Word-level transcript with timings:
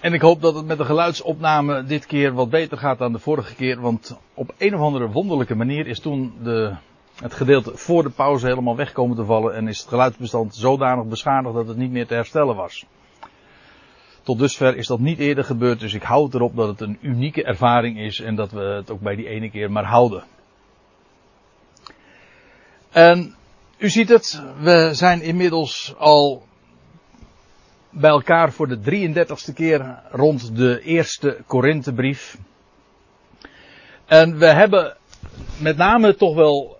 En 0.00 0.12
ik 0.12 0.20
hoop 0.20 0.42
dat 0.42 0.54
het 0.54 0.66
met 0.66 0.78
de 0.78 0.84
geluidsopname 0.84 1.84
dit 1.84 2.06
keer 2.06 2.32
wat 2.32 2.50
beter 2.50 2.78
gaat 2.78 2.98
dan 2.98 3.12
de 3.12 3.18
vorige 3.18 3.54
keer. 3.54 3.80
Want 3.80 4.18
op 4.34 4.54
een 4.58 4.74
of 4.74 4.80
andere 4.80 5.10
wonderlijke 5.10 5.54
manier 5.54 5.86
is 5.86 6.00
toen 6.00 6.34
de, 6.42 6.74
het 7.14 7.34
gedeelte 7.34 7.76
voor 7.76 8.02
de 8.02 8.10
pauze 8.10 8.46
helemaal 8.46 8.76
wegkomen 8.76 9.16
te 9.16 9.24
vallen. 9.24 9.54
En 9.54 9.68
is 9.68 9.78
het 9.78 9.88
geluidsbestand 9.88 10.54
zodanig 10.54 11.04
beschadigd 11.04 11.54
dat 11.54 11.68
het 11.68 11.76
niet 11.76 11.90
meer 11.90 12.06
te 12.06 12.14
herstellen 12.14 12.56
was. 12.56 12.86
Tot 14.22 14.38
dusver 14.38 14.76
is 14.76 14.86
dat 14.86 14.98
niet 14.98 15.18
eerder 15.18 15.44
gebeurd, 15.44 15.80
dus 15.80 15.94
ik 15.94 16.02
houd 16.02 16.34
erop 16.34 16.56
dat 16.56 16.68
het 16.68 16.80
een 16.80 16.98
unieke 17.00 17.44
ervaring 17.44 17.98
is 17.98 18.20
en 18.20 18.34
dat 18.34 18.50
we 18.50 18.60
het 18.60 18.90
ook 18.90 19.00
bij 19.00 19.16
die 19.16 19.28
ene 19.28 19.50
keer 19.50 19.70
maar 19.70 19.84
houden. 19.84 20.24
En 22.90 23.34
u 23.78 23.88
ziet 23.88 24.08
het, 24.08 24.42
we 24.60 24.90
zijn 24.92 25.22
inmiddels 25.22 25.94
al 25.98 26.46
bij 27.90 28.10
elkaar 28.10 28.52
voor 28.52 28.68
de 28.68 28.78
33ste 28.78 29.54
keer 29.54 30.02
rond 30.10 30.56
de 30.56 30.80
eerste 30.82 31.38
Korinthebrief. 31.46 32.38
En 34.06 34.38
we 34.38 34.46
hebben 34.46 34.96
met 35.60 35.76
name 35.76 36.14
toch 36.14 36.34
wel 36.34 36.78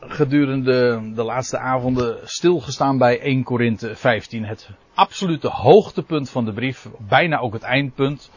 gedurende 0.00 1.12
de 1.14 1.22
laatste 1.22 1.58
avonden 1.58 2.18
stilgestaan 2.24 2.98
bij 2.98 3.20
1 3.20 3.42
Korinthe 3.42 3.94
15. 3.94 4.44
Het 4.44 4.68
absolute 4.94 5.48
hoogtepunt 5.48 6.30
van 6.30 6.44
de 6.44 6.52
brief, 6.52 6.88
bijna 7.08 7.38
ook 7.38 7.52
het 7.52 7.62
eindpunt. 7.62 8.30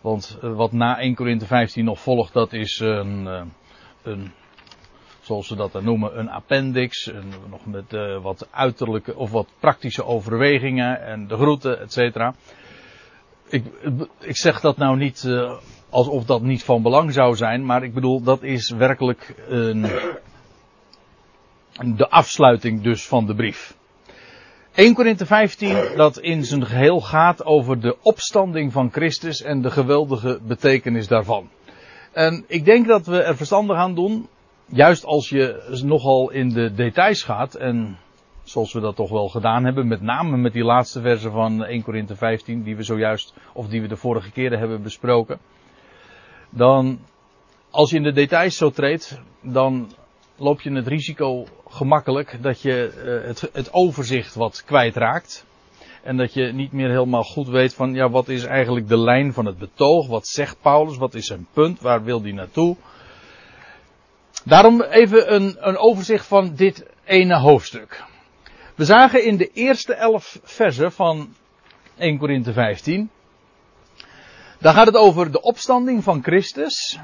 Want 0.00 0.38
eh, 0.42 0.56
wat 0.56 0.72
na 0.72 0.98
1 0.98 1.14
Korinthe 1.14 1.46
15 1.46 1.84
nog 1.84 2.00
volgt, 2.00 2.32
dat 2.32 2.52
is 2.52 2.80
een, 2.80 3.26
eh, 3.26 3.42
een 4.02 4.32
zoals 5.28 5.46
ze 5.46 5.56
dat 5.56 5.72
dan 5.72 5.84
noemen, 5.84 6.18
een 6.18 6.30
appendix. 6.30 7.06
Een, 7.06 7.32
nog 7.50 7.66
met 7.66 7.92
uh, 7.92 8.22
wat 8.22 8.48
uiterlijke 8.50 9.16
of 9.16 9.30
wat 9.30 9.46
praktische 9.58 10.04
overwegingen 10.04 11.02
en 11.02 11.26
de 11.26 11.36
groeten, 11.36 11.80
et 11.80 11.92
cetera. 11.92 12.34
Ik, 13.48 13.64
ik 14.20 14.36
zeg 14.36 14.60
dat 14.60 14.76
nou 14.76 14.96
niet 14.96 15.22
uh, 15.26 15.52
alsof 15.90 16.24
dat 16.24 16.42
niet 16.42 16.64
van 16.64 16.82
belang 16.82 17.12
zou 17.12 17.36
zijn, 17.36 17.64
maar 17.64 17.82
ik 17.82 17.94
bedoel, 17.94 18.22
dat 18.22 18.42
is 18.42 18.70
werkelijk 18.70 19.34
een, 19.48 19.82
de 21.96 22.08
afsluiting 22.08 22.82
dus 22.82 23.06
van 23.06 23.26
de 23.26 23.34
brief. 23.34 23.76
1 24.74 24.94
Korinthe 24.94 25.26
15, 25.26 25.76
dat 25.96 26.18
in 26.18 26.44
zijn 26.44 26.66
geheel 26.66 27.00
gaat 27.00 27.44
over 27.44 27.80
de 27.80 27.96
opstanding 28.02 28.72
van 28.72 28.92
Christus 28.92 29.42
en 29.42 29.62
de 29.62 29.70
geweldige 29.70 30.40
betekenis 30.42 31.08
daarvan. 31.08 31.48
En 32.12 32.44
ik 32.46 32.64
denk 32.64 32.86
dat 32.86 33.06
we 33.06 33.22
er 33.22 33.36
verstandig 33.36 33.76
aan 33.76 33.94
doen 33.94 34.28
juist 34.68 35.04
als 35.04 35.28
je 35.28 35.78
nogal 35.84 36.30
in 36.30 36.48
de 36.48 36.72
details 36.72 37.22
gaat, 37.22 37.54
en 37.54 37.98
zoals 38.42 38.72
we 38.72 38.80
dat 38.80 38.96
toch 38.96 39.10
wel 39.10 39.28
gedaan 39.28 39.64
hebben, 39.64 39.88
met 39.88 40.00
name 40.00 40.36
met 40.36 40.52
die 40.52 40.64
laatste 40.64 41.00
verse 41.00 41.30
van 41.30 41.64
1 41.64 41.82
Korinthe 41.82 42.16
15, 42.16 42.62
die 42.62 42.76
we 42.76 42.82
zojuist, 42.82 43.34
of 43.52 43.68
die 43.68 43.80
we 43.80 43.88
de 43.88 43.96
vorige 43.96 44.30
keren 44.30 44.58
hebben 44.58 44.82
besproken, 44.82 45.38
dan, 46.50 46.98
als 47.70 47.90
je 47.90 47.96
in 47.96 48.02
de 48.02 48.12
details 48.12 48.56
zo 48.56 48.70
treedt, 48.70 49.20
dan 49.42 49.92
loop 50.36 50.60
je 50.60 50.72
het 50.72 50.86
risico 50.86 51.46
gemakkelijk 51.68 52.38
dat 52.42 52.62
je 52.62 52.92
uh, 53.22 53.26
het, 53.26 53.50
het 53.52 53.72
overzicht 53.72 54.34
wat 54.34 54.64
kwijtraakt. 54.64 55.46
En 56.02 56.16
dat 56.16 56.32
je 56.34 56.52
niet 56.52 56.72
meer 56.72 56.88
helemaal 56.88 57.22
goed 57.22 57.48
weet 57.48 57.74
van, 57.74 57.94
ja, 57.94 58.10
wat 58.10 58.28
is 58.28 58.44
eigenlijk 58.44 58.88
de 58.88 58.98
lijn 58.98 59.32
van 59.32 59.46
het 59.46 59.58
betoog? 59.58 60.06
Wat 60.06 60.26
zegt 60.26 60.56
Paulus? 60.62 60.96
Wat 60.96 61.14
is 61.14 61.26
zijn 61.26 61.46
punt? 61.52 61.80
Waar 61.80 62.04
wil 62.04 62.22
hij 62.22 62.32
naartoe? 62.32 62.76
Daarom 64.44 64.82
even 64.82 65.34
een, 65.34 65.56
een 65.60 65.76
overzicht 65.76 66.26
van 66.26 66.54
dit 66.54 66.86
ene 67.04 67.36
hoofdstuk. 67.38 68.04
We 68.74 68.84
zagen 68.84 69.24
in 69.24 69.36
de 69.36 69.50
eerste 69.52 69.94
elf 69.94 70.40
versen 70.42 70.92
van 70.92 71.34
1 71.96 72.18
Korinthe 72.18 72.52
15. 72.52 73.10
Daar 74.58 74.74
gaat 74.74 74.86
het 74.86 74.96
over 74.96 75.32
de 75.32 75.42
opstanding 75.42 76.04
van 76.04 76.22
Christus 76.22 76.98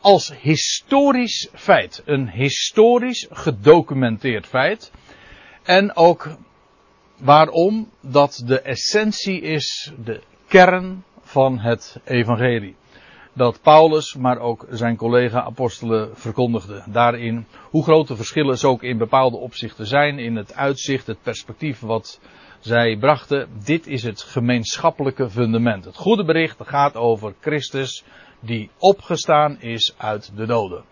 als 0.00 0.32
historisch 0.40 1.48
feit. 1.54 2.02
Een 2.04 2.30
historisch 2.30 3.26
gedocumenteerd 3.30 4.46
feit. 4.46 4.92
En 5.62 5.96
ook 5.96 6.36
waarom 7.16 7.90
dat 8.00 8.42
de 8.46 8.60
essentie 8.60 9.40
is, 9.40 9.92
de 10.04 10.22
kern 10.48 11.04
van 11.22 11.58
het 11.58 12.00
evangelie 12.04 12.76
dat 13.34 13.60
Paulus, 13.62 14.14
maar 14.14 14.38
ook 14.38 14.66
zijn 14.70 14.96
collega-apostelen 14.96 16.16
verkondigden. 16.16 16.84
Daarin 16.92 17.46
hoe 17.70 17.82
grote 17.82 18.16
verschillen 18.16 18.58
ze 18.58 18.68
ook 18.68 18.82
in 18.82 18.98
bepaalde 18.98 19.36
opzichten 19.36 19.86
zijn, 19.86 20.18
in 20.18 20.36
het 20.36 20.54
uitzicht, 20.54 21.06
het 21.06 21.22
perspectief 21.22 21.80
wat 21.80 22.20
zij 22.60 22.96
brachten. 22.96 23.48
Dit 23.64 23.86
is 23.86 24.02
het 24.02 24.22
gemeenschappelijke 24.22 25.30
fundament. 25.30 25.84
Het 25.84 25.96
goede 25.96 26.24
bericht 26.24 26.56
gaat 26.64 26.96
over 26.96 27.34
Christus 27.40 28.04
die 28.40 28.70
opgestaan 28.78 29.60
is 29.60 29.94
uit 29.96 30.32
de 30.36 30.46
doden. 30.46 30.84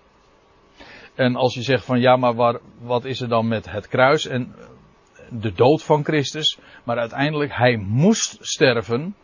En 1.14 1.36
als 1.36 1.54
je 1.54 1.62
zegt 1.62 1.84
van 1.84 2.00
ja, 2.00 2.16
maar 2.16 2.59
wat 2.80 3.04
is 3.04 3.20
er 3.20 3.28
dan 3.28 3.48
met 3.48 3.70
het 3.70 3.88
kruis 3.88 4.26
en 4.26 4.54
de 5.30 5.53
dood 5.53 5.82
van 5.82 6.04
Christus? 6.04 6.59
Maar 6.84 6.98
uiteindelijk, 6.98 7.56
hij 7.56 7.76
moest 7.76 8.36
sterven 8.41 9.14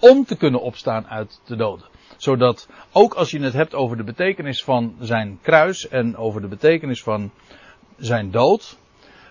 om 0.00 0.24
te 0.24 0.36
kunnen 0.36 0.60
opstaan 0.60 1.06
uit 1.06 1.40
de 1.44 1.56
doden. 1.56 1.86
Zodat 2.16 2.68
ook 2.92 3.14
als 3.14 3.30
je 3.30 3.40
het 3.40 3.52
hebt 3.52 3.74
over 3.74 3.96
de 3.96 4.04
betekenis 4.04 4.64
van 4.64 4.94
zijn 5.00 5.38
kruis 5.42 5.88
en 5.88 6.16
over 6.16 6.40
de 6.40 6.48
betekenis 6.48 7.02
van 7.02 7.30
zijn 7.96 8.30
dood, 8.30 8.78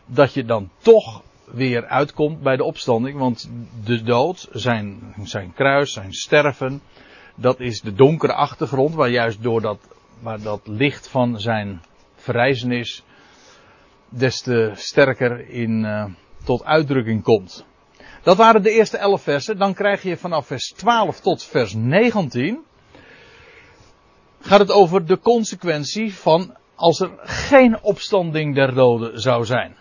dat 0.05 0.33
je 0.33 0.45
dan 0.45 0.69
toch 0.77 1.23
weer 1.45 1.85
uitkomt 1.85 2.41
bij 2.41 2.55
de 2.55 2.63
opstanding. 2.63 3.17
Want 3.19 3.51
de 3.83 4.03
dood, 4.03 4.47
zijn, 4.51 5.13
zijn 5.23 5.53
kruis, 5.53 5.93
zijn 5.93 6.13
sterven, 6.13 6.81
dat 7.35 7.59
is 7.59 7.81
de 7.81 7.93
donkere 7.93 8.33
achtergrond 8.33 8.95
waar 8.95 9.09
juist 9.09 9.43
door 9.43 9.61
dat, 9.61 9.79
dat 10.43 10.61
licht 10.63 11.07
van 11.07 11.39
zijn 11.39 11.81
verrijzenis 12.15 13.03
des 14.09 14.41
te 14.41 14.71
sterker 14.75 15.49
in, 15.49 15.83
uh, 15.83 16.05
tot 16.43 16.65
uitdrukking 16.65 17.23
komt. 17.23 17.65
Dat 18.23 18.37
waren 18.37 18.63
de 18.63 18.71
eerste 18.71 18.97
elf 18.97 19.21
versen. 19.21 19.57
Dan 19.57 19.73
krijg 19.73 20.03
je 20.03 20.17
vanaf 20.17 20.47
vers 20.47 20.73
12 20.75 21.19
tot 21.19 21.43
vers 21.43 21.73
19. 21.73 22.63
Gaat 24.41 24.59
het 24.59 24.71
over 24.71 25.05
de 25.05 25.19
consequentie 25.19 26.13
van 26.13 26.55
als 26.75 26.99
er 26.99 27.11
geen 27.23 27.81
opstanding 27.81 28.55
der 28.55 28.73
doden 28.73 29.21
zou 29.21 29.45
zijn. 29.45 29.75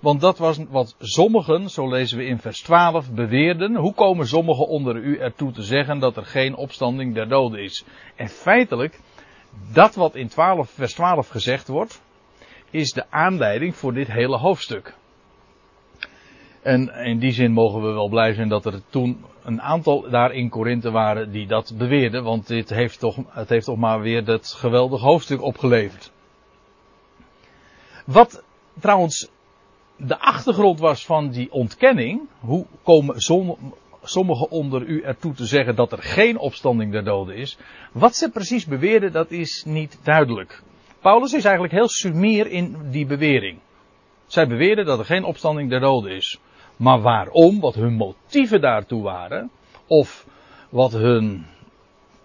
Want 0.00 0.20
dat 0.20 0.38
was 0.38 0.58
wat 0.68 0.94
sommigen, 0.98 1.70
zo 1.70 1.88
lezen 1.88 2.18
we 2.18 2.24
in 2.24 2.38
vers 2.38 2.60
12, 2.60 3.12
beweerden. 3.12 3.76
Hoe 3.76 3.94
komen 3.94 4.26
sommigen 4.26 4.66
onder 4.66 4.96
u 4.96 5.18
ertoe 5.18 5.52
te 5.52 5.62
zeggen 5.62 5.98
dat 5.98 6.16
er 6.16 6.26
geen 6.26 6.56
opstanding 6.56 7.14
der 7.14 7.28
doden 7.28 7.62
is? 7.62 7.84
En 8.16 8.28
feitelijk, 8.28 9.00
dat 9.72 9.94
wat 9.94 10.14
in 10.14 10.28
12, 10.28 10.70
vers 10.70 10.94
12 10.94 11.28
gezegd 11.28 11.68
wordt, 11.68 12.02
is 12.70 12.92
de 12.92 13.10
aanleiding 13.10 13.76
voor 13.76 13.94
dit 13.94 14.12
hele 14.12 14.36
hoofdstuk. 14.36 14.94
En 16.64 16.94
in 16.94 17.18
die 17.18 17.32
zin 17.32 17.52
mogen 17.52 17.82
we 17.82 17.92
wel 17.92 18.08
blij 18.08 18.34
zijn 18.34 18.48
dat 18.48 18.64
er 18.66 18.80
toen 18.90 19.24
een 19.42 19.62
aantal 19.62 20.10
daar 20.10 20.32
in 20.32 20.48
Korinthe 20.48 20.90
waren 20.90 21.30
die 21.30 21.46
dat 21.46 21.74
beweerden. 21.78 22.22
Want 22.22 22.46
dit 22.46 22.70
heeft 22.70 22.98
toch, 22.98 23.16
het 23.28 23.48
heeft 23.48 23.64
toch 23.64 23.76
maar 23.76 24.00
weer 24.00 24.24
dat 24.24 24.46
geweldig 24.46 25.00
hoofdstuk 25.00 25.42
opgeleverd. 25.42 26.12
Wat 28.06 28.44
trouwens 28.80 29.30
de 29.96 30.18
achtergrond 30.18 30.80
was 30.80 31.06
van 31.06 31.30
die 31.30 31.52
ontkenning. 31.52 32.28
Hoe 32.40 32.66
komen 32.82 33.20
sommigen 34.02 34.50
onder 34.50 34.82
u 34.82 35.02
ertoe 35.02 35.34
te 35.34 35.46
zeggen 35.46 35.76
dat 35.76 35.92
er 35.92 36.02
geen 36.02 36.38
opstanding 36.38 36.92
der 36.92 37.04
doden 37.04 37.36
is. 37.36 37.58
Wat 37.92 38.16
ze 38.16 38.30
precies 38.30 38.66
beweerden, 38.66 39.12
dat 39.12 39.30
is 39.30 39.64
niet 39.66 39.98
duidelijk. 40.02 40.62
Paulus 41.00 41.32
is 41.32 41.44
eigenlijk 41.44 41.74
heel 41.74 41.88
sumier 41.88 42.46
in 42.46 42.76
die 42.90 43.06
bewering. 43.06 43.58
Zij 44.26 44.46
beweerden 44.46 44.84
dat 44.84 44.98
er 44.98 45.04
geen 45.04 45.24
opstanding 45.24 45.70
der 45.70 45.80
doden 45.80 46.10
is. 46.10 46.40
Maar 46.76 47.00
waarom, 47.00 47.60
wat 47.60 47.74
hun 47.74 47.92
motieven 47.92 48.60
daartoe 48.60 49.02
waren, 49.02 49.50
of 49.86 50.26
wat 50.68 50.92
hun, 50.92 51.46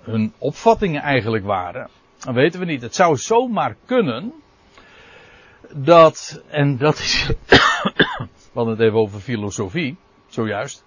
hun 0.02 0.34
opvattingen 0.38 1.02
eigenlijk 1.02 1.46
waren, 1.46 1.90
dan 2.20 2.34
weten 2.34 2.60
we 2.60 2.66
niet. 2.66 2.82
Het 2.82 2.96
zou 2.96 3.18
zomaar 3.18 3.76
kunnen 3.86 4.34
dat, 5.74 6.44
en 6.48 6.78
dat 6.78 7.00
is, 7.00 7.28
we 8.28 8.30
hadden 8.54 8.74
het 8.74 8.84
even 8.84 9.00
over 9.00 9.20
filosofie, 9.20 9.98
zojuist, 10.28 10.84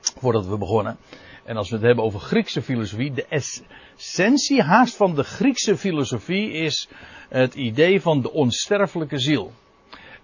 voordat 0.00 0.46
we 0.46 0.58
begonnen. 0.58 0.96
En 1.44 1.56
als 1.56 1.68
we 1.70 1.76
het 1.76 1.84
hebben 1.84 2.04
over 2.04 2.20
Griekse 2.20 2.62
filosofie, 2.62 3.12
de 3.12 3.26
essentie 3.96 4.62
haast 4.62 4.96
van 4.96 5.14
de 5.14 5.24
Griekse 5.24 5.76
filosofie 5.76 6.50
is 6.50 6.88
het 7.28 7.54
idee 7.54 8.00
van 8.00 8.20
de 8.22 8.32
onsterfelijke 8.32 9.18
ziel. 9.18 9.52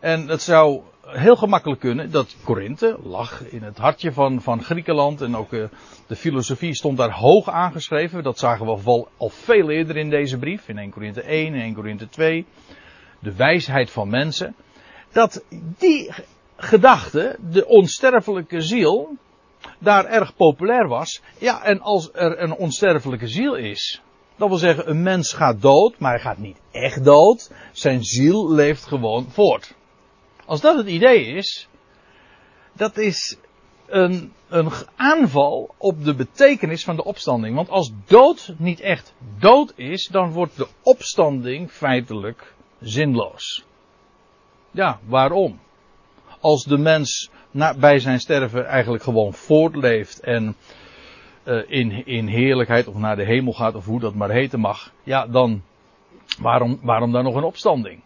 En 0.01 0.29
het 0.29 0.43
zou 0.43 0.83
heel 1.07 1.37
gemakkelijk 1.37 1.81
kunnen 1.81 2.11
dat 2.11 2.37
Korinthe 2.45 2.99
lag 3.03 3.43
in 3.51 3.63
het 3.63 3.79
hartje 3.79 4.13
van, 4.13 4.43
van 4.43 4.63
Griekenland 4.63 5.21
en 5.21 5.37
ook 5.37 5.53
uh, 5.53 5.65
de 6.07 6.17
filosofie 6.17 6.75
stond 6.75 6.97
daar 6.97 7.13
hoog 7.13 7.49
aangeschreven. 7.49 8.23
Dat 8.23 8.39
zagen 8.39 8.67
we 8.67 8.81
al, 8.85 9.09
al 9.17 9.29
veel 9.29 9.71
eerder 9.71 9.97
in 9.97 10.11
deze 10.11 10.39
brief, 10.39 10.69
in 10.69 10.79
1 10.79 10.91
Korinthe 10.91 11.23
1 11.23 11.55
en 11.55 11.61
1 11.61 11.75
Korinthe 11.75 12.09
2. 12.09 12.47
De 13.19 13.35
wijsheid 13.35 13.91
van 13.91 14.09
mensen. 14.09 14.55
Dat 15.13 15.45
die 15.79 16.13
gedachte, 16.57 17.37
de 17.51 17.67
onsterfelijke 17.67 18.61
ziel, 18.61 19.17
daar 19.79 20.05
erg 20.05 20.37
populair 20.37 20.89
was. 20.89 21.23
Ja, 21.39 21.63
en 21.63 21.81
als 21.81 22.11
er 22.13 22.43
een 22.43 22.55
onsterfelijke 22.55 23.29
ziel 23.29 23.55
is, 23.55 24.03
dat 24.37 24.49
wil 24.49 24.59
zeggen, 24.59 24.91
een 24.91 25.03
mens 25.03 25.33
gaat 25.33 25.63
dood, 25.63 25.99
maar 25.99 26.11
hij 26.11 26.21
gaat 26.21 26.39
niet 26.39 26.61
echt 26.71 27.05
dood. 27.05 27.51
Zijn 27.73 28.05
ziel 28.05 28.51
leeft 28.53 28.87
gewoon 28.87 29.27
voort. 29.31 29.75
Als 30.51 30.61
dat 30.61 30.77
het 30.77 30.87
idee 30.87 31.27
is, 31.27 31.69
dat 32.73 32.97
is 32.97 33.37
een, 33.87 34.33
een 34.49 34.71
aanval 34.97 35.75
op 35.79 36.05
de 36.05 36.15
betekenis 36.15 36.85
van 36.85 36.97
de 36.97 37.05
opstanding. 37.05 37.55
Want 37.55 37.69
als 37.69 37.93
dood 38.07 38.55
niet 38.57 38.81
echt 38.81 39.15
dood 39.39 39.73
is, 39.77 40.09
dan 40.13 40.31
wordt 40.31 40.57
de 40.57 40.69
opstanding 40.83 41.71
feitelijk 41.71 42.55
zinloos. 42.81 43.65
Ja, 44.71 45.01
waarom? 45.05 45.61
Als 46.41 46.65
de 46.65 46.79
mens 46.79 47.31
na, 47.51 47.75
bij 47.75 47.99
zijn 47.99 48.21
sterven 48.21 48.67
eigenlijk 48.67 49.03
gewoon 49.03 49.33
voortleeft 49.33 50.21
en 50.21 50.57
uh, 51.45 51.63
in, 51.67 52.07
in 52.07 52.27
heerlijkheid 52.27 52.87
of 52.87 52.95
naar 52.95 53.17
de 53.17 53.25
hemel 53.25 53.53
gaat 53.53 53.75
of 53.75 53.85
hoe 53.85 54.01
dat 54.01 54.15
maar 54.15 54.31
heten 54.31 54.61
mag, 54.61 54.93
ja, 55.03 55.27
dan 55.27 55.63
waarom, 56.41 56.79
waarom 56.83 57.13
dan 57.13 57.25
nog 57.25 57.35
een 57.35 57.43
opstanding? 57.43 58.03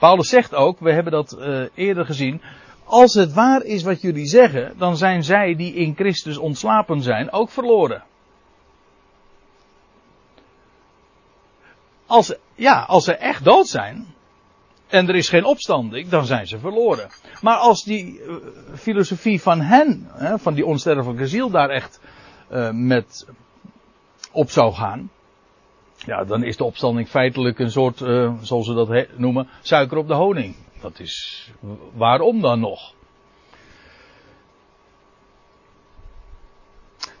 Paulus 0.00 0.28
zegt 0.28 0.54
ook, 0.54 0.78
we 0.78 0.92
hebben 0.92 1.12
dat 1.12 1.36
uh, 1.38 1.62
eerder 1.74 2.06
gezien, 2.06 2.42
als 2.84 3.14
het 3.14 3.32
waar 3.32 3.62
is 3.62 3.82
wat 3.82 4.00
jullie 4.00 4.26
zeggen, 4.26 4.74
dan 4.78 4.96
zijn 4.96 5.24
zij 5.24 5.54
die 5.54 5.74
in 5.74 5.94
Christus 5.94 6.38
ontslapen 6.38 7.02
zijn 7.02 7.32
ook 7.32 7.50
verloren. 7.50 8.02
Als, 12.06 12.34
ja, 12.54 12.82
als 12.82 13.04
ze 13.04 13.14
echt 13.14 13.44
dood 13.44 13.68
zijn, 13.68 14.06
en 14.86 15.08
er 15.08 15.14
is 15.14 15.28
geen 15.28 15.44
opstanding, 15.44 16.08
dan 16.08 16.26
zijn 16.26 16.46
ze 16.46 16.58
verloren. 16.58 17.10
Maar 17.40 17.56
als 17.56 17.84
die 17.84 18.20
uh, 18.20 18.36
filosofie 18.74 19.42
van 19.42 19.60
hen, 19.60 20.08
hè, 20.12 20.38
van 20.38 20.54
die 20.54 20.66
onsterfelijke 20.66 21.26
ziel, 21.26 21.50
daar 21.50 21.68
echt 21.68 22.00
uh, 22.50 22.70
met 22.72 23.26
op 24.32 24.50
zou 24.50 24.72
gaan, 24.72 25.10
ja, 26.06 26.24
dan 26.24 26.42
is 26.42 26.56
de 26.56 26.64
opstanding 26.64 27.08
feitelijk 27.08 27.58
een 27.58 27.70
soort, 27.70 28.00
uh, 28.00 28.32
zoals 28.40 28.66
ze 28.66 28.74
dat 28.74 29.06
noemen, 29.16 29.48
suiker 29.62 29.96
op 29.96 30.08
de 30.08 30.14
honing. 30.14 30.54
Dat 30.80 31.00
is, 31.00 31.46
waarom 31.92 32.40
dan 32.40 32.60
nog? 32.60 32.94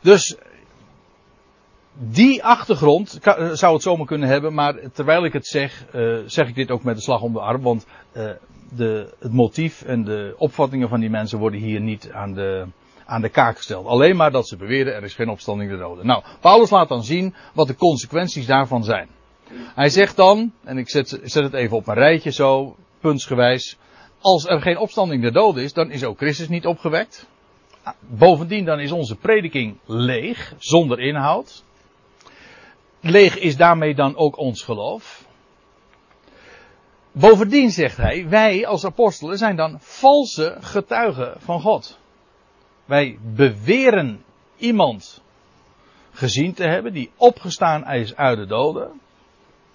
Dus 0.00 0.36
die 1.92 2.44
achtergrond 2.44 3.18
zou 3.52 3.72
het 3.72 3.82
zomaar 3.82 4.06
kunnen 4.06 4.28
hebben, 4.28 4.54
maar 4.54 4.74
terwijl 4.92 5.24
ik 5.24 5.32
het 5.32 5.46
zeg, 5.46 5.86
uh, 5.94 6.18
zeg 6.26 6.48
ik 6.48 6.54
dit 6.54 6.70
ook 6.70 6.82
met 6.82 6.96
de 6.96 7.02
slag 7.02 7.22
om 7.22 7.32
de 7.32 7.40
arm, 7.40 7.62
want 7.62 7.86
de, 8.76 9.14
het 9.18 9.32
motief 9.32 9.82
en 9.82 10.04
de 10.04 10.34
opvattingen 10.36 10.88
van 10.88 11.00
die 11.00 11.10
mensen 11.10 11.38
worden 11.38 11.60
hier 11.60 11.80
niet 11.80 12.10
aan 12.12 12.34
de, 12.34 12.66
aan 13.10 13.20
de 13.20 13.28
kaak 13.28 13.56
gesteld. 13.56 13.86
Alleen 13.86 14.16
maar 14.16 14.30
dat 14.30 14.48
ze 14.48 14.56
beweren 14.56 14.94
er 14.94 15.02
is 15.02 15.14
geen 15.14 15.28
opstanding 15.28 15.70
de 15.70 15.76
doden. 15.76 16.06
Nou, 16.06 16.22
Paulus 16.40 16.70
laat 16.70 16.88
dan 16.88 17.04
zien 17.04 17.34
wat 17.54 17.66
de 17.66 17.74
consequenties 17.74 18.46
daarvan 18.46 18.84
zijn. 18.84 19.08
Hij 19.52 19.88
zegt 19.88 20.16
dan, 20.16 20.52
en 20.64 20.78
ik 20.78 20.90
zet, 20.90 21.20
zet 21.22 21.42
het 21.42 21.54
even 21.54 21.76
op 21.76 21.88
een 21.88 21.94
rijtje 21.94 22.30
zo, 22.30 22.76
puntsgewijs. 23.00 23.78
Als 24.20 24.46
er 24.46 24.60
geen 24.60 24.78
opstanding 24.78 25.22
der 25.22 25.32
doden 25.32 25.62
is, 25.62 25.72
dan 25.72 25.90
is 25.90 26.04
ook 26.04 26.16
Christus 26.16 26.48
niet 26.48 26.66
opgewekt. 26.66 27.28
Bovendien 28.00 28.64
dan 28.64 28.80
is 28.80 28.92
onze 28.92 29.16
prediking 29.16 29.78
leeg, 29.86 30.54
zonder 30.58 31.00
inhoud. 31.00 31.64
Leeg 33.00 33.38
is 33.38 33.56
daarmee 33.56 33.94
dan 33.94 34.16
ook 34.16 34.38
ons 34.38 34.62
geloof. 34.62 35.24
Bovendien 37.12 37.70
zegt 37.70 37.96
hij, 37.96 38.28
wij 38.28 38.66
als 38.66 38.84
apostelen 38.84 39.38
zijn 39.38 39.56
dan 39.56 39.76
valse 39.80 40.56
getuigen 40.60 41.34
van 41.38 41.60
God. 41.60 41.98
Wij 42.90 43.18
beweren 43.34 44.24
iemand 44.56 45.22
gezien 46.12 46.54
te 46.54 46.62
hebben 46.62 46.92
die 46.92 47.10
opgestaan 47.16 47.90
is 47.90 48.16
uit 48.16 48.38
de 48.38 48.46
doden. 48.46 49.00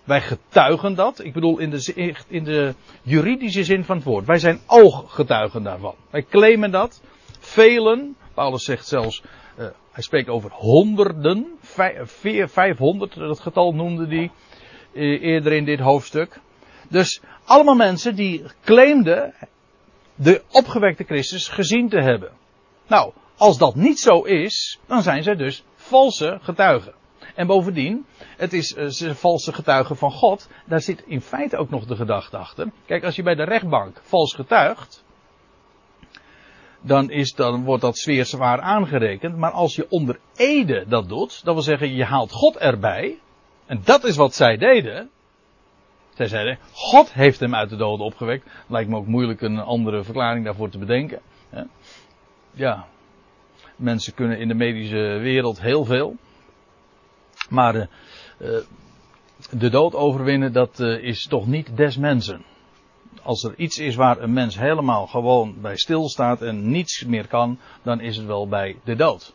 Wij 0.03 0.21
getuigen 0.21 0.95
dat. 0.95 1.23
Ik 1.23 1.33
bedoel 1.33 1.57
in 1.59 1.69
de, 1.69 2.15
in 2.27 2.43
de 2.43 2.73
juridische 3.01 3.63
zin 3.63 3.83
van 3.83 3.95
het 3.95 4.05
woord. 4.05 4.25
Wij 4.25 4.37
zijn 4.37 4.59
ooggetuigen 4.67 5.63
daarvan. 5.63 5.95
Wij 6.09 6.23
claimen 6.23 6.71
dat. 6.71 7.01
Velen, 7.39 8.15
Paulus 8.33 8.63
zegt 8.63 8.87
zelfs, 8.87 9.21
uh, 9.57 9.65
hij 9.91 10.03
spreekt 10.03 10.29
over 10.29 10.51
honderden, 10.51 11.57
vijfhonderd, 12.45 13.15
dat 13.15 13.39
getal 13.39 13.73
noemde 13.73 14.07
hij 14.07 14.31
uh, 14.93 15.21
eerder 15.21 15.53
in 15.53 15.65
dit 15.65 15.79
hoofdstuk. 15.79 16.39
Dus 16.89 17.21
allemaal 17.45 17.75
mensen 17.75 18.15
die 18.15 18.43
claimden 18.63 19.33
de 20.15 20.41
opgewekte 20.51 21.03
Christus 21.03 21.47
gezien 21.47 21.89
te 21.89 22.01
hebben. 22.01 22.43
Nou, 22.87 23.13
als 23.37 23.57
dat 23.57 23.75
niet 23.75 23.99
zo 23.99 24.21
is, 24.21 24.79
dan 24.85 25.01
zijn 25.01 25.23
zij 25.23 25.35
dus 25.35 25.63
valse 25.75 26.39
getuigen. 26.41 26.93
En 27.35 27.47
bovendien, 27.47 28.05
het 28.37 28.53
is 28.53 28.75
uh, 29.01 29.11
valse 29.13 29.53
getuigen 29.53 29.97
van 29.97 30.11
God. 30.11 30.49
Daar 30.65 30.81
zit 30.81 31.03
in 31.05 31.21
feite 31.21 31.57
ook 31.57 31.69
nog 31.69 31.85
de 31.85 31.95
gedachte 31.95 32.37
achter. 32.37 32.71
Kijk, 32.85 33.03
als 33.03 33.15
je 33.15 33.23
bij 33.23 33.35
de 33.35 33.43
rechtbank 33.43 34.01
vals 34.03 34.33
getuigt, 34.33 35.03
dan, 36.81 37.09
is, 37.09 37.33
dan 37.33 37.63
wordt 37.63 37.81
dat 37.81 37.97
zeer 37.97 38.25
zwaar 38.25 38.61
aangerekend. 38.61 39.37
Maar 39.37 39.51
als 39.51 39.75
je 39.75 39.89
onder 39.89 40.19
ede 40.35 40.85
dat 40.87 41.09
doet, 41.09 41.43
dat 41.43 41.53
wil 41.53 41.63
zeggen 41.63 41.95
je 41.95 42.03
haalt 42.03 42.31
God 42.31 42.57
erbij. 42.57 43.19
En 43.65 43.81
dat 43.83 44.03
is 44.03 44.15
wat 44.15 44.35
zij 44.35 44.57
deden. 44.57 45.09
Zij 46.13 46.27
zeiden, 46.27 46.59
God 46.71 47.13
heeft 47.13 47.39
hem 47.39 47.55
uit 47.55 47.69
de 47.69 47.75
doden 47.75 48.05
opgewekt. 48.05 48.49
Lijkt 48.67 48.89
me 48.89 48.97
ook 48.97 49.07
moeilijk 49.07 49.41
een 49.41 49.59
andere 49.59 50.03
verklaring 50.03 50.45
daarvoor 50.45 50.69
te 50.69 50.77
bedenken. 50.77 51.21
Ja, 52.55 52.87
mensen 53.75 54.13
kunnen 54.13 54.39
in 54.39 54.47
de 54.47 54.53
medische 54.53 55.17
wereld 55.21 55.61
heel 55.61 55.85
veel. 55.85 56.15
Maar 57.49 57.75
uh, 57.75 57.87
de 59.51 59.69
dood 59.69 59.95
overwinnen, 59.95 60.53
dat 60.53 60.79
uh, 60.79 61.03
is 61.03 61.27
toch 61.27 61.47
niet 61.47 61.77
des 61.77 61.97
mensen. 61.97 62.43
Als 63.23 63.43
er 63.43 63.53
iets 63.55 63.77
is 63.77 63.95
waar 63.95 64.19
een 64.19 64.33
mens 64.33 64.59
helemaal 64.59 65.07
gewoon 65.07 65.61
bij 65.61 65.77
stilstaat 65.77 66.41
en 66.41 66.69
niets 66.69 67.03
meer 67.03 67.27
kan, 67.27 67.59
dan 67.83 67.99
is 67.99 68.17
het 68.17 68.25
wel 68.25 68.47
bij 68.47 68.79
de 68.83 68.95
dood. 68.95 69.33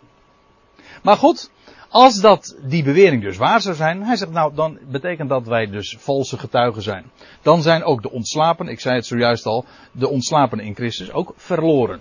Maar 1.02 1.16
goed, 1.16 1.50
als 1.88 2.20
dat 2.20 2.58
die 2.62 2.82
bewering 2.82 3.22
dus 3.22 3.36
waar 3.36 3.60
zou 3.60 3.74
zijn, 3.74 4.02
hij 4.02 4.16
zegt 4.16 4.32
nou, 4.32 4.54
dan 4.54 4.78
betekent 4.90 5.28
dat 5.28 5.46
wij 5.46 5.66
dus 5.66 5.96
valse 5.98 6.38
getuigen 6.38 6.82
zijn. 6.82 7.10
Dan 7.42 7.62
zijn 7.62 7.84
ook 7.84 8.02
de 8.02 8.10
ontslapen, 8.10 8.68
ik 8.68 8.80
zei 8.80 8.94
het 8.94 9.06
zojuist 9.06 9.46
al, 9.46 9.64
de 9.92 10.08
ontslapen 10.08 10.60
in 10.60 10.74
Christus 10.74 11.12
ook 11.12 11.32
verloren. 11.36 12.00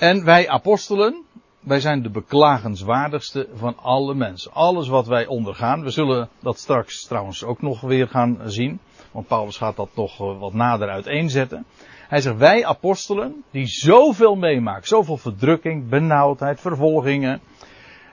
En 0.00 0.24
wij 0.24 0.48
apostelen, 0.48 1.24
wij 1.60 1.80
zijn 1.80 2.02
de 2.02 2.10
beklagenswaardigste 2.10 3.48
van 3.54 3.76
alle 3.78 4.14
mensen. 4.14 4.52
Alles 4.52 4.88
wat 4.88 5.06
wij 5.06 5.26
ondergaan, 5.26 5.82
we 5.82 5.90
zullen 5.90 6.28
dat 6.38 6.58
straks 6.58 7.04
trouwens 7.04 7.44
ook 7.44 7.62
nog 7.62 7.80
weer 7.80 8.08
gaan 8.08 8.38
zien. 8.44 8.80
Want 9.12 9.26
Paulus 9.26 9.56
gaat 9.56 9.76
dat 9.76 9.88
nog 9.94 10.20
eh, 10.20 10.38
wat 10.38 10.52
nader 10.52 10.88
uiteenzetten. 10.88 11.66
Hij 12.08 12.20
zegt, 12.20 12.36
wij 12.36 12.66
apostelen, 12.66 13.44
die 13.50 13.66
zoveel 13.66 14.34
meemaken, 14.34 14.88
zoveel 14.88 15.16
verdrukking, 15.16 15.88
benauwdheid, 15.88 16.60
vervolgingen. 16.60 17.40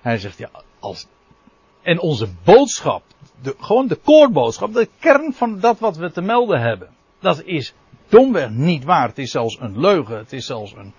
Hij 0.01 0.17
zegt, 0.17 0.37
ja, 0.37 0.49
als, 0.79 1.07
en 1.81 1.99
onze 1.99 2.27
boodschap, 2.43 3.03
de, 3.41 3.55
gewoon 3.59 3.87
de 3.87 3.95
koorboodschap, 3.95 4.73
de 4.73 4.89
kern 4.99 5.33
van 5.33 5.59
dat 5.59 5.79
wat 5.79 5.97
we 5.97 6.11
te 6.11 6.21
melden 6.21 6.61
hebben, 6.61 6.89
dat 7.19 7.43
is 7.43 7.73
domweg 8.09 8.49
niet 8.49 8.83
waar. 8.83 9.07
Het 9.07 9.17
is 9.17 9.31
zelfs 9.31 9.59
een 9.59 9.79
leugen, 9.79 10.17
het 10.17 10.33
is 10.33 10.45
zelfs 10.45 10.73
een, 10.75 10.93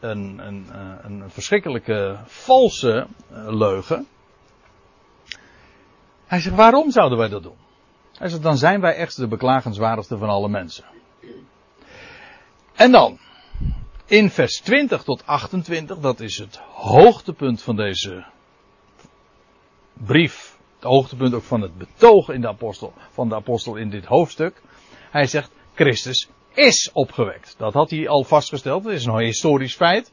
een, 0.00 0.38
een, 0.38 0.66
eh, 0.72 0.94
een 1.02 1.30
verschrikkelijke 1.30 2.18
valse 2.24 3.06
eh, 3.30 3.46
leugen. 3.48 4.06
Hij 6.26 6.40
zegt, 6.40 6.56
waarom 6.56 6.90
zouden 6.90 7.18
wij 7.18 7.28
dat 7.28 7.42
doen? 7.42 7.56
Hij 8.18 8.28
zegt, 8.28 8.42
dan 8.42 8.56
zijn 8.56 8.80
wij 8.80 8.94
echt 8.94 9.16
de 9.16 9.28
beklagenswaardigste 9.28 10.18
van 10.18 10.28
alle 10.28 10.48
mensen. 10.48 10.84
En 12.74 12.90
dan, 12.90 13.18
in 14.06 14.30
vers 14.30 14.60
20 14.60 15.02
tot 15.02 15.26
28, 15.26 15.98
dat 15.98 16.20
is 16.20 16.38
het 16.38 16.56
hoogtepunt 16.72 17.62
van 17.62 17.76
deze 17.76 18.24
brief. 19.92 20.58
Het 20.74 20.84
hoogtepunt 20.84 21.34
ook 21.34 21.42
van 21.42 21.60
het 21.60 21.78
betoog 21.78 22.28
in 22.28 22.40
de 22.40 22.48
apostel, 22.48 22.92
van 23.10 23.28
de 23.28 23.34
apostel 23.34 23.76
in 23.76 23.90
dit 23.90 24.04
hoofdstuk. 24.04 24.62
Hij 25.10 25.26
zegt, 25.26 25.50
Christus 25.74 26.28
is 26.56 26.90
opgewekt. 26.92 27.54
Dat 27.58 27.72
had 27.72 27.90
hij 27.90 28.08
al 28.08 28.24
vastgesteld. 28.24 28.84
Dat 28.84 28.92
is 28.92 29.04
een 29.04 29.18
historisch 29.18 29.76
feit. 29.76 30.12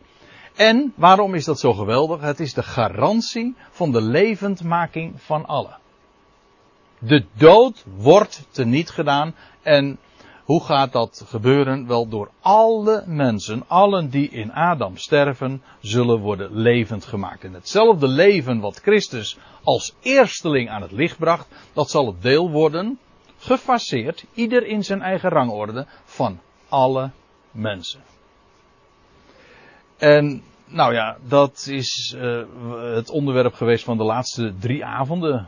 En 0.55 0.93
waarom 0.95 1.33
is 1.33 1.45
dat 1.45 1.59
zo 1.59 1.73
geweldig? 1.73 2.21
Het 2.21 2.39
is 2.39 2.53
de 2.53 2.63
garantie 2.63 3.55
van 3.71 3.91
de 3.91 4.01
levendmaking 4.01 5.21
van 5.21 5.45
allen. 5.45 5.77
De 6.99 7.25
dood 7.33 7.83
wordt 7.95 8.47
teniet 8.51 8.89
gedaan. 8.89 9.35
En 9.61 9.99
hoe 10.43 10.63
gaat 10.63 10.91
dat 10.91 11.23
gebeuren? 11.27 11.87
Wel 11.87 12.07
door 12.07 12.29
alle 12.41 13.03
mensen, 13.07 13.63
allen 13.67 14.09
die 14.09 14.29
in 14.29 14.53
Adam 14.53 14.97
sterven, 14.97 15.63
zullen 15.81 16.19
worden 16.19 16.55
levend 16.55 17.05
gemaakt. 17.05 17.43
En 17.43 17.53
hetzelfde 17.53 18.07
leven 18.07 18.59
wat 18.59 18.79
Christus 18.79 19.37
als 19.63 19.95
eersteling 20.01 20.69
aan 20.69 20.81
het 20.81 20.91
licht 20.91 21.17
bracht, 21.17 21.47
dat 21.73 21.89
zal 21.89 22.05
het 22.05 22.21
deel 22.21 22.49
worden 22.49 22.99
gefaseerd, 23.43 24.25
ieder 24.33 24.65
in 24.65 24.83
zijn 24.83 25.01
eigen 25.01 25.29
rangorde, 25.29 25.85
van 26.03 26.39
alle 26.69 27.11
mensen. 27.51 28.01
En 29.97 30.43
nou 30.65 30.93
ja, 30.93 31.17
dat 31.27 31.67
is 31.69 32.15
uh, 32.17 32.43
het 32.95 33.09
onderwerp 33.09 33.53
geweest 33.53 33.83
van 33.83 33.97
de 33.97 34.03
laatste 34.03 34.53
drie 34.59 34.85
avonden. 34.85 35.47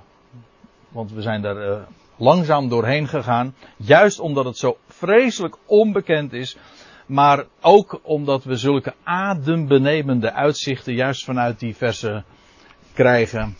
Want 0.89 1.11
we 1.11 1.21
zijn 1.21 1.41
daar 1.41 1.69
uh, 1.69 1.81
langzaam 2.15 2.69
doorheen 2.69 3.07
gegaan. 3.07 3.55
Juist 3.77 4.19
omdat 4.19 4.45
het 4.45 4.57
zo 4.57 4.77
vreselijk 4.87 5.57
onbekend 5.65 6.33
is. 6.33 6.57
Maar 7.05 7.45
ook 7.61 7.99
omdat 8.03 8.43
we 8.43 8.55
zulke 8.55 8.93
adembenemende 9.03 10.31
uitzichten 10.31 10.93
juist 10.93 11.23
vanuit 11.23 11.59
die 11.59 11.75
versen 11.75 12.25
krijgen. 12.93 13.57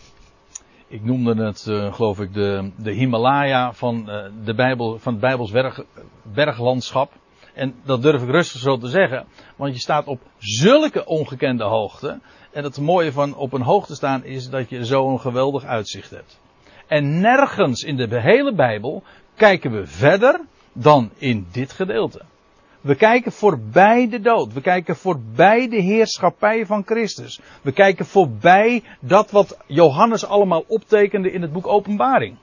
Ik 0.88 1.04
noemde 1.04 1.44
het, 1.44 1.66
uh, 1.68 1.94
geloof 1.94 2.20
ik, 2.20 2.34
de, 2.34 2.70
de 2.76 2.90
Himalaya 2.90 3.72
van, 3.72 4.04
uh, 4.08 4.24
de 4.44 4.54
Bijbel, 4.54 4.98
van 4.98 5.12
het 5.12 5.20
Bijbels 5.22 5.50
berg, 5.50 5.84
berglandschap. 6.22 7.12
En 7.54 7.74
dat 7.84 8.02
durf 8.02 8.22
ik 8.22 8.30
rustig 8.30 8.60
zo 8.60 8.76
te 8.76 8.88
zeggen, 8.88 9.26
want 9.56 9.74
je 9.74 9.80
staat 9.80 10.06
op 10.06 10.20
zulke 10.38 11.06
ongekende 11.06 11.64
hoogte. 11.64 12.20
En 12.52 12.64
het 12.64 12.80
mooie 12.80 13.12
van 13.12 13.36
op 13.36 13.52
een 13.52 13.62
hoogte 13.62 13.94
staan 13.94 14.24
is 14.24 14.50
dat 14.50 14.70
je 14.70 14.84
zo'n 14.84 15.20
geweldig 15.20 15.64
uitzicht 15.64 16.10
hebt. 16.10 16.40
En 16.86 17.20
nergens 17.20 17.82
in 17.82 17.96
de 17.96 18.20
hele 18.20 18.54
Bijbel 18.54 19.02
kijken 19.34 19.70
we 19.70 19.86
verder 19.86 20.40
dan 20.72 21.10
in 21.16 21.46
dit 21.52 21.72
gedeelte. 21.72 22.22
We 22.86 22.94
kijken 22.94 23.32
voorbij 23.32 24.08
de 24.08 24.20
dood. 24.20 24.52
We 24.52 24.60
kijken 24.60 24.96
voorbij 24.96 25.68
de 25.68 25.80
heerschappij 25.80 26.66
van 26.66 26.82
Christus. 26.84 27.40
We 27.62 27.72
kijken 27.72 28.06
voorbij 28.06 28.82
dat 29.00 29.30
wat 29.30 29.58
Johannes 29.66 30.26
allemaal 30.26 30.64
optekende 30.66 31.32
in 31.32 31.42
het 31.42 31.52
boek 31.52 31.66
Openbaring. 31.66 32.38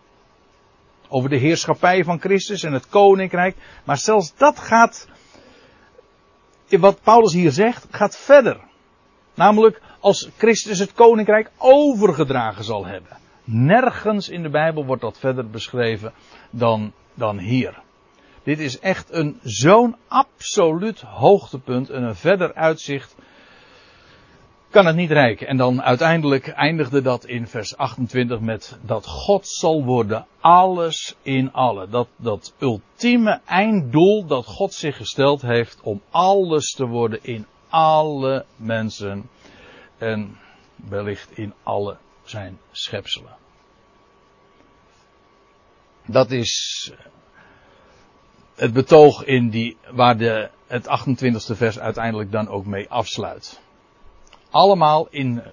Over 1.08 1.30
de 1.30 1.38
heerschappij 1.38 2.04
van 2.04 2.20
Christus 2.20 2.64
en 2.64 2.74
het 2.74 2.90
koninkrijk. 2.90 3.56
Maar 3.84 3.98
zelfs 3.98 4.36
dat 4.36 4.60
gaat, 4.60 5.08
wat 6.70 7.02
Paulus 7.04 7.34
hier 7.34 7.52
zegt, 7.52 7.88
gaat 7.92 8.18
verder. 8.18 8.60
Namelijk 9.34 9.82
als 10.00 10.30
Christus 10.38 10.80
het 10.80 10.94
koninkrijk 10.94 11.52
overgedragen 11.58 12.64
zal 12.64 12.86
hebben. 12.86 13.18
Nergens 13.44 14.30
in 14.30 14.44
de 14.44 14.50
Bijbel 14.50 14.86
wordt 14.86 15.02
dat 15.02 15.20
verder 15.20 15.50
beschreven 15.50 16.14
dan, 16.50 16.94
dan 17.14 17.38
hier. 17.40 17.83
Dit 18.44 18.60
is 18.60 18.80
echt 18.80 19.14
een 19.14 19.40
zo'n 19.44 19.96
absoluut 20.08 21.02
hoogtepunt 21.02 21.90
en 21.90 22.04
een 22.04 22.16
verder 22.16 22.54
uitzicht 22.54 23.16
kan 24.74 24.86
het 24.86 24.96
niet 24.96 25.12
reiken. 25.12 25.48
En 25.48 25.58
dan 25.58 25.82
uiteindelijk 25.82 26.48
eindigde 26.48 27.02
dat 27.02 27.26
in 27.26 27.48
vers 27.48 27.78
28 27.78 28.40
met 28.40 28.78
dat 28.82 29.06
God 29.06 29.48
zal 29.48 29.84
worden 29.84 30.26
alles 30.40 31.16
in 31.22 31.52
alle. 31.52 31.90
Dat, 31.90 32.08
dat 32.16 32.54
ultieme 32.60 33.42
einddoel 33.46 34.26
dat 34.26 34.46
God 34.46 34.74
zich 34.74 34.98
gesteld 34.98 35.42
heeft 35.42 35.80
om 35.82 36.02
alles 36.10 36.72
te 36.72 36.86
worden 36.86 37.20
in 37.22 37.46
alle 37.70 38.46
mensen. 38.56 39.30
En 39.98 40.38
wellicht 40.76 41.38
in 41.38 41.54
alle 41.64 41.98
zijn 42.24 42.60
schepselen. 42.72 43.36
Dat 46.06 46.32
is 46.32 46.92
het 48.56 48.74
betoog 48.74 49.24
in 49.24 49.50
die, 49.50 49.78
waar 49.92 50.18
de, 50.18 50.50
het 50.68 50.86
28e 50.86 51.58
vers 51.58 51.80
uiteindelijk 51.80 52.32
dan 52.32 52.48
ook 52.48 52.66
mee 52.66 52.90
afsluit. 52.90 53.62
Allemaal 54.50 55.08
in 55.10 55.44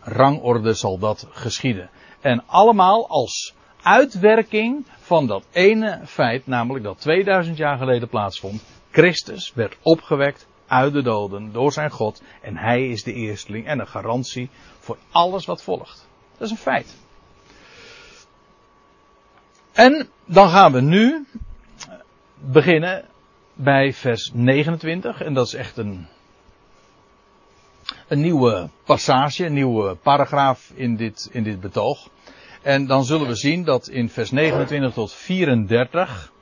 rangorde 0.00 0.74
zal 0.74 0.98
dat 0.98 1.26
geschieden. 1.30 1.90
En 2.20 2.42
allemaal 2.46 3.08
als 3.08 3.54
uitwerking 3.82 4.86
van 4.98 5.26
dat 5.26 5.46
ene 5.52 6.00
feit, 6.04 6.46
namelijk 6.46 6.84
dat 6.84 7.00
2000 7.00 7.56
jaar 7.56 7.78
geleden 7.78 8.08
plaatsvond. 8.08 8.64
Christus 8.90 9.52
werd 9.54 9.76
opgewekt 9.82 10.46
uit 10.66 10.92
de 10.92 11.02
doden 11.02 11.52
door 11.52 11.72
zijn 11.72 11.90
God 11.90 12.22
en 12.42 12.56
hij 12.56 12.88
is 12.88 13.02
de 13.02 13.12
eersteling 13.12 13.66
en 13.66 13.78
een 13.78 13.86
garantie 13.86 14.50
voor 14.78 14.96
alles 15.10 15.46
wat 15.46 15.62
volgt. 15.62 16.08
Dat 16.32 16.46
is 16.46 16.50
een 16.50 16.56
feit. 16.56 16.96
En 19.72 20.08
dan 20.24 20.48
gaan 20.48 20.72
we 20.72 20.80
nu 20.80 21.26
beginnen 22.52 23.04
bij 23.54 23.92
vers 23.92 24.30
29 24.34 25.22
en 25.22 25.34
dat 25.34 25.46
is 25.46 25.54
echt 25.54 25.76
een 25.76 26.06
een 28.08 28.20
nieuwe 28.20 28.68
passage, 28.84 29.44
een 29.46 29.52
nieuwe 29.52 29.94
paragraaf 29.94 30.72
in 30.74 30.96
dit, 30.96 31.28
in 31.32 31.42
dit 31.42 31.60
betoog. 31.60 32.08
En 32.62 32.86
dan 32.86 33.04
zullen 33.04 33.26
we 33.26 33.34
zien 33.34 33.64
dat 33.64 33.88
in 33.88 34.08
vers 34.08 34.30
29 34.30 34.92
tot 34.92 35.12
34 35.12 36.32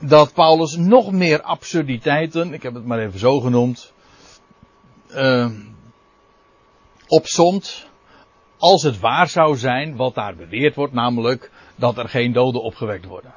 dat 0.00 0.32
Paulus 0.32 0.76
nog 0.76 1.12
meer 1.12 1.42
absurditeiten, 1.42 2.52
ik 2.52 2.62
heb 2.62 2.74
het 2.74 2.84
maar 2.84 2.98
even 2.98 3.18
zo 3.18 3.40
genoemd, 3.40 3.92
uh. 5.10 5.50
Als 8.58 8.82
het 8.82 8.98
waar 9.00 9.28
zou 9.28 9.56
zijn 9.56 9.96
wat 9.96 10.14
daar 10.14 10.36
beweerd 10.36 10.74
wordt, 10.74 10.92
namelijk 10.92 11.50
dat 11.76 11.98
er 11.98 12.08
geen 12.08 12.32
doden 12.32 12.62
opgewekt 12.62 13.04
worden. 13.04 13.34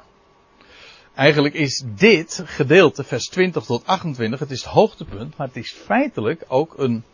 Eigenlijk 1.14 1.54
is 1.54 1.84
dit 1.86 2.42
gedeelte, 2.44 3.04
vers 3.04 3.28
20 3.28 3.64
tot 3.64 3.86
28, 3.86 4.40
het 4.40 4.50
is 4.50 4.62
het 4.62 4.72
hoogtepunt, 4.72 5.36
maar 5.36 5.46
het 5.46 5.56
is 5.56 5.72
feitelijk 5.72 6.44
ook 6.48 6.78
een, 6.78 7.04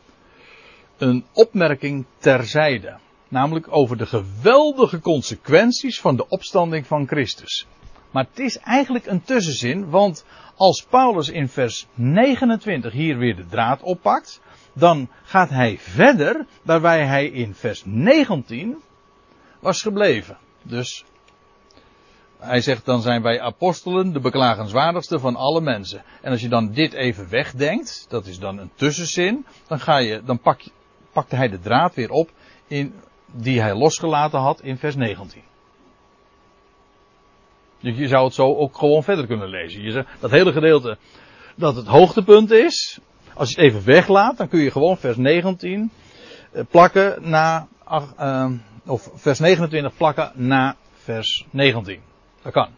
een 0.98 1.24
opmerking 1.32 2.06
terzijde. 2.18 2.98
Namelijk 3.28 3.66
over 3.70 3.96
de 3.96 4.06
geweldige 4.06 5.00
consequenties 5.00 6.00
van 6.00 6.16
de 6.16 6.28
opstanding 6.28 6.86
van 6.86 7.06
Christus. 7.06 7.66
Maar 8.10 8.26
het 8.30 8.38
is 8.38 8.58
eigenlijk 8.58 9.06
een 9.06 9.22
tussenzin, 9.22 9.90
want 9.90 10.24
als 10.56 10.84
Paulus 10.84 11.28
in 11.28 11.48
vers 11.48 11.86
29 11.94 12.92
hier 12.92 13.18
weer 13.18 13.36
de 13.36 13.46
draad 13.46 13.82
oppakt, 13.82 14.40
dan 14.72 15.08
gaat 15.22 15.50
hij 15.50 15.78
verder 15.78 16.46
waarbij 16.62 17.06
hij 17.06 17.26
in 17.26 17.54
vers 17.54 17.82
19 17.84 18.82
was 19.58 19.82
gebleven. 19.82 20.38
Dus 20.62 21.04
hij 22.40 22.60
zegt 22.60 22.84
dan 22.84 23.02
zijn 23.02 23.22
wij 23.22 23.40
apostelen 23.40 24.12
de 24.12 24.20
beklagenswaardigste 24.20 25.18
van 25.18 25.36
alle 25.36 25.60
mensen. 25.60 26.02
En 26.22 26.30
als 26.30 26.40
je 26.40 26.48
dan 26.48 26.72
dit 26.72 26.92
even 26.92 27.28
wegdenkt, 27.28 28.06
dat 28.08 28.26
is 28.26 28.38
dan 28.38 28.58
een 28.58 28.70
tussenzin, 28.74 29.46
dan 29.66 29.80
ga 29.80 29.98
je, 29.98 30.22
dan 30.24 30.40
pak, 30.40 30.60
hij 31.28 31.48
de 31.48 31.60
draad 31.60 31.94
weer 31.94 32.10
op 32.10 32.30
in, 32.66 32.94
die 33.32 33.60
hij 33.60 33.74
losgelaten 33.74 34.38
had 34.38 34.62
in 34.62 34.76
vers 34.76 34.96
19. 34.96 35.42
Dus 37.80 37.96
je 37.96 38.08
zou 38.08 38.24
het 38.24 38.34
zo 38.34 38.56
ook 38.56 38.78
gewoon 38.78 39.02
verder 39.02 39.26
kunnen 39.26 39.48
lezen. 39.48 39.82
Je 39.82 39.90
zegt, 39.90 40.08
dat 40.20 40.30
hele 40.30 40.52
gedeelte 40.52 40.98
dat 41.56 41.76
het 41.76 41.86
hoogtepunt 41.86 42.50
is. 42.50 42.98
Als 43.34 43.50
je 43.50 43.60
het 43.60 43.64
even 43.64 43.84
weglaat, 43.84 44.36
dan 44.36 44.48
kun 44.48 44.60
je 44.60 44.70
gewoon 44.70 44.96
vers 44.96 45.16
19 45.16 45.90
eh, 46.52 46.62
plakken 46.70 47.30
na, 47.30 47.68
uh, 48.18 48.50
of 48.86 49.10
vers 49.14 49.38
29 49.38 49.96
plakken 49.96 50.32
na 50.34 50.76
vers 50.92 51.46
19. 51.50 52.09
Dat 52.42 52.52
kan. 52.52 52.68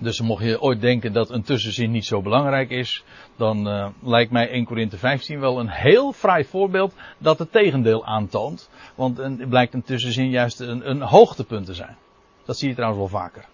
Dus 0.00 0.20
mocht 0.20 0.44
je 0.44 0.60
ooit 0.60 0.80
denken 0.80 1.12
dat 1.12 1.30
een 1.30 1.42
tussenzin 1.42 1.90
niet 1.90 2.06
zo 2.06 2.22
belangrijk 2.22 2.70
is, 2.70 3.04
dan 3.36 3.68
uh, 3.68 3.88
lijkt 4.02 4.30
mij 4.30 4.48
1 4.48 4.64
Korinthe 4.64 4.98
15 4.98 5.40
wel 5.40 5.60
een 5.60 5.68
heel 5.68 6.12
fraai 6.12 6.44
voorbeeld 6.44 6.94
dat 7.18 7.38
het 7.38 7.52
tegendeel 7.52 8.06
aantoont. 8.06 8.70
Want 8.94 9.16
het 9.16 9.48
blijkt 9.48 9.74
een 9.74 9.82
tussenzin 9.82 10.30
juist 10.30 10.60
een, 10.60 10.90
een 10.90 11.02
hoogtepunt 11.02 11.66
te 11.66 11.74
zijn. 11.74 11.96
Dat 12.44 12.58
zie 12.58 12.68
je 12.68 12.74
trouwens 12.74 13.00
wel 13.00 13.20
vaker. 13.20 13.44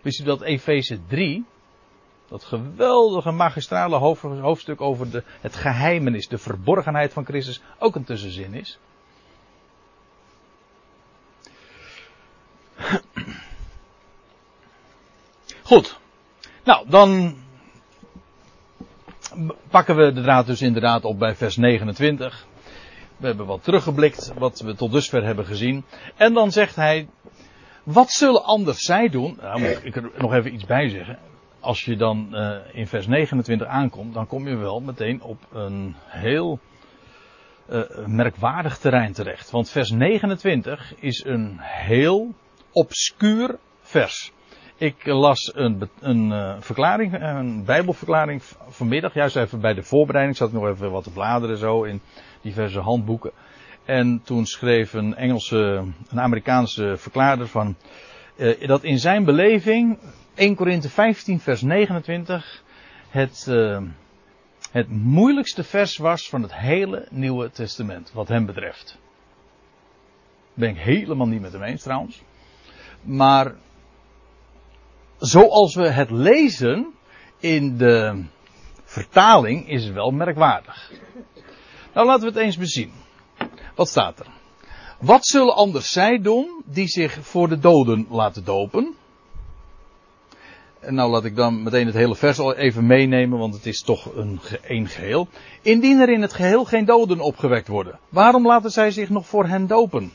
Wist 0.00 0.20
u 0.20 0.24
dat 0.24 0.42
Efeze 0.42 0.98
3, 1.06 1.44
dat 2.28 2.44
geweldige 2.44 3.30
magistrale 3.30 3.96
hoofdstuk 3.96 4.80
over 4.80 5.10
de, 5.10 5.22
het 5.40 5.56
geheimenis, 5.56 6.28
de 6.28 6.38
verborgenheid 6.38 7.12
van 7.12 7.24
Christus, 7.24 7.62
ook 7.78 7.94
een 7.94 8.04
tussenzin 8.04 8.54
is? 8.54 8.78
Goed. 15.62 15.98
Nou, 16.64 16.88
dan 16.88 17.36
pakken 19.70 19.96
we 19.96 20.12
de 20.12 20.22
draad 20.22 20.46
dus 20.46 20.62
inderdaad 20.62 21.04
op 21.04 21.18
bij 21.18 21.34
vers 21.34 21.56
29. 21.56 22.46
We 23.16 23.26
hebben 23.26 23.46
wat 23.46 23.64
teruggeblikt, 23.64 24.32
wat 24.38 24.60
we 24.60 24.74
tot 24.74 24.92
dusver 24.92 25.24
hebben 25.24 25.46
gezien. 25.46 25.84
En 26.16 26.34
dan 26.34 26.52
zegt 26.52 26.76
hij, 26.76 27.08
wat 27.82 28.10
zullen 28.10 28.44
anders 28.44 28.84
zij 28.84 29.08
doen? 29.08 29.38
Nou, 29.40 29.60
moet 29.60 29.84
ik 29.84 29.96
er 29.96 30.10
nog 30.18 30.34
even 30.34 30.54
iets 30.54 30.64
bij 30.64 30.88
zeggen. 30.88 31.18
Als 31.60 31.84
je 31.84 31.96
dan 31.96 32.28
uh, 32.32 32.56
in 32.72 32.86
vers 32.86 33.06
29 33.06 33.66
aankomt, 33.66 34.14
dan 34.14 34.26
kom 34.26 34.48
je 34.48 34.56
wel 34.56 34.80
meteen 34.80 35.22
op 35.22 35.38
een 35.52 35.94
heel 36.06 36.58
uh, 37.70 37.82
merkwaardig 38.06 38.78
terrein 38.78 39.12
terecht. 39.12 39.50
Want 39.50 39.70
vers 39.70 39.90
29 39.90 40.94
is 40.98 41.24
een 41.24 41.56
heel 41.60 42.34
obscuur 42.72 43.58
vers. 43.80 44.32
Ik 44.82 45.06
las 45.06 45.52
een, 45.54 45.88
een 46.00 46.30
uh, 46.30 46.56
verklaring, 46.58 47.20
een 47.20 47.64
bijbelverklaring 47.64 48.42
vanmiddag, 48.68 49.14
juist 49.14 49.36
even 49.36 49.60
bij 49.60 49.74
de 49.74 49.82
voorbereiding, 49.82 50.36
zat 50.36 50.48
ik 50.48 50.54
nog 50.54 50.66
even 50.66 50.90
wat 50.90 51.04
te 51.04 51.10
bladeren 51.10 51.56
zo 51.58 51.82
in 51.82 52.00
diverse 52.40 52.78
handboeken. 52.80 53.30
En 53.84 54.20
toen 54.24 54.46
schreef 54.46 54.92
een 54.92 55.14
Engelse, 55.14 55.84
een 56.10 56.20
Amerikaanse 56.20 56.94
verklaarder 56.96 57.48
van, 57.48 57.76
uh, 58.36 58.66
dat 58.66 58.82
in 58.82 58.98
zijn 58.98 59.24
beleving 59.24 59.98
1 60.34 60.54
Korinthe 60.54 60.88
15 60.88 61.40
vers 61.40 61.62
29 61.62 62.62
het, 63.08 63.46
het 64.70 64.88
moeilijkste 64.88 65.64
vers 65.64 65.96
was 65.96 66.28
van 66.28 66.42
het 66.42 66.54
hele 66.54 67.06
Nieuwe 67.10 67.50
Testament, 67.50 68.12
wat 68.12 68.28
hem 68.28 68.46
betreft. 68.46 68.98
Ben 70.54 70.68
ik 70.68 70.78
helemaal 70.78 71.28
niet 71.28 71.40
met 71.40 71.52
hem 71.52 71.62
eens 71.62 71.82
trouwens. 71.82 72.22
Maar 73.02 73.54
zoals 75.22 75.74
we 75.74 75.88
het 75.88 76.10
lezen 76.10 76.86
in 77.38 77.76
de 77.76 78.24
vertaling 78.84 79.68
is 79.68 79.90
wel 79.90 80.10
merkwaardig. 80.10 80.92
Nou 81.94 82.06
laten 82.06 82.22
we 82.22 82.28
het 82.28 82.36
eens 82.36 82.56
bezien. 82.56 82.92
Wat 83.74 83.88
staat 83.88 84.20
er? 84.20 84.26
Wat 85.00 85.26
zullen 85.26 85.56
anders 85.56 85.92
zij 85.92 86.18
doen 86.18 86.62
die 86.64 86.88
zich 86.88 87.18
voor 87.20 87.48
de 87.48 87.58
doden 87.58 88.06
laten 88.10 88.44
dopen? 88.44 88.94
En 90.80 90.94
nou 90.94 91.10
laat 91.10 91.24
ik 91.24 91.36
dan 91.36 91.62
meteen 91.62 91.86
het 91.86 91.94
hele 91.94 92.14
vers 92.14 92.38
al 92.38 92.54
even 92.54 92.86
meenemen, 92.86 93.38
want 93.38 93.54
het 93.54 93.66
is 93.66 93.80
toch 93.80 94.14
een, 94.14 94.40
een 94.62 94.88
geheel. 94.88 95.28
Indien 95.60 96.00
er 96.00 96.08
in 96.08 96.22
het 96.22 96.32
geheel 96.32 96.64
geen 96.64 96.84
doden 96.84 97.20
opgewekt 97.20 97.68
worden, 97.68 97.98
waarom 98.08 98.46
laten 98.46 98.70
zij 98.70 98.90
zich 98.90 99.08
nog 99.08 99.26
voor 99.26 99.46
hen 99.46 99.66
dopen? 99.66 100.12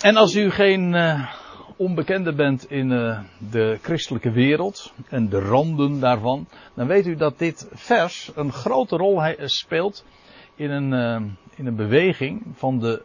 En 0.00 0.16
als 0.16 0.34
u 0.34 0.50
geen 0.50 0.92
uh, 0.92 1.32
onbekende 1.76 2.34
bent 2.34 2.70
in 2.70 2.90
uh, 2.90 3.20
de 3.50 3.78
christelijke 3.82 4.30
wereld 4.30 4.92
en 5.08 5.28
de 5.28 5.38
randen 5.38 6.00
daarvan, 6.00 6.48
dan 6.74 6.86
weet 6.86 7.06
u 7.06 7.16
dat 7.16 7.38
dit 7.38 7.68
vers 7.72 8.30
een 8.34 8.52
grote 8.52 8.96
rol 8.96 9.22
speelt 9.44 10.04
in 10.54 10.70
een, 10.70 10.92
in 11.56 11.66
een 11.66 11.76
beweging 11.76 12.42
van, 12.54 12.78
de, 12.78 13.02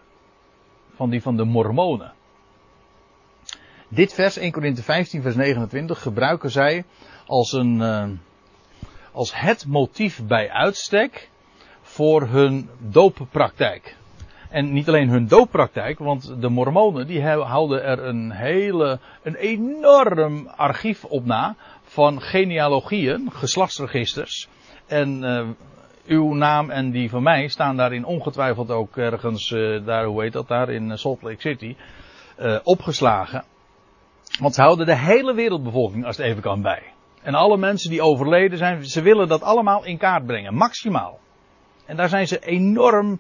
van 0.94 1.10
die 1.10 1.22
van 1.22 1.36
de 1.38 1.44
Mormonen. 1.44 2.14
Dit 3.88 4.14
vers, 4.14 4.38
1 4.38 4.52
Corinthië 4.52 4.82
15, 4.82 5.22
vers 5.22 5.36
29, 5.36 6.02
gebruiken 6.02 6.52
zij 6.52 6.86
als, 7.25 7.52
een, 7.52 7.82
als 9.12 9.40
het 9.40 9.66
motief 9.68 10.25
bij 10.28 10.50
uitstek 10.50 11.30
voor 11.82 12.28
hun 12.28 12.70
dooppraktijk. 12.80 13.96
En 14.50 14.74
niet 14.74 14.88
alleen 14.88 15.10
hun 15.10 15.28
dooppraktijk, 15.28 16.00
want 16.00 16.42
de 16.42 16.50
mormonen 16.50 17.08
die 17.08 17.24
houden 17.24 17.84
er 17.84 18.00
een 18.04 18.32
hele, 18.32 19.00
een 19.24 19.36
enorm 19.36 20.48
archief 20.48 21.04
op 21.04 21.25
na 21.25 21.56
van 21.84 22.22
genealogieën, 22.22 23.32
geslachtsregisters. 23.32 24.48
En 24.88 25.24
uh, 25.24 25.48
uw 26.06 26.34
naam 26.34 26.70
en 26.70 26.92
die 26.92 27.10
van 27.10 27.24
mij 27.24 27.48
staan 27.48 27.78
daarin 27.78 28.06
ongetwijfeld 28.06 28.72
ook 28.72 28.98
ergens, 28.98 29.52
uh, 29.52 29.86
daar, 29.86 30.06
hoe 30.06 30.22
heet 30.22 30.34
dat 30.34 30.48
daar, 30.48 30.70
in 30.70 30.98
Salt 30.98 31.22
Lake 31.22 31.42
City, 31.42 31.75
uh, 32.40 32.58
opgeslagen. 32.64 33.44
Want 34.40 34.56
ze 34.56 34.62
houden 34.62 34.86
de 34.86 34.98
hele 34.98 35.34
wereldbevolking, 35.34 36.06
als 36.06 36.18
het 36.18 36.25
even 36.25 36.42
kan, 36.42 36.62
bij. 36.62 36.84
En 37.22 37.34
alle 37.34 37.58
mensen 37.58 37.90
die 37.90 38.02
overleden 38.02 38.58
zijn, 38.58 38.86
ze 38.86 39.02
willen 39.02 39.28
dat 39.28 39.42
allemaal 39.42 39.86
in 39.86 39.98
kaart 39.98 40.25
brengen, 40.25 40.54
maximaal. 40.54 41.20
En 41.86 41.96
daar 41.96 42.10
zijn 42.10 42.28
ze 42.28 42.40
enorm 42.40 43.20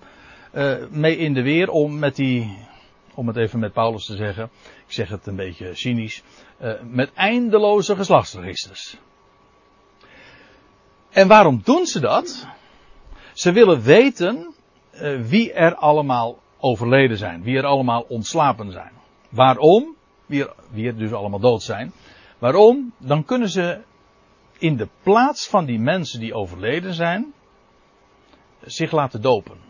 mee 0.89 1.17
in 1.17 1.33
de 1.33 1.41
weer 1.41 1.69
om 1.69 1.99
met 1.99 2.15
die, 2.15 2.57
om 3.13 3.27
het 3.27 3.37
even 3.37 3.59
met 3.59 3.73
Paulus 3.73 4.05
te 4.05 4.15
zeggen, 4.15 4.49
ik 4.85 4.93
zeg 4.93 5.09
het 5.09 5.27
een 5.27 5.35
beetje 5.35 5.75
cynisch, 5.75 6.23
uh, 6.61 6.73
met 6.81 7.13
eindeloze 7.13 7.95
geslachtsregisters. 7.95 8.97
En 11.09 11.27
waarom 11.27 11.61
doen 11.63 11.85
ze 11.85 11.99
dat? 11.99 12.47
Ze 13.33 13.51
willen 13.51 13.81
weten 13.81 14.53
uh, 14.93 15.21
wie 15.21 15.53
er 15.53 15.75
allemaal 15.75 16.39
overleden 16.59 17.17
zijn, 17.17 17.43
wie 17.43 17.57
er 17.57 17.65
allemaal 17.65 18.05
ontslapen 18.07 18.71
zijn. 18.71 18.91
Waarom? 19.29 19.95
Wie 20.25 20.43
er, 20.43 20.53
wie 20.71 20.87
er 20.87 20.97
dus 20.97 21.13
allemaal 21.13 21.39
dood 21.39 21.63
zijn. 21.63 21.91
Waarom? 22.39 22.93
Dan 22.97 23.25
kunnen 23.25 23.49
ze 23.49 23.81
in 24.57 24.77
de 24.77 24.87
plaats 25.03 25.47
van 25.47 25.65
die 25.65 25.79
mensen 25.79 26.19
die 26.19 26.33
overleden 26.33 26.93
zijn, 26.93 27.33
zich 28.61 28.91
laten 28.91 29.21
dopen. 29.21 29.64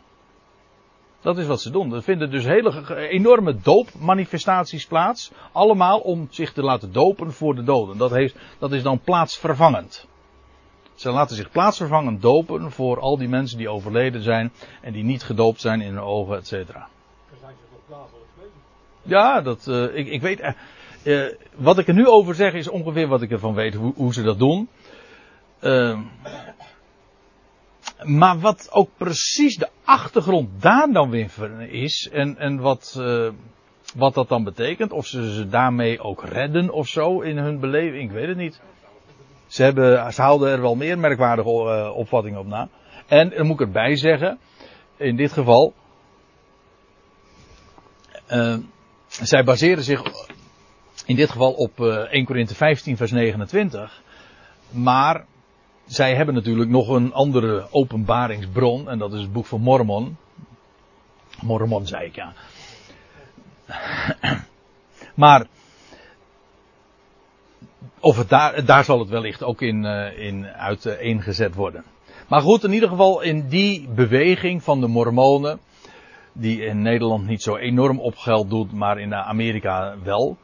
Dat 1.25 1.37
is 1.37 1.45
wat 1.45 1.61
ze 1.61 1.71
doen. 1.71 1.93
Er 1.93 2.03
vinden 2.03 2.31
dus 2.31 2.45
hele 2.45 2.97
enorme 3.09 3.55
doopmanifestaties 3.61 4.85
plaats. 4.85 5.31
Allemaal 5.51 5.99
om 5.99 6.27
zich 6.29 6.53
te 6.53 6.61
laten 6.61 6.91
dopen 6.91 7.31
voor 7.31 7.55
de 7.55 7.63
doden. 7.63 7.97
Dat, 7.97 8.11
heeft, 8.11 8.35
dat 8.59 8.71
is 8.71 8.83
dan 8.83 8.99
plaatsvervangend. 8.99 10.07
Ze 10.93 11.09
laten 11.09 11.35
zich 11.35 11.51
plaatsvervangend 11.51 12.21
dopen 12.21 12.71
voor 12.71 12.99
al 12.99 13.17
die 13.17 13.27
mensen 13.27 13.57
die 13.57 13.69
overleden 13.69 14.21
zijn. 14.21 14.51
En 14.81 14.93
die 14.93 15.03
niet 15.03 15.23
gedoopt 15.23 15.61
zijn 15.61 15.81
in 15.81 15.93
hun 15.93 16.03
ogen, 16.03 16.37
et 16.37 16.47
cetera. 16.47 16.87
Ja, 19.01 19.41
dat, 19.41 19.67
uh, 19.67 19.95
ik, 19.95 20.07
ik 20.07 20.21
weet. 20.21 20.39
Uh, 20.39 20.49
uh, 21.03 21.33
wat 21.55 21.77
ik 21.77 21.87
er 21.87 21.93
nu 21.93 22.07
over 22.07 22.35
zeg 22.35 22.53
is 22.53 22.69
ongeveer 22.69 23.07
wat 23.07 23.21
ik 23.21 23.31
ervan 23.31 23.53
weet, 23.53 23.73
hoe, 23.73 23.93
hoe 23.95 24.13
ze 24.13 24.23
dat 24.23 24.39
doen. 24.39 24.69
Maar 28.05 28.39
wat 28.39 28.67
ook 28.71 28.89
precies 28.97 29.57
de 29.57 29.69
achtergrond 29.83 30.61
daar 30.61 30.91
dan 30.91 31.09
weer 31.09 31.71
is. 31.71 32.09
En, 32.11 32.37
en 32.37 32.59
wat, 32.59 32.95
uh, 32.99 33.29
wat 33.95 34.13
dat 34.13 34.29
dan 34.29 34.43
betekent. 34.43 34.91
Of 34.91 35.05
ze 35.05 35.33
ze 35.33 35.47
daarmee 35.47 35.99
ook 35.99 36.23
redden 36.23 36.69
of 36.69 36.87
zo 36.87 37.21
in 37.21 37.37
hun 37.37 37.59
beleving. 37.59 38.03
Ik 38.03 38.11
weet 38.11 38.27
het 38.27 38.37
niet. 38.37 38.61
Ze, 39.47 39.63
hebben, 39.63 40.13
ze 40.13 40.21
houden 40.21 40.49
er 40.49 40.61
wel 40.61 40.75
meer 40.75 40.99
merkwaardige 40.99 41.49
uh, 41.49 41.95
opvattingen 41.95 42.39
op 42.39 42.47
na. 42.47 42.69
En 43.07 43.29
dan 43.29 43.45
moet 43.45 43.59
ik 43.59 43.65
erbij 43.65 43.95
zeggen. 43.95 44.39
In 44.97 45.15
dit 45.15 45.31
geval. 45.31 45.73
Uh, 48.31 48.57
zij 49.07 49.43
baseren 49.43 49.83
zich 49.83 50.01
in 51.05 51.15
dit 51.15 51.29
geval 51.29 51.51
op 51.51 51.79
1 51.79 52.25
Korinthe 52.25 52.55
15 52.55 52.97
vers 52.97 53.11
29. 53.11 54.01
Maar 54.69 55.25
zij 55.85 56.15
hebben 56.15 56.35
natuurlijk 56.35 56.69
nog 56.69 56.89
een 56.89 57.13
andere 57.13 57.67
openbaringsbron. 57.71 58.89
En 58.89 58.97
dat 58.97 59.13
is 59.13 59.21
het 59.21 59.33
boek 59.33 59.45
van 59.45 59.61
Mormon. 59.61 60.17
Mormon 61.41 61.87
zei 61.87 62.05
ik 62.05 62.15
ja. 62.15 62.33
maar. 65.15 65.45
Of 67.99 68.17
het 68.17 68.29
daar, 68.29 68.65
daar 68.65 68.83
zal 68.83 68.99
het 68.99 69.09
wellicht 69.09 69.43
ook 69.43 69.61
in, 69.61 69.85
in 70.15 70.45
uiteengezet 70.45 71.55
worden. 71.55 71.83
Maar 72.27 72.41
goed, 72.41 72.63
in 72.63 72.73
ieder 72.73 72.89
geval 72.89 73.21
in 73.21 73.47
die 73.47 73.87
beweging 73.87 74.63
van 74.63 74.79
de 74.81 74.87
Mormonen. 74.87 75.59
Die 76.37 76.65
in 76.65 76.81
Nederland 76.81 77.27
niet 77.27 77.41
zo 77.41 77.55
enorm 77.55 77.99
op 77.99 78.15
geld 78.15 78.49
doet, 78.49 78.71
maar 78.71 78.99
in 78.99 79.15
Amerika 79.15 79.95
wel. 80.03 80.37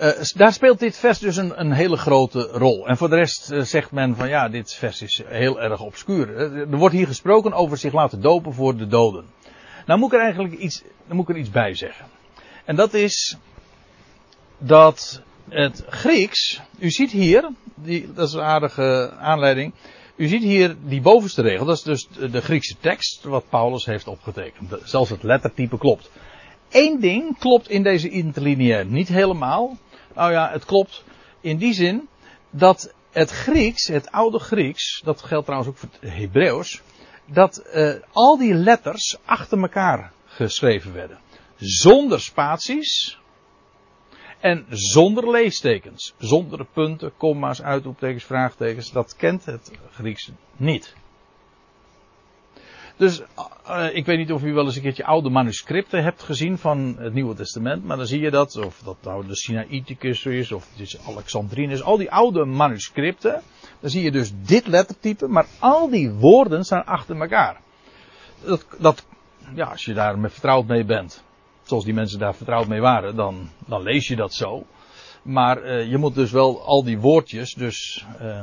Uh, 0.00 0.10
daar 0.34 0.52
speelt 0.52 0.78
dit 0.78 0.96
vers 0.96 1.18
dus 1.18 1.36
een, 1.36 1.60
een, 1.60 1.72
hele 1.72 1.96
grote 1.96 2.40
rol. 2.40 2.86
En 2.86 2.96
voor 2.96 3.08
de 3.08 3.16
rest 3.16 3.52
uh, 3.52 3.62
zegt 3.62 3.90
men 3.90 4.16
van 4.16 4.28
ja, 4.28 4.48
dit 4.48 4.74
vers 4.74 5.02
is 5.02 5.22
heel 5.26 5.60
erg 5.60 5.80
obscuur. 5.80 6.28
Uh, 6.28 6.58
er 6.60 6.76
wordt 6.76 6.94
hier 6.94 7.06
gesproken 7.06 7.52
over 7.52 7.78
zich 7.78 7.92
laten 7.92 8.20
dopen 8.20 8.54
voor 8.54 8.76
de 8.76 8.86
doden. 8.86 9.24
Nou 9.86 9.98
moet 9.98 10.12
ik 10.12 10.18
er 10.18 10.24
eigenlijk 10.24 10.54
iets, 10.54 10.82
moet 11.06 11.28
er 11.28 11.36
iets 11.36 11.50
bij 11.50 11.74
zeggen. 11.74 12.06
En 12.64 12.76
dat 12.76 12.94
is 12.94 13.36
dat 14.58 15.22
het 15.48 15.84
Grieks, 15.88 16.60
u 16.78 16.90
ziet 16.90 17.10
hier, 17.10 17.48
die, 17.74 18.12
dat 18.12 18.28
is 18.28 18.34
een 18.34 18.40
aardige 18.40 19.12
aanleiding. 19.18 19.74
U 20.16 20.26
ziet 20.26 20.42
hier 20.42 20.76
die 20.84 21.00
bovenste 21.00 21.42
regel, 21.42 21.66
dat 21.66 21.76
is 21.76 21.82
dus 21.82 22.08
de 22.30 22.40
Griekse 22.40 22.76
tekst 22.80 23.24
wat 23.24 23.48
Paulus 23.48 23.84
heeft 23.84 24.06
opgetekend. 24.06 24.74
Zelfs 24.84 25.10
het 25.10 25.22
lettertype 25.22 25.78
klopt. 25.78 26.10
Eén 26.70 27.00
ding 27.00 27.38
klopt 27.38 27.68
in 27.68 27.82
deze 27.82 28.08
interlineair 28.08 28.86
niet 28.86 29.08
helemaal. 29.08 29.76
Nou 30.14 30.32
ja, 30.32 30.50
het 30.50 30.64
klopt 30.64 31.04
in 31.40 31.56
die 31.56 31.72
zin 31.72 32.08
dat 32.50 32.94
het 33.10 33.30
Grieks, 33.30 33.86
het 33.86 34.10
oude 34.10 34.38
Grieks, 34.38 35.00
dat 35.04 35.22
geldt 35.22 35.44
trouwens 35.44 35.70
ook 35.70 35.78
voor 35.78 35.88
het 36.00 36.12
Hebreeuws, 36.12 36.82
dat 37.26 37.62
uh, 37.74 37.94
al 38.12 38.38
die 38.38 38.54
letters 38.54 39.16
achter 39.24 39.60
elkaar 39.60 40.12
geschreven 40.26 40.92
werden. 40.92 41.18
Zonder 41.56 42.20
spaties 42.20 43.18
en 44.40 44.66
zonder 44.68 45.30
leestekens. 45.30 46.14
Zonder 46.18 46.66
punten, 46.72 47.12
komma's, 47.16 47.62
uitroeptekens, 47.62 48.24
vraagtekens. 48.24 48.92
Dat 48.92 49.16
kent 49.16 49.44
het 49.44 49.70
Grieks 49.90 50.30
niet. 50.56 50.94
Dus 53.00 53.22
uh, 53.68 53.86
ik 53.92 54.06
weet 54.06 54.18
niet 54.18 54.32
of 54.32 54.42
u 54.42 54.52
wel 54.52 54.64
eens 54.64 54.76
een 54.76 54.82
keertje 54.82 55.04
oude 55.04 55.30
manuscripten 55.30 56.02
hebt 56.02 56.22
gezien 56.22 56.58
van 56.58 56.96
het 56.98 57.14
Nieuwe 57.14 57.34
Testament, 57.34 57.84
maar 57.84 57.96
dan 57.96 58.06
zie 58.06 58.20
je 58.20 58.30
dat, 58.30 58.56
of 58.56 58.80
dat 58.84 58.96
nou 59.02 59.26
de 59.26 59.36
Sinaiticus 59.36 60.24
is, 60.24 60.52
of 60.52 60.70
het 60.70 60.80
is 60.80 60.98
Alexandrinus, 61.08 61.82
al 61.82 61.96
die 61.96 62.10
oude 62.10 62.44
manuscripten, 62.44 63.42
dan 63.80 63.90
zie 63.90 64.02
je 64.02 64.10
dus 64.10 64.32
dit 64.42 64.66
lettertype, 64.66 65.28
maar 65.28 65.46
al 65.58 65.90
die 65.90 66.10
woorden 66.12 66.64
staan 66.64 66.84
achter 66.84 67.20
elkaar. 67.20 67.60
Dat, 68.44 68.66
dat 68.78 69.06
ja, 69.54 69.66
als 69.66 69.84
je 69.84 69.94
daar 69.94 70.18
met 70.18 70.32
vertrouwd 70.32 70.66
mee 70.66 70.84
bent, 70.84 71.24
zoals 71.62 71.84
die 71.84 71.94
mensen 71.94 72.18
daar 72.18 72.34
vertrouwd 72.34 72.66
mee 72.66 72.80
waren, 72.80 73.16
dan, 73.16 73.50
dan 73.66 73.82
lees 73.82 74.08
je 74.08 74.16
dat 74.16 74.34
zo. 74.34 74.66
Maar 75.22 75.64
uh, 75.64 75.90
je 75.90 75.96
moet 75.96 76.14
dus 76.14 76.30
wel 76.30 76.64
al 76.64 76.84
die 76.84 76.98
woordjes, 76.98 77.54
dus 77.54 78.06
uh, 78.22 78.42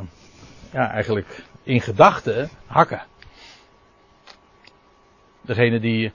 ja, 0.71 0.91
eigenlijk 0.91 1.43
in 1.63 1.81
gedachten 1.81 2.49
hakken. 2.65 3.05
Degene 5.47 5.79
die 5.79 6.11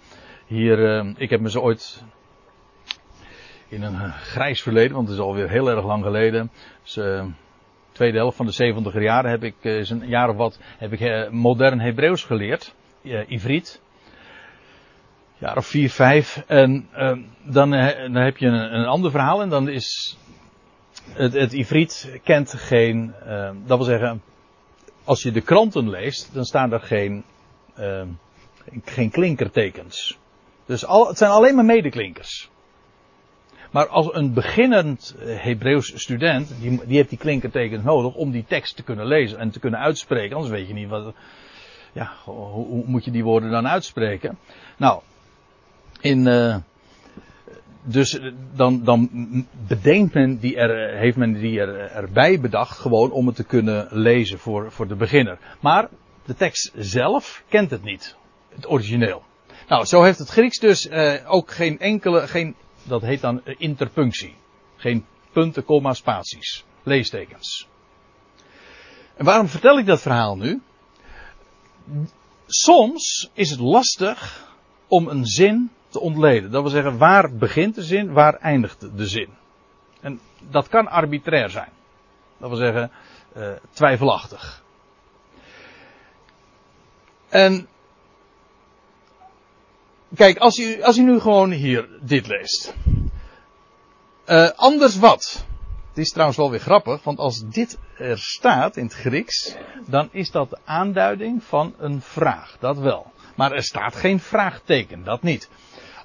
hier, 0.46 0.78
uh, 0.78 1.14
ik 1.16 1.30
heb 1.30 1.40
me 1.40 1.50
ze 1.50 1.60
ooit 1.60 2.04
in 3.68 3.82
een 3.82 4.12
grijs 4.12 4.62
verleden, 4.62 4.94
want 4.94 5.08
het 5.08 5.16
is 5.16 5.22
alweer 5.22 5.48
heel 5.48 5.70
erg 5.70 5.84
lang 5.84 6.04
geleden. 6.04 6.50
Dus, 6.82 6.96
uh, 6.96 7.24
tweede 7.92 8.18
helft 8.18 8.36
van 8.36 8.46
de 8.46 8.52
70 8.52 9.00
jaren 9.00 9.30
heb 9.30 9.42
ik, 9.42 9.54
uh, 9.62 9.84
een 9.84 10.08
jaar 10.08 10.28
of 10.28 10.36
wat, 10.36 10.58
heb 10.78 10.92
ik 10.92 11.30
modern 11.30 11.80
Hebreeuws 11.80 12.24
geleerd. 12.24 12.74
Uh, 13.02 13.30
Ivriet. 13.30 13.80
Jaar 15.38 15.56
of 15.56 15.66
vier, 15.66 15.90
vijf. 15.90 16.44
En 16.46 16.88
dan, 17.42 17.70
dan 18.10 18.14
heb 18.14 18.36
je 18.36 18.46
een, 18.46 18.74
een 18.74 18.86
ander 18.86 19.10
verhaal 19.10 19.42
en 19.42 19.48
dan 19.48 19.68
is 19.68 20.18
het, 21.12 21.32
het 21.32 21.52
Ivriet 21.52 22.20
kent 22.24 22.54
geen, 22.54 23.14
dat 23.66 23.76
wil 23.76 23.86
zeggen, 23.86 24.22
als 25.04 25.22
je 25.22 25.32
de 25.32 25.40
kranten 25.40 25.90
leest, 25.90 26.34
dan 26.34 26.44
staan 26.44 26.72
er 26.72 26.80
geen, 26.80 27.24
geen 28.84 29.10
klinkertekens. 29.10 30.18
Dus 30.66 30.86
al, 30.86 31.08
het 31.08 31.18
zijn 31.18 31.30
alleen 31.30 31.54
maar 31.54 31.64
medeklinkers. 31.64 32.50
Maar 33.70 33.88
als 33.88 34.14
een 34.14 34.32
beginnend 34.32 35.14
eh, 35.18 35.42
Hebreeuws 35.42 35.92
student, 36.00 36.54
die, 36.60 36.86
die 36.86 36.96
heeft 36.96 37.08
die 37.08 37.18
klinkertekens 37.18 37.82
nodig 37.82 38.14
om 38.14 38.30
die 38.30 38.44
tekst 38.48 38.76
te 38.76 38.82
kunnen 38.82 39.06
lezen 39.06 39.38
en 39.38 39.50
te 39.50 39.60
kunnen 39.60 39.80
uitspreken. 39.80 40.36
Anders 40.36 40.54
weet 40.54 40.68
je 40.68 40.74
niet 40.74 40.88
wat, 40.88 41.14
ja, 41.92 42.12
hoe, 42.24 42.66
hoe 42.66 42.84
moet 42.86 43.04
je 43.04 43.10
die 43.10 43.24
woorden 43.24 43.50
dan 43.50 43.68
uitspreken. 43.68 44.38
Nou, 44.76 45.02
in, 46.00 46.26
uh, 46.26 46.56
dus 47.82 48.20
dan, 48.54 48.84
dan 48.84 49.10
bedenkt 49.66 50.14
men 50.14 50.38
die 50.38 50.56
er, 50.56 50.98
heeft 50.98 51.16
men 51.16 51.32
die 51.32 51.60
er, 51.60 51.90
erbij 51.90 52.40
bedacht 52.40 52.78
gewoon 52.78 53.10
om 53.10 53.26
het 53.26 53.36
te 53.36 53.44
kunnen 53.44 53.88
lezen 53.90 54.38
voor, 54.38 54.72
voor 54.72 54.88
de 54.88 54.96
beginner. 54.96 55.38
Maar 55.60 55.88
de 56.24 56.34
tekst 56.34 56.72
zelf 56.76 57.42
kent 57.48 57.70
het 57.70 57.82
niet. 57.82 58.16
Het 58.54 58.70
origineel. 58.70 59.22
Nou, 59.68 59.84
zo 59.84 60.02
heeft 60.02 60.18
het 60.18 60.28
Grieks 60.28 60.58
dus 60.58 60.86
uh, 60.86 61.14
ook 61.26 61.50
geen 61.50 61.78
enkele, 61.78 62.28
geen 62.28 62.54
dat 62.82 63.02
heet 63.02 63.20
dan 63.20 63.42
interpunctie. 63.44 64.34
Geen 64.76 65.06
punten, 65.32 65.64
komma, 65.64 65.92
spaties. 65.92 66.64
Leestekens. 66.82 67.68
En 69.16 69.24
waarom 69.24 69.48
vertel 69.48 69.78
ik 69.78 69.86
dat 69.86 70.00
verhaal 70.00 70.36
nu? 70.36 70.62
Soms 72.46 73.30
is 73.32 73.50
het 73.50 73.60
lastig 73.60 74.50
om 74.86 75.08
een 75.08 75.26
zin 75.26 75.70
te 75.88 76.00
ontleden. 76.00 76.50
Dat 76.50 76.62
wil 76.62 76.70
zeggen, 76.70 76.98
waar 76.98 77.36
begint 77.36 77.74
de 77.74 77.82
zin, 77.82 78.12
waar 78.12 78.34
eindigt 78.34 78.96
de 78.96 79.06
zin? 79.06 79.28
En 80.00 80.20
dat 80.50 80.68
kan 80.68 80.88
arbitrair 80.88 81.50
zijn. 81.50 81.70
Dat 82.38 82.48
wil 82.48 82.58
zeggen, 82.58 82.90
uh, 83.36 83.52
twijfelachtig. 83.70 84.62
En 87.28 87.68
Kijk, 90.14 90.38
als 90.38 90.58
u, 90.58 90.82
als 90.82 90.96
u 90.96 91.02
nu 91.02 91.20
gewoon 91.20 91.50
hier 91.50 91.88
dit 92.00 92.26
leest. 92.26 92.74
Uh, 94.26 94.50
anders 94.56 94.98
wat? 94.98 95.44
Het 95.88 95.98
is 95.98 96.10
trouwens 96.10 96.38
wel 96.38 96.50
weer 96.50 96.60
grappig, 96.60 97.02
want 97.02 97.18
als 97.18 97.42
dit 97.48 97.78
er 97.98 98.18
staat 98.18 98.76
in 98.76 98.84
het 98.84 98.94
Grieks, 98.94 99.56
dan 99.86 100.08
is 100.12 100.30
dat 100.30 100.50
de 100.50 100.58
aanduiding 100.64 101.42
van 101.42 101.74
een 101.78 102.00
vraag. 102.00 102.56
Dat 102.60 102.78
wel. 102.78 103.12
Maar 103.36 103.52
er 103.52 103.62
staat 103.62 103.96
geen 103.96 104.20
vraagteken, 104.20 105.04
dat 105.04 105.22
niet. 105.22 105.48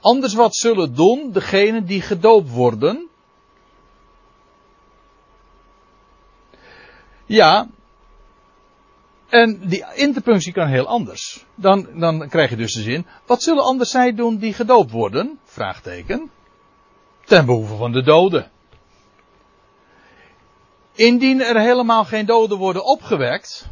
Anders 0.02 0.34
wat 0.34 0.56
zullen 0.56 0.96
doen 0.96 1.32
degenen 1.32 1.86
die 1.86 2.02
gedoopt 2.02 2.50
worden? 2.50 3.08
Ja, 7.26 7.68
en 9.30 9.68
die 9.68 9.86
interpunctie 9.94 10.54
kan 10.54 10.68
heel 10.68 10.88
anders. 10.88 11.46
Dan, 11.56 11.88
dan 12.00 12.30
krijg 12.30 12.50
je 12.50 12.56
dus 12.56 12.74
de 12.74 12.82
zin, 12.82 13.06
wat 13.26 13.44
zullen 13.44 13.64
anders 13.64 13.92
zij 13.92 14.14
doen 14.14 14.38
die 14.38 14.54
gedoopt 14.54 14.92
worden? 14.92 15.40
Vraagteken. 15.44 16.32
Ten 17.26 17.46
behoeve 17.46 17.76
van 17.76 17.92
de 17.92 18.04
doden. 18.04 18.52
Indien 20.94 21.42
er 21.42 21.60
helemaal 21.60 22.06
geen 22.06 22.26
doden 22.26 22.58
worden 22.58 22.86
opgewekt, 22.86 23.70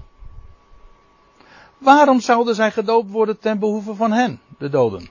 waarom 1.77 2.19
zouden 2.19 2.55
zij 2.55 2.71
gedoopt 2.71 3.11
worden 3.11 3.39
ten 3.39 3.59
behoeve 3.59 3.95
van 3.95 4.11
hen, 4.11 4.41
de 4.57 4.69
doden? 4.69 5.09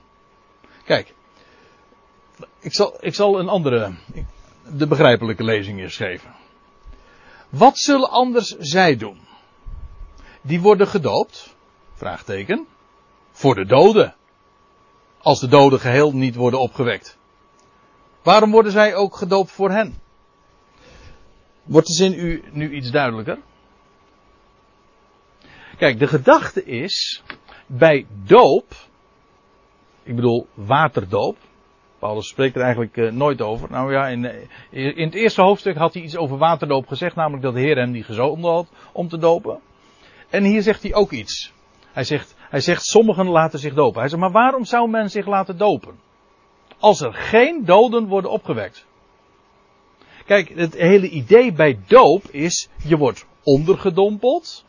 Kijk, 0.85 1.15
ik 2.61 2.75
zal, 2.75 2.97
ik 3.01 3.15
zal 3.15 3.39
een 3.39 3.49
andere, 3.49 3.95
de 4.77 4.87
begrijpelijke 4.87 5.45
lezing 5.45 5.81
eens 5.81 5.97
geven. 5.97 6.35
Wat 7.49 7.79
zullen 7.79 8.11
anders 8.11 8.49
zij 8.59 8.97
doen? 8.97 9.21
Die 10.45 10.61
worden 10.61 10.87
gedoopt? 10.87 11.57
Vraagteken. 11.93 12.67
Voor 13.31 13.55
de 13.55 13.67
doden. 13.67 14.15
Als 15.19 15.41
de 15.41 15.49
doden 15.49 15.81
geheel 15.81 16.13
niet 16.13 16.35
worden 16.35 16.61
opgewekt. 16.61 17.19
Waarom 18.23 18.51
worden 18.51 18.73
zij 18.73 18.95
ook 18.95 19.17
gedoopt 19.17 19.51
voor 19.51 19.71
hen? 19.71 19.99
Wordt 21.63 21.87
de 21.87 21.95
zin 21.95 22.13
u 22.13 22.45
nu 22.53 22.75
iets 22.75 22.91
duidelijker? 22.91 23.39
Kijk, 25.77 25.99
de 25.99 26.07
gedachte 26.07 26.65
is, 26.65 27.23
bij 27.67 28.07
doop, 28.25 28.75
ik 30.03 30.15
bedoel 30.15 30.47
waterdoop, 30.55 31.37
Paulus 31.99 32.29
spreekt 32.29 32.57
er 32.57 32.63
eigenlijk 32.63 32.97
uh, 32.97 33.13
nooit 33.13 33.43
over. 33.43 33.71
Nou 33.71 33.93
ja, 33.93 34.09
in, 34.09 34.25
in, 34.71 35.05
het 35.05 35.15
eerste 35.15 35.43
hoofdstuk 35.43 35.77
had 35.77 35.95
hij 35.95 36.03
iets 36.03 36.17
over 36.17 36.39
waterdoop 36.39 36.87
gezegd, 36.87 37.17
namelijk 37.17 37.43
dat 37.43 37.55
de 37.55 37.61
Heer 37.61 37.77
hem 37.77 37.93
die 37.93 38.03
gezonden 38.03 38.51
had 38.51 38.69
om 38.93 39.09
te 39.09 39.19
dopen. 39.19 39.61
En 40.35 40.45
hier 40.45 40.63
zegt 40.63 40.83
hij 40.83 40.95
ook 40.95 41.13
iets. 41.13 41.53
Hij 41.93 42.05
zegt, 42.05 42.35
hij 42.39 42.61
zegt, 42.61 42.85
sommigen 42.85 43.29
laten 43.29 43.59
zich 43.59 43.75
dopen. 43.75 44.01
Hij 44.01 44.09
zegt, 44.09 44.21
maar 44.21 44.31
waarom 44.31 44.65
zou 44.65 44.91
men 44.91 45.11
zich 45.11 45.27
laten 45.27 45.59
dopen? 45.59 46.01
Als 46.79 47.01
er 47.01 47.13
geen 47.13 47.65
doden 47.65 48.07
worden 48.07 48.31
opgewekt. 48.31 48.87
Kijk, 50.27 50.49
het 50.49 50.75
hele 50.75 51.09
idee 51.09 51.53
bij 51.53 51.79
doop 51.87 52.25
is, 52.31 52.69
je 52.85 52.97
wordt 52.97 53.27
ondergedompeld. 53.43 54.65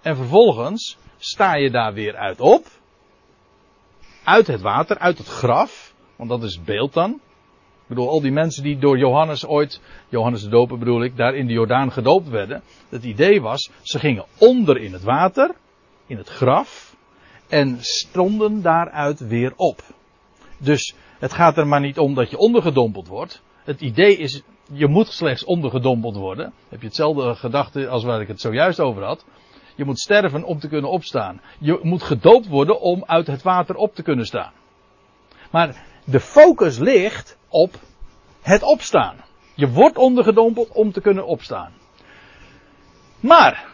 En 0.00 0.16
vervolgens 0.16 0.98
sta 1.18 1.54
je 1.54 1.70
daar 1.70 1.92
weer 1.92 2.16
uit 2.16 2.40
op. 2.40 2.66
Uit 4.24 4.46
het 4.46 4.60
water, 4.60 4.98
uit 4.98 5.18
het 5.18 5.28
graf. 5.28 5.94
Want 6.16 6.30
dat 6.30 6.42
is 6.42 6.54
het 6.54 6.64
beeld 6.64 6.92
dan. 6.92 7.20
Bedoel, 7.90 8.08
al 8.08 8.20
die 8.20 8.32
mensen 8.32 8.62
die 8.62 8.78
door 8.78 8.98
Johannes 8.98 9.46
ooit, 9.46 9.80
Johannes 10.08 10.42
de 10.42 10.48
Doper 10.48 10.78
bedoel 10.78 11.02
ik, 11.02 11.16
daar 11.16 11.34
in 11.34 11.46
de 11.46 11.52
Jordaan 11.52 11.92
gedoopt 11.92 12.28
werden. 12.28 12.62
Het 12.88 13.04
idee 13.04 13.40
was, 13.40 13.70
ze 13.82 13.98
gingen 13.98 14.24
onder 14.38 14.78
in 14.78 14.92
het 14.92 15.02
water, 15.02 15.54
in 16.06 16.16
het 16.16 16.28
graf, 16.28 16.96
en 17.48 17.76
stonden 17.80 18.62
daaruit 18.62 19.20
weer 19.20 19.52
op. 19.56 19.82
Dus 20.58 20.94
het 21.18 21.32
gaat 21.32 21.56
er 21.56 21.66
maar 21.66 21.80
niet 21.80 21.98
om 21.98 22.14
dat 22.14 22.30
je 22.30 22.38
ondergedompeld 22.38 23.08
wordt. 23.08 23.42
Het 23.64 23.80
idee 23.80 24.16
is, 24.16 24.42
je 24.72 24.86
moet 24.86 25.08
slechts 25.08 25.44
ondergedompeld 25.44 26.16
worden. 26.16 26.52
heb 26.68 26.80
je 26.80 26.86
hetzelfde 26.86 27.34
gedachte 27.34 27.88
als 27.88 28.04
waar 28.04 28.20
ik 28.20 28.28
het 28.28 28.40
zojuist 28.40 28.80
over 28.80 29.04
had. 29.04 29.24
Je 29.76 29.84
moet 29.84 30.00
sterven 30.00 30.44
om 30.44 30.58
te 30.58 30.68
kunnen 30.68 30.90
opstaan. 30.90 31.40
Je 31.58 31.78
moet 31.82 32.02
gedoopt 32.02 32.48
worden 32.48 32.80
om 32.80 33.04
uit 33.06 33.26
het 33.26 33.42
water 33.42 33.74
op 33.74 33.94
te 33.94 34.02
kunnen 34.02 34.26
staan. 34.26 34.52
Maar 35.50 35.84
de 36.04 36.20
focus 36.20 36.78
ligt 36.78 37.38
op 37.50 37.74
het 38.40 38.62
opstaan. 38.62 39.16
Je 39.54 39.68
wordt 39.68 39.96
ondergedompeld 39.96 40.68
om 40.68 40.92
te 40.92 41.00
kunnen 41.00 41.26
opstaan. 41.26 41.72
Maar, 43.20 43.68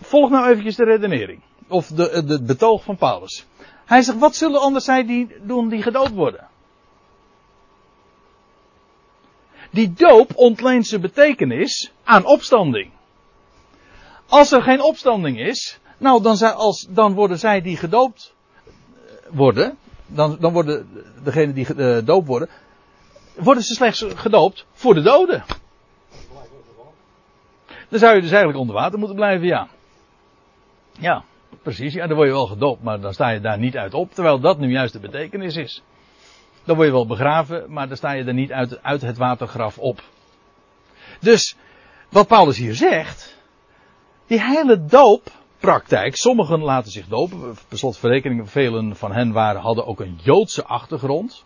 volg 0.00 0.30
nou 0.30 0.48
eventjes 0.48 0.76
de 0.76 0.84
redenering. 0.84 1.42
Of 1.68 1.86
de, 1.86 2.24
de, 2.24 2.42
betoog 2.42 2.84
van 2.84 2.96
Paulus. 2.96 3.46
Hij 3.84 4.02
zegt, 4.02 4.18
wat 4.18 4.36
zullen 4.36 4.60
anders 4.60 4.84
zij 4.84 5.06
die 5.06 5.28
doen 5.42 5.68
die 5.68 5.82
gedoopt 5.82 6.10
worden? 6.10 6.48
Die 9.70 9.92
doop 9.92 10.30
ontleent 10.34 10.86
zijn 10.86 11.00
betekenis 11.00 11.92
aan 12.04 12.24
opstanding. 12.24 12.90
Als 14.28 14.52
er 14.52 14.62
geen 14.62 14.82
opstanding 14.82 15.38
is, 15.38 15.78
nou 15.98 16.22
dan, 16.22 16.36
zij, 16.36 16.50
als, 16.50 16.86
dan 16.90 17.14
worden 17.14 17.38
zij 17.38 17.60
die 17.60 17.76
gedoopt 17.76 18.34
worden, 19.30 19.78
dan, 20.06 20.36
dan 20.40 20.52
worden 20.52 20.88
degenen 21.24 21.54
die 21.54 21.64
gedoopt 21.64 22.26
worden, 22.26 22.48
worden 23.36 23.62
ze 23.62 23.74
slechts 23.74 24.04
gedoopt 24.14 24.66
voor 24.72 24.94
de 24.94 25.02
doden. 25.02 25.44
Dan 27.88 28.00
zou 28.00 28.14
je 28.14 28.20
dus 28.20 28.30
eigenlijk 28.30 28.60
onder 28.60 28.74
water 28.74 28.98
moeten 28.98 29.16
blijven, 29.16 29.46
ja. 29.46 29.68
Ja, 30.98 31.24
precies. 31.62 31.94
Ja, 31.94 32.06
dan 32.06 32.16
word 32.16 32.28
je 32.28 32.34
wel 32.34 32.46
gedoopt, 32.46 32.82
maar 32.82 33.00
dan 33.00 33.12
sta 33.12 33.28
je 33.28 33.40
daar 33.40 33.58
niet 33.58 33.76
uit 33.76 33.94
op. 33.94 34.12
Terwijl 34.12 34.40
dat 34.40 34.58
nu 34.58 34.70
juist 34.70 34.92
de 34.92 34.98
betekenis 34.98 35.56
is. 35.56 35.82
Dan 36.64 36.76
word 36.76 36.88
je 36.88 36.94
wel 36.94 37.06
begraven, 37.06 37.72
maar 37.72 37.88
dan 37.88 37.96
sta 37.96 38.12
je 38.12 38.24
er 38.24 38.34
niet 38.34 38.52
uit, 38.52 38.82
uit 38.82 39.02
het 39.02 39.16
watergraf 39.16 39.78
op. 39.78 40.02
Dus, 41.20 41.56
wat 42.10 42.26
Paulus 42.26 42.58
hier 42.58 42.74
zegt. 42.74 43.40
Die 44.26 44.42
hele 44.42 44.84
dooppraktijk. 44.84 46.16
Sommigen 46.16 46.60
laten 46.60 46.92
zich 46.92 47.08
dopen. 47.08 47.56
Per 47.68 47.78
slot 47.78 47.98
verrekening, 47.98 48.50
velen 48.50 48.96
van 48.96 49.12
hen 49.12 49.32
waren, 49.32 49.60
hadden 49.60 49.86
ook 49.86 50.00
een 50.00 50.18
Joodse 50.22 50.64
achtergrond 50.64 51.44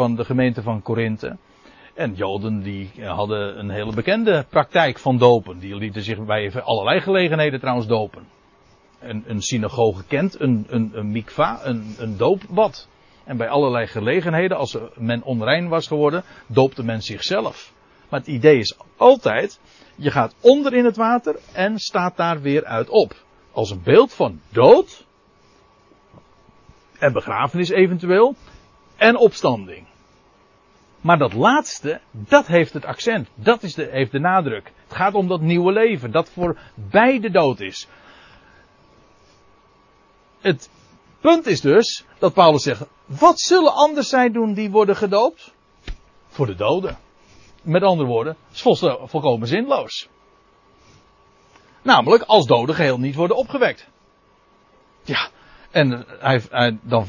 van 0.00 0.16
de 0.16 0.24
gemeente 0.24 0.62
van 0.62 0.82
Korinthe. 0.82 1.36
En 1.94 2.14
Joden 2.14 2.62
die 2.62 2.90
hadden 3.04 3.58
een 3.58 3.70
hele 3.70 3.94
bekende 3.94 4.44
praktijk 4.48 4.98
van 4.98 5.18
dopen. 5.18 5.58
Die 5.58 5.76
lieten 5.76 6.02
zich 6.02 6.24
bij 6.24 6.62
allerlei 6.62 7.00
gelegenheden 7.00 7.60
trouwens 7.60 7.86
dopen. 7.86 8.26
Een, 9.00 9.24
een 9.26 9.42
synagoge 9.42 10.04
kent 10.04 10.40
een, 10.40 10.66
een, 10.68 10.90
een 10.94 11.10
mikva, 11.10 11.60
een, 11.62 11.94
een 11.98 12.16
doopbad. 12.16 12.88
En 13.24 13.36
bij 13.36 13.48
allerlei 13.48 13.86
gelegenheden, 13.86 14.56
als 14.56 14.78
men 14.94 15.22
onrein 15.22 15.68
was 15.68 15.86
geworden, 15.86 16.24
doopte 16.46 16.84
men 16.84 17.02
zichzelf. 17.02 17.72
Maar 18.08 18.20
het 18.20 18.28
idee 18.28 18.58
is 18.58 18.76
altijd, 18.96 19.60
je 19.96 20.10
gaat 20.10 20.34
onder 20.40 20.74
in 20.74 20.84
het 20.84 20.96
water 20.96 21.38
en 21.52 21.78
staat 21.78 22.16
daar 22.16 22.40
weer 22.40 22.64
uit 22.64 22.88
op. 22.88 23.14
Als 23.52 23.70
een 23.70 23.82
beeld 23.82 24.12
van 24.12 24.40
dood 24.48 25.06
en 26.98 27.12
begrafenis 27.12 27.68
eventueel 27.68 28.34
en 28.96 29.16
opstanding. 29.16 29.89
Maar 31.00 31.18
dat 31.18 31.32
laatste, 31.32 32.00
dat 32.10 32.46
heeft 32.46 32.72
het 32.72 32.84
accent. 32.84 33.28
Dat 33.34 33.62
is 33.62 33.74
de, 33.74 33.88
heeft 33.90 34.12
de 34.12 34.18
nadruk. 34.18 34.72
Het 34.84 34.96
gaat 34.96 35.14
om 35.14 35.28
dat 35.28 35.40
nieuwe 35.40 35.72
leven, 35.72 36.10
dat 36.10 36.30
voor 36.30 36.58
beide 36.74 37.30
dood 37.30 37.60
is. 37.60 37.88
Het 40.40 40.70
punt 41.20 41.46
is 41.46 41.60
dus 41.60 42.04
dat 42.18 42.34
Paulus 42.34 42.62
zegt: 42.62 42.86
wat 43.04 43.40
zullen 43.40 43.74
anders 43.74 44.08
zij 44.08 44.30
doen 44.30 44.54
die 44.54 44.70
worden 44.70 44.96
gedoopt? 44.96 45.54
Voor 46.28 46.46
de 46.46 46.54
doden. 46.54 46.98
Met 47.62 47.82
andere 47.82 48.08
woorden, 48.08 48.36
is 48.52 48.62
volkomen 49.04 49.48
zinloos. 49.48 50.08
Namelijk 51.82 52.22
als 52.22 52.46
doden 52.46 52.74
geheel 52.74 52.98
niet 52.98 53.14
worden 53.14 53.36
opgewekt. 53.36 53.88
Ja, 55.02 55.28
en 55.70 56.04
hij, 56.18 56.42
hij, 56.50 56.78
dan 56.82 57.06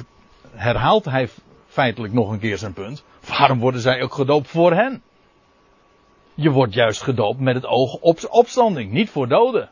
herhaalt 0.51 1.05
hij 1.05 1.29
feitelijk 1.67 2.13
nog 2.13 2.31
een 2.31 2.39
keer 2.39 2.57
zijn 2.57 2.73
punt. 2.73 3.03
Waarom 3.27 3.59
worden 3.59 3.81
zij 3.81 4.01
ook 4.01 4.13
gedoopt 4.13 4.47
voor 4.47 4.73
hen? 4.73 5.01
Je 6.33 6.49
wordt 6.49 6.73
juist 6.73 7.01
gedoopt 7.01 7.39
met 7.39 7.55
het 7.55 7.65
oog 7.65 7.93
op 7.93 8.19
opstanding, 8.29 8.91
niet 8.91 9.09
voor 9.09 9.27
doden. 9.27 9.69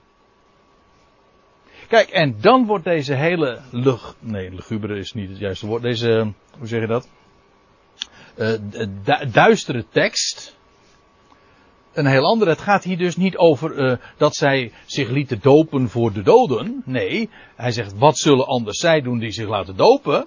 Kijk, 1.87 2.09
en 2.09 2.35
dan 2.41 2.65
wordt 2.65 2.83
deze 2.83 3.13
hele 3.13 3.59
lug, 3.71 4.15
nee, 4.19 4.51
lugubere 4.51 4.97
is 4.97 5.13
niet 5.13 5.29
het 5.29 5.37
juiste 5.37 5.67
woord, 5.67 5.81
deze, 5.81 6.33
hoe 6.57 6.67
zeg 6.67 6.81
je 6.81 6.87
dat? 6.87 7.09
Uh, 8.37 9.31
duistere 9.31 9.85
tekst. 9.89 10.57
Een 11.93 12.05
heel 12.05 12.25
andere. 12.25 12.51
Het 12.51 12.61
gaat 12.61 12.83
hier 12.83 12.97
dus 12.97 13.15
niet 13.15 13.37
over 13.37 13.77
uh, 13.77 13.97
dat 14.17 14.35
zij 14.35 14.71
zich 14.85 15.09
lieten 15.09 15.39
dopen 15.41 15.89
voor 15.89 16.13
de 16.13 16.21
doden. 16.21 16.81
Nee, 16.85 17.29
hij 17.55 17.71
zegt, 17.71 17.97
wat 17.97 18.17
zullen 18.17 18.47
anders 18.47 18.79
zij 18.79 19.01
doen 19.01 19.19
die 19.19 19.31
zich 19.31 19.47
laten 19.47 19.75
dopen? 19.75 20.25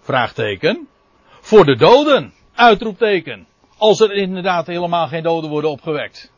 Vraagteken. 0.00 0.88
Voor 1.40 1.64
de 1.64 1.76
doden. 1.76 2.32
Uitroepteken. 2.58 3.46
Als 3.76 4.00
er 4.00 4.12
inderdaad 4.12 4.66
helemaal 4.66 5.08
geen 5.08 5.22
doden 5.22 5.50
worden 5.50 5.70
opgewekt. 5.70 6.32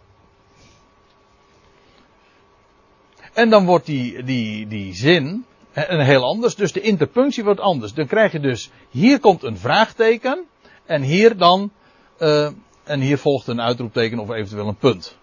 En 3.33 3.51
dan 3.51 3.65
wordt 3.65 3.87
die, 3.87 4.23
die, 4.23 4.67
die 4.67 4.95
zin 4.95 5.45
een 5.73 6.01
heel 6.01 6.25
anders. 6.25 6.55
Dus 6.55 6.73
de 6.73 6.81
interpunctie 6.81 7.45
wordt 7.45 7.61
anders. 7.61 7.95
Dan 7.95 8.07
krijg 8.07 8.33
je 8.33 8.41
dus, 8.41 8.71
hier 8.91 9.21
komt 9.21 9.43
een 9.43 9.59
vraagteken. 9.59 10.45
En 10.85 11.03
hier 11.03 11.37
dan, 11.37 11.73
uh, 12.19 12.51
en 12.85 13.01
hier 13.01 13.19
volgt 13.19 13.47
een 13.47 13.61
uitroepteken 13.61 14.19
of 14.19 14.31
eventueel 14.31 14.69
een 14.69 14.77
punt. 14.77 15.19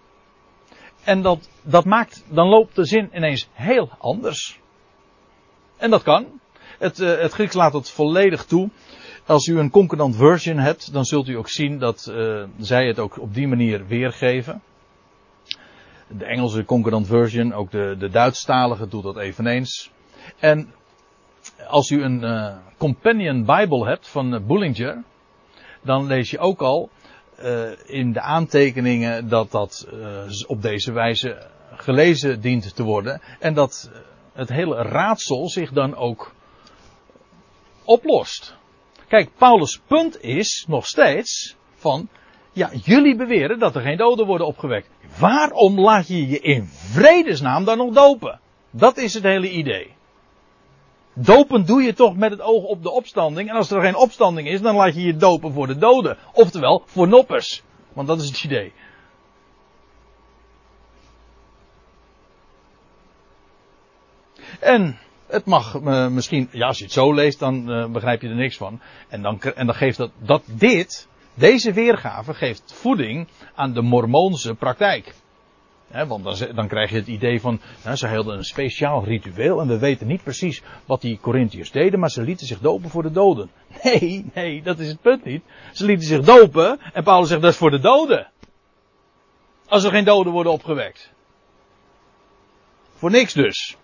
En 1.03 1.21
dat, 1.21 1.49
dat 1.61 1.85
maakt, 1.85 2.23
dan 2.29 2.47
loopt 2.47 2.75
de 2.75 2.85
zin 2.85 3.09
ineens 3.13 3.47
heel 3.53 3.89
anders. 3.97 4.59
En 5.77 5.89
dat 5.89 6.03
kan. 6.03 6.25
Het, 6.79 6.99
uh, 6.99 7.19
het 7.19 7.31
Grieks 7.31 7.53
laat 7.53 7.73
het 7.73 7.89
volledig 7.89 8.45
toe. 8.45 8.69
Als 9.27 9.47
u 9.47 9.59
een 9.59 9.69
concordant 9.69 10.15
version 10.15 10.57
hebt, 10.57 10.93
dan 10.93 11.05
zult 11.05 11.27
u 11.27 11.37
ook 11.37 11.49
zien 11.49 11.79
dat 11.79 12.07
uh, 12.09 12.43
zij 12.59 12.87
het 12.87 12.99
ook 12.99 13.19
op 13.19 13.33
die 13.33 13.47
manier 13.47 13.87
weergeven. 13.87 14.61
De 16.07 16.25
Engelse 16.25 16.65
concordant 16.65 17.07
version, 17.07 17.53
ook 17.53 17.71
de, 17.71 17.95
de 17.99 18.09
Duitsstalige 18.09 18.87
doet 18.87 19.03
dat 19.03 19.17
eveneens. 19.17 19.91
En 20.39 20.73
als 21.67 21.89
u 21.89 22.03
een 22.03 22.23
uh, 22.23 22.55
companion 22.77 23.45
Bible 23.45 23.87
hebt 23.87 24.07
van 24.07 24.33
uh, 24.33 24.39
Bullinger, 24.41 25.03
dan 25.81 26.05
lees 26.05 26.29
je 26.29 26.39
ook 26.39 26.61
al 26.61 26.89
in 27.85 28.13
de 28.13 28.21
aantekeningen 28.21 29.29
dat 29.29 29.51
dat 29.51 29.87
op 30.47 30.61
deze 30.61 30.91
wijze 30.91 31.47
gelezen 31.71 32.41
dient 32.41 32.75
te 32.75 32.83
worden. 32.83 33.21
En 33.39 33.53
dat 33.53 33.91
het 34.33 34.49
hele 34.49 34.75
raadsel 34.75 35.49
zich 35.49 35.71
dan 35.71 35.95
ook 35.95 36.33
oplost. 37.83 38.57
Kijk, 39.07 39.29
Paulus' 39.37 39.81
punt 39.87 40.21
is 40.21 40.65
nog 40.67 40.85
steeds 40.85 41.55
van, 41.75 42.09
ja, 42.51 42.69
jullie 42.83 43.15
beweren 43.15 43.59
dat 43.59 43.75
er 43.75 43.81
geen 43.81 43.97
doden 43.97 44.25
worden 44.25 44.47
opgewekt. 44.47 44.89
Waarom 45.19 45.79
laat 45.79 46.07
je 46.07 46.27
je 46.27 46.39
in 46.39 46.65
vredesnaam 46.65 47.63
dan 47.63 47.77
nog 47.77 47.93
dopen? 47.93 48.39
Dat 48.71 48.97
is 48.97 49.13
het 49.13 49.23
hele 49.23 49.51
idee. 49.51 49.95
Dopen 51.13 51.65
doe 51.65 51.81
je 51.81 51.93
toch 51.93 52.15
met 52.15 52.31
het 52.31 52.41
oog 52.41 52.63
op 52.63 52.83
de 52.83 52.91
opstanding. 52.91 53.49
En 53.49 53.55
als 53.55 53.71
er 53.71 53.81
geen 53.81 53.95
opstanding 53.95 54.47
is, 54.47 54.61
dan 54.61 54.75
laat 54.75 54.95
je 54.95 55.01
je 55.01 55.15
dopen 55.15 55.53
voor 55.53 55.67
de 55.67 55.77
doden. 55.77 56.17
Oftewel, 56.33 56.83
voor 56.85 57.07
noppers. 57.07 57.63
Want 57.93 58.07
dat 58.07 58.21
is 58.21 58.27
het 58.27 58.43
idee. 58.43 58.73
En 64.59 64.97
het 65.27 65.45
mag 65.45 65.75
uh, 65.75 66.07
misschien, 66.07 66.49
ja, 66.51 66.67
als 66.67 66.77
je 66.77 66.83
het 66.83 66.93
zo 66.93 67.13
leest, 67.13 67.39
dan 67.39 67.71
uh, 67.71 67.85
begrijp 67.85 68.21
je 68.21 68.29
er 68.29 68.35
niks 68.35 68.57
van. 68.57 68.79
En 69.07 69.21
dan, 69.21 69.41
en 69.41 69.65
dan 69.65 69.75
geeft 69.75 69.97
dat, 69.97 70.11
dat 70.17 70.43
dit, 70.45 71.07
deze 71.33 71.73
weergave 71.73 72.33
geeft 72.33 72.73
voeding 72.73 73.27
aan 73.55 73.73
de 73.73 73.81
mormoonse 73.81 74.55
praktijk. 74.55 75.13
Want 76.07 76.23
dan, 76.23 76.55
dan, 76.55 76.67
krijg 76.67 76.89
je 76.89 76.95
het 76.95 77.07
idee 77.07 77.41
van, 77.41 77.61
ze 77.93 78.07
hielden 78.07 78.37
een 78.37 78.43
speciaal 78.43 79.03
ritueel 79.03 79.61
en 79.61 79.67
we 79.67 79.79
weten 79.79 80.07
niet 80.07 80.23
precies 80.23 80.61
wat 80.85 81.01
die 81.01 81.19
Corinthiërs 81.21 81.71
deden, 81.71 81.99
maar 81.99 82.09
ze 82.09 82.21
lieten 82.21 82.47
zich 82.47 82.59
dopen 82.59 82.89
voor 82.89 83.03
de 83.03 83.11
doden. 83.11 83.49
Nee, 83.83 84.25
nee, 84.33 84.61
dat 84.61 84.79
is 84.79 84.87
het 84.87 85.01
punt 85.01 85.23
niet. 85.23 85.43
Ze 85.73 85.85
lieten 85.85 86.07
zich 86.07 86.21
dopen 86.21 86.79
en 86.93 87.03
Paulus 87.03 87.27
zegt 87.27 87.41
dat 87.41 87.51
is 87.51 87.57
voor 87.57 87.71
de 87.71 87.79
doden. 87.79 88.31
Als 89.67 89.83
er 89.83 89.91
geen 89.91 90.03
doden 90.03 90.31
worden 90.31 90.51
opgewekt. 90.51 91.11
Voor 92.95 93.11
niks 93.11 93.33
dus. 93.33 93.77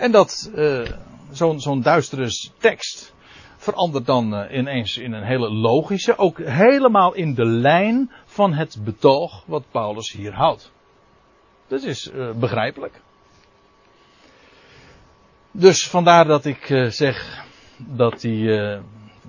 En 0.00 0.12
dat 0.12 0.50
uh, 0.54 0.86
zo'n 1.30 1.60
zo'n 1.60 1.82
duistere 1.82 2.50
tekst 2.58 3.14
verandert 3.56 4.06
dan 4.06 4.34
uh, 4.34 4.56
ineens 4.56 4.98
in 4.98 5.12
een 5.12 5.22
hele 5.22 5.50
logische, 5.50 6.18
ook 6.18 6.38
helemaal 6.38 7.14
in 7.14 7.34
de 7.34 7.44
lijn 7.44 8.10
van 8.24 8.52
het 8.52 8.78
betoog 8.84 9.44
wat 9.46 9.64
Paulus 9.70 10.12
hier 10.12 10.32
houdt. 10.32 10.72
Dat 11.66 11.82
is 11.82 12.10
uh, 12.10 12.30
begrijpelijk. 12.30 13.00
Dus 15.50 15.88
vandaar 15.88 16.24
dat 16.24 16.44
ik 16.44 16.86
zeg 16.88 17.44
dat 17.76 18.20
die 18.20 18.58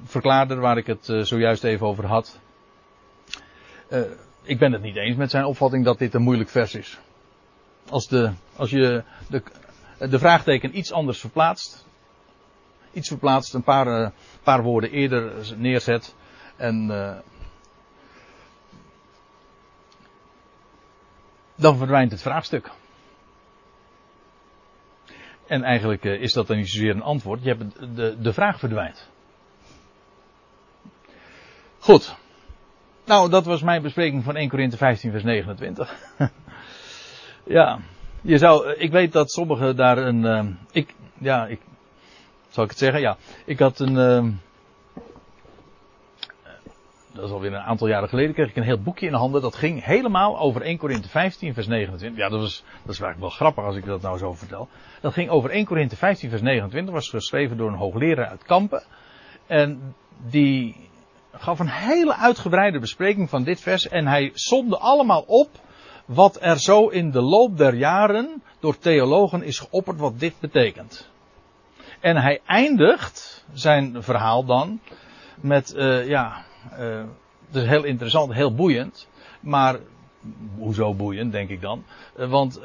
verklaarder 0.04 0.60
waar 0.60 0.78
ik 0.78 0.88
het 0.88 1.06
zojuist 1.22 1.64
even 1.64 1.88
over 1.88 2.06
had. 2.06 2.40
ik 4.44 4.60
ben 4.60 4.72
het 4.72 4.82
niet 4.82 4.96
eens 4.96 5.16
met 5.16 5.32
zijn 5.32 5.46
opvatting 5.46 5.86
dat 5.86 6.00
dit 6.00 6.14
een 6.14 6.22
moeilijk 6.22 6.50
vers 6.50 6.76
is. 6.76 7.00
Als, 7.90 8.08
de, 8.08 8.32
als 8.56 8.70
je 8.70 9.04
de, 9.30 9.44
de 10.10 10.20
vraagteken 10.20 10.78
iets 10.78 10.92
anders 10.92 11.20
verplaatst. 11.20 11.86
Iets 12.94 13.08
verplaatst, 13.08 13.54
een 13.54 13.64
paar, 13.64 13.88
uh, 13.88 14.10
paar 14.44 14.64
woorden 14.64 14.92
eerder 14.92 15.54
neerzet. 15.58 16.16
En 16.56 16.88
uh, 16.90 17.18
dan 21.56 21.78
verdwijnt 21.78 22.12
het 22.12 22.22
vraagstuk. 22.22 22.72
En 25.48 25.64
eigenlijk 25.64 26.06
uh, 26.06 26.22
is 26.22 26.34
dat 26.34 26.48
dan 26.48 26.58
niet 26.58 26.70
zozeer 26.70 26.96
een 26.96 27.02
antwoord. 27.02 27.44
Je 27.44 27.50
hebt 27.50 27.96
de, 27.96 28.18
de 28.20 28.34
vraag 28.34 28.60
verdwijnt. 28.60 29.10
Goed. 31.80 32.16
Nou, 33.06 33.30
dat 33.30 33.46
was 33.46 33.62
mijn 33.62 33.82
bespreking 33.82 34.24
van 34.24 34.36
1 34.36 34.50
Korinthe 34.50 34.78
15 34.78 35.12
vers 35.12 35.24
29. 35.24 35.96
ja. 37.44 37.80
Je 38.22 38.38
zou, 38.38 38.66
eh, 38.66 38.84
ik 38.84 38.92
weet 38.92 39.12
dat 39.12 39.32
sommigen 39.32 39.76
daar 39.76 39.98
een, 39.98 40.24
uh, 40.24 40.46
ik, 40.72 40.96
ja, 41.18 41.48
ik, 41.48 41.60
zal 42.50 42.64
ik 42.64 42.70
het 42.70 42.80
zeggen? 42.80 43.02
Ja, 43.02 43.18
ik 43.46 43.60
had 43.60 43.80
een, 43.80 43.96
uh, 43.96 44.34
dat 47.14 47.26
is 47.26 47.32
alweer 47.32 47.54
een 47.54 47.60
aantal 47.60 47.88
jaren 47.88 48.10
geleden, 48.10 48.34
kreeg 48.34 48.50
ik 48.50 48.56
een 48.56 48.64
heel 48.64 48.82
boekje 48.82 49.06
in 49.06 49.12
de 49.12 49.18
handen. 49.18 49.42
Dat 49.42 49.56
ging 49.56 49.84
helemaal 49.84 50.40
over 50.40 50.62
1 50.62 50.78
Korinthe 50.78 51.10
15, 51.10 51.54
vers 51.54 51.68
29. 51.68 52.20
Ja, 52.20 52.30
dat, 52.30 52.40
was, 52.40 52.64
dat 52.84 52.94
is 52.94 53.00
eigenlijk 53.00 53.20
wel 53.20 53.30
grappig 53.30 53.64
als 53.64 53.76
ik 53.76 53.86
dat 53.86 54.02
nou 54.02 54.18
zo 54.18 54.34
vertel. 54.34 54.68
Dat 55.02 55.14
ging 55.14 55.30
over 55.30 55.50
1 55.50 55.66
Korinthe 55.66 55.96
15, 55.96 56.30
vers 56.30 56.42
29. 56.42 56.94
Was 56.94 57.10
geschreven 57.10 57.58
door 57.58 57.68
een 57.68 57.78
hoogleraar 57.78 58.28
uit 58.28 58.44
Kampen. 58.44 58.84
En 59.48 59.96
die 60.30 60.76
gaf 61.32 61.60
een 61.60 61.70
hele 61.70 62.16
uitgebreide 62.16 62.80
bespreking 62.80 63.30
van 63.30 63.44
dit 63.44 63.62
vers. 63.62 63.88
En 63.88 64.08
hij 64.08 64.32
somde 64.34 64.78
allemaal 64.78 65.24
op 65.28 65.50
wat 66.06 66.38
er 66.42 66.60
zo 66.60 66.88
in 66.88 67.12
de 67.12 67.22
loop 67.22 67.58
der 67.58 67.74
jaren 67.74 68.44
door 68.60 68.78
theologen 68.78 69.44
is 69.44 69.60
geopperd 69.60 69.98
wat 69.98 70.20
dit 70.20 70.34
betekent. 70.40 71.10
En 72.00 72.18
hij 72.18 72.42
eindigt 72.46 73.46
zijn 73.54 74.04
verhaal 74.04 74.46
dan 74.46 74.80
met, 75.42 75.74
uh, 75.76 76.08
ja, 76.08 76.46
uh, 76.80 77.04
het 77.48 77.56
is 77.56 77.68
heel 77.68 77.84
interessant, 77.84 78.34
heel 78.34 78.54
boeiend, 78.54 79.08
maar 79.40 79.80
hoezo 80.58 80.94
boeiend, 80.94 81.32
denk 81.32 81.50
ik 81.50 81.62
dan. 81.62 81.84
Uh, 82.18 82.30
want 82.30 82.62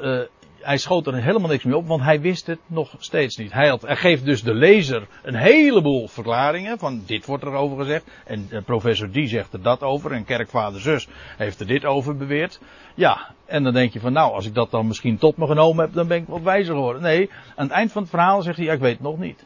hij 0.67 0.77
schoot 0.77 1.07
er 1.07 1.23
helemaal 1.23 1.49
niks 1.49 1.63
mee 1.63 1.77
op, 1.77 1.87
want 1.87 2.01
hij 2.01 2.21
wist 2.21 2.47
het 2.47 2.59
nog 2.65 2.95
steeds 2.97 3.37
niet. 3.37 3.53
Hij, 3.53 3.67
had, 3.67 3.83
geeft 3.87 4.25
dus 4.25 4.43
de 4.43 4.53
lezer 4.53 5.07
een 5.23 5.35
heleboel 5.35 6.07
verklaringen 6.07 6.79
van 6.79 7.03
dit 7.05 7.25
wordt 7.25 7.43
er 7.43 7.53
over 7.53 7.77
gezegd. 7.77 8.05
En 8.25 8.49
professor 8.65 9.11
die 9.11 9.27
zegt 9.27 9.53
er 9.53 9.61
dat 9.61 9.81
over 9.81 10.11
en 10.11 10.25
kerkvader 10.25 10.81
zus 10.81 11.07
heeft 11.37 11.59
er 11.59 11.67
dit 11.67 11.85
over 11.85 12.17
beweerd. 12.17 12.59
Ja, 12.95 13.33
en 13.45 13.63
dan 13.63 13.73
denk 13.73 13.93
je 13.93 13.99
van 13.99 14.13
nou, 14.13 14.33
als 14.33 14.45
ik 14.45 14.53
dat 14.53 14.71
dan 14.71 14.87
misschien 14.87 15.17
tot 15.17 15.37
me 15.37 15.47
genomen 15.47 15.85
heb, 15.85 15.93
dan 15.93 16.07
ben 16.07 16.17
ik 16.17 16.27
wat 16.27 16.41
wijzer 16.41 16.75
geworden. 16.75 17.01
Nee, 17.01 17.29
aan 17.55 17.65
het 17.65 17.75
eind 17.75 17.91
van 17.91 18.01
het 18.01 18.11
verhaal 18.11 18.41
zegt 18.41 18.57
hij, 18.57 18.65
ja, 18.65 18.73
ik 18.73 18.79
weet 18.79 18.93
het 18.93 19.01
nog 19.01 19.19
niet. 19.19 19.45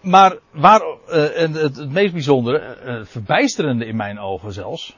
Maar 0.00 0.38
waar, 0.50 0.80
uh, 0.82 0.96
het, 1.08 1.54
het, 1.54 1.92
meest 1.92 2.12
bijzondere, 2.12 2.76
uh, 2.84 3.04
verbijsterende 3.04 3.86
in 3.86 3.96
mijn 3.96 4.18
ogen 4.18 4.52
zelfs, 4.52 4.96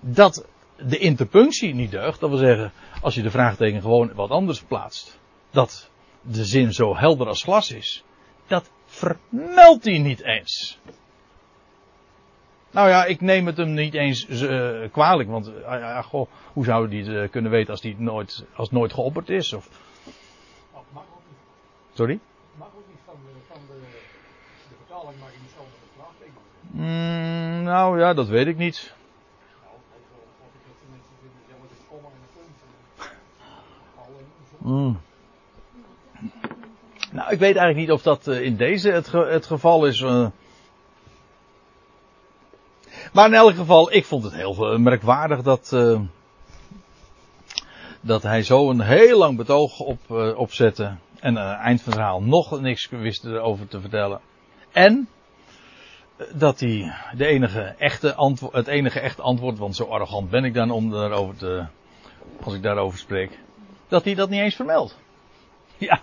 dat 0.00 0.46
de 0.76 0.98
interpunctie 0.98 1.74
niet 1.74 1.90
deugt. 1.90 2.20
Dat 2.20 2.30
wil 2.30 2.38
zeggen, 2.38 2.72
als 3.00 3.14
je 3.14 3.22
de 3.22 3.30
vraagteken 3.30 3.80
gewoon 3.80 4.14
wat 4.14 4.30
anders 4.30 4.62
plaatst, 4.62 5.18
dat 5.50 5.90
de 6.20 6.44
zin 6.44 6.72
zo 6.72 6.96
helder 6.96 7.26
als 7.26 7.42
glas 7.42 7.70
is, 7.70 8.04
dat 8.46 8.70
vermeldt 8.86 9.84
hij 9.84 9.98
niet 9.98 10.22
eens. 10.22 10.78
Nou 12.70 12.88
ja, 12.88 13.04
ik 13.04 13.20
neem 13.20 13.46
het 13.46 13.56
hem 13.56 13.74
niet 13.74 13.94
eens 13.94 14.28
uh, 14.28 14.90
kwalijk, 14.92 15.28
want 15.28 15.48
uh, 15.48 16.02
goh, 16.04 16.28
hoe 16.52 16.64
zou 16.64 16.88
hij 16.88 17.14
het 17.14 17.30
kunnen 17.30 17.50
weten 17.50 17.70
als, 17.70 17.80
die 17.80 17.96
nooit, 17.98 18.44
als 18.54 18.70
nooit 18.70 18.92
geopperd 18.92 19.28
is? 19.28 19.52
Of... 19.52 19.68
Sorry? 21.92 22.20
Mm, 26.70 27.62
nou 27.62 28.00
ja, 28.00 28.14
dat 28.14 28.28
weet 28.28 28.46
ik 28.46 28.56
niet. 28.56 28.94
Mm. 34.64 35.00
Nou, 37.12 37.30
ik 37.30 37.38
weet 37.38 37.56
eigenlijk 37.56 37.76
niet 37.76 37.92
of 37.92 38.02
dat 38.02 38.26
uh, 38.26 38.40
in 38.40 38.56
deze 38.56 38.90
het, 38.90 39.12
het 39.12 39.46
geval 39.46 39.86
is. 39.86 40.00
Uh... 40.00 40.26
Maar 43.12 43.26
in 43.26 43.34
elk 43.34 43.54
geval, 43.54 43.92
ik 43.92 44.04
vond 44.04 44.24
het 44.24 44.34
heel 44.34 44.78
merkwaardig 44.78 45.42
dat, 45.42 45.70
uh, 45.74 46.00
dat 48.00 48.22
hij 48.22 48.42
zo 48.42 48.70
een 48.70 48.80
heel 48.80 49.18
lang 49.18 49.36
betoog 49.36 49.80
op, 49.80 50.10
opzette. 50.36 50.96
En 51.20 51.36
eind 51.36 51.82
van 51.82 51.92
het 51.92 52.00
verhaal 52.00 52.22
nog 52.22 52.60
niks 52.60 52.88
wist 52.90 53.24
erover 53.24 53.68
te 53.68 53.80
vertellen. 53.80 54.20
En 54.72 55.08
dat 56.32 56.60
hij 56.60 56.94
de 57.16 57.26
enige 57.26 57.74
echte 57.78 58.14
antwoord, 58.14 58.54
het 58.54 58.66
enige 58.66 59.00
echte 59.00 59.22
antwoord, 59.22 59.58
want 59.58 59.76
zo 59.76 59.84
arrogant 59.84 60.30
ben 60.30 60.44
ik 60.44 60.54
dan 60.54 60.70
om 60.70 60.90
daarover 60.90 61.36
te, 61.36 61.66
als 62.44 62.54
ik 62.54 62.62
daarover 62.62 62.98
spreek, 62.98 63.38
dat 63.88 64.04
hij 64.04 64.14
dat 64.14 64.28
niet 64.28 64.40
eens 64.40 64.54
vermeldt. 64.54 64.98
Ja. 65.76 66.00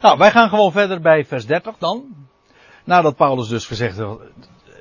Nou, 0.00 0.18
wij 0.18 0.30
gaan 0.30 0.48
gewoon 0.48 0.72
verder 0.72 1.00
bij 1.00 1.24
vers 1.24 1.46
30 1.46 1.78
dan. 1.78 2.04
Nadat 2.84 3.16
Paulus 3.16 3.48
dus 3.48 3.66
gezegd 3.66 3.96
heeft, 3.96 4.18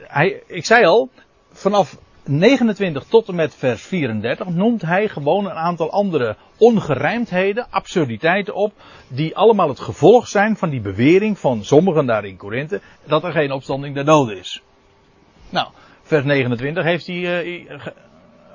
hij, 0.08 0.44
ik 0.48 0.66
zei 0.66 0.86
al, 0.86 1.10
vanaf 1.52 1.98
29 2.24 3.04
tot 3.04 3.28
en 3.28 3.36
met 3.36 3.56
vers 3.56 3.82
34 3.82 4.48
noemt 4.48 4.82
hij 4.82 5.08
gewoon 5.08 5.46
een 5.46 5.58
aantal 5.58 5.92
andere 5.92 6.36
ongerijmdheden, 6.58 7.68
absurditeiten 7.70 8.54
op, 8.54 8.74
die 9.08 9.36
allemaal 9.36 9.68
het 9.68 9.80
gevolg 9.80 10.28
zijn 10.28 10.58
van 10.58 10.70
die 10.70 10.82
bewering 10.82 11.40
van 11.40 11.64
sommigen 11.64 12.06
daar 12.06 12.26
in 12.26 12.38
Korinthe, 12.38 12.82
dat 13.06 13.24
er 13.24 13.32
geen 13.32 13.52
opstanding 13.52 13.96
der 13.96 14.06
doden 14.06 14.38
is. 14.38 14.62
Nou, 15.50 15.68
vers 16.02 16.24
29 16.24 16.84
heeft 16.84 17.08
hij, 17.08 17.46
uh, 17.46 17.86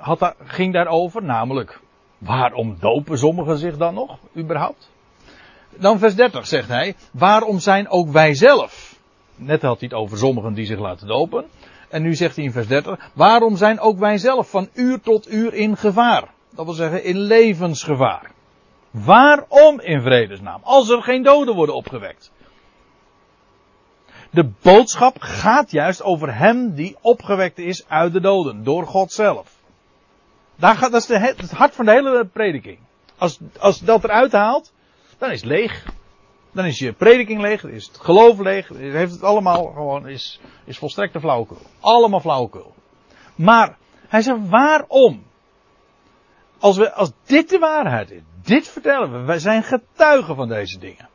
had 0.03 0.19
daar, 0.19 0.35
ging 0.43 0.73
daarover, 0.73 1.23
namelijk, 1.23 1.79
waarom 2.17 2.77
dopen 2.79 3.17
sommigen 3.17 3.57
zich 3.57 3.77
dan 3.77 3.93
nog, 3.93 4.17
überhaupt? 4.37 4.89
Dan 5.69 5.99
vers 5.99 6.15
30 6.15 6.47
zegt 6.47 6.67
hij, 6.67 6.95
waarom 7.11 7.59
zijn 7.59 7.89
ook 7.89 8.09
wij 8.09 8.33
zelf, 8.33 8.99
net 9.35 9.61
had 9.61 9.79
hij 9.79 9.89
het 9.91 9.97
over 9.97 10.17
sommigen 10.17 10.53
die 10.53 10.65
zich 10.65 10.79
laten 10.79 11.07
dopen, 11.07 11.45
en 11.89 12.01
nu 12.01 12.15
zegt 12.15 12.35
hij 12.35 12.45
in 12.45 12.51
vers 12.51 12.67
30, 12.67 13.09
waarom 13.13 13.57
zijn 13.57 13.79
ook 13.79 13.99
wij 13.99 14.17
zelf 14.17 14.49
van 14.49 14.69
uur 14.73 15.01
tot 15.01 15.31
uur 15.31 15.53
in 15.53 15.77
gevaar? 15.77 16.33
Dat 16.49 16.65
wil 16.65 16.73
zeggen 16.73 17.03
in 17.03 17.17
levensgevaar. 17.17 18.31
Waarom 18.91 19.79
in 19.79 20.01
vredesnaam? 20.01 20.59
Als 20.63 20.89
er 20.89 21.01
geen 21.01 21.23
doden 21.23 21.55
worden 21.55 21.75
opgewekt. 21.75 22.31
De 24.29 24.51
boodschap 24.61 25.15
gaat 25.19 25.71
juist 25.71 26.03
over 26.03 26.35
hem 26.35 26.73
die 26.73 26.95
opgewekt 27.01 27.57
is 27.57 27.87
uit 27.87 28.13
de 28.13 28.21
doden, 28.21 28.63
door 28.63 28.87
God 28.87 29.11
zelf. 29.11 29.52
Daar 30.55 30.75
gaat, 30.75 30.91
dat 30.91 31.01
is 31.01 31.07
de, 31.07 31.19
het 31.19 31.51
hart 31.51 31.75
van 31.75 31.85
de 31.85 31.91
hele 31.91 32.25
prediking. 32.25 32.79
Als, 33.17 33.39
als 33.59 33.79
dat 33.79 34.03
eruit 34.03 34.31
haalt, 34.31 34.73
dan 35.17 35.31
is 35.31 35.41
het 35.41 35.49
leeg. 35.49 35.85
Dan 36.51 36.65
is 36.65 36.79
je 36.79 36.93
prediking 36.93 37.41
leeg, 37.41 37.63
is 37.63 37.87
het 37.87 37.97
geloof 37.97 38.39
leeg, 38.39 38.67
heeft 38.67 39.11
het 39.11 39.23
allemaal 39.23 39.65
gewoon, 39.65 40.07
is, 40.07 40.39
is 40.65 40.77
volstrekte 40.77 41.19
flauwekul. 41.19 41.57
Allemaal 41.79 42.19
flauwekul. 42.19 42.73
Maar, 43.35 43.77
hij 44.07 44.21
zegt, 44.21 44.49
waarom? 44.49 45.23
Als, 46.59 46.77
we, 46.77 46.93
als 46.93 47.11
dit 47.25 47.49
de 47.49 47.59
waarheid 47.59 48.11
is, 48.11 48.21
dit 48.43 48.67
vertellen 48.67 49.11
we, 49.11 49.25
wij 49.25 49.39
zijn 49.39 49.63
getuigen 49.63 50.35
van 50.35 50.47
deze 50.47 50.79
dingen. 50.79 51.09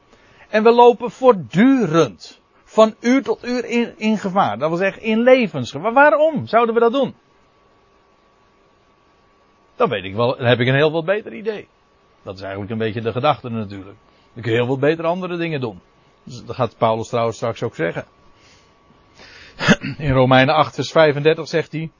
En 0.49 0.63
we 0.63 0.71
lopen 0.71 1.11
voortdurend, 1.11 2.41
van 2.65 2.95
uur 3.01 3.23
tot 3.23 3.45
uur 3.45 3.65
in, 3.65 3.95
in 3.97 4.19
gevaar. 4.19 4.59
Dat 4.59 4.69
wil 4.69 4.79
zeggen, 4.79 5.03
in 5.03 5.23
levensgevaar. 5.23 5.93
Waarom 5.93 6.47
zouden 6.47 6.75
we 6.75 6.81
dat 6.81 6.93
doen? 6.93 7.15
Dan 9.79 9.89
weet 9.89 10.05
ik 10.05 10.15
wel, 10.15 10.37
dan 10.37 10.47
heb 10.47 10.61
ik 10.61 10.67
een 10.67 10.75
heel 10.75 10.93
wat 10.93 11.05
beter 11.05 11.35
idee. 11.35 11.69
Dat 12.23 12.35
is 12.35 12.41
eigenlijk 12.41 12.71
een 12.71 12.79
beetje 12.79 13.01
de 13.01 13.13
gedachte 13.13 13.49
natuurlijk. 13.49 13.97
Dan 14.33 14.43
kun 14.43 14.53
je 14.53 14.59
heel 14.59 14.67
wat 14.67 14.81
beter 14.81 15.05
andere 15.05 15.37
dingen 15.37 15.61
doen. 15.61 15.81
Dus 16.23 16.45
dat 16.45 16.57
gaat 16.57 16.77
Paulus 16.79 17.09
trouwens 17.09 17.37
straks 17.37 17.63
ook 17.63 17.75
zeggen. 17.75 18.05
In 19.99 20.13
Romeinen 20.13 20.55
8 20.55 20.75
vers 20.75 20.91
35 20.91 21.49
zegt 21.49 21.73
hij. 21.73 21.91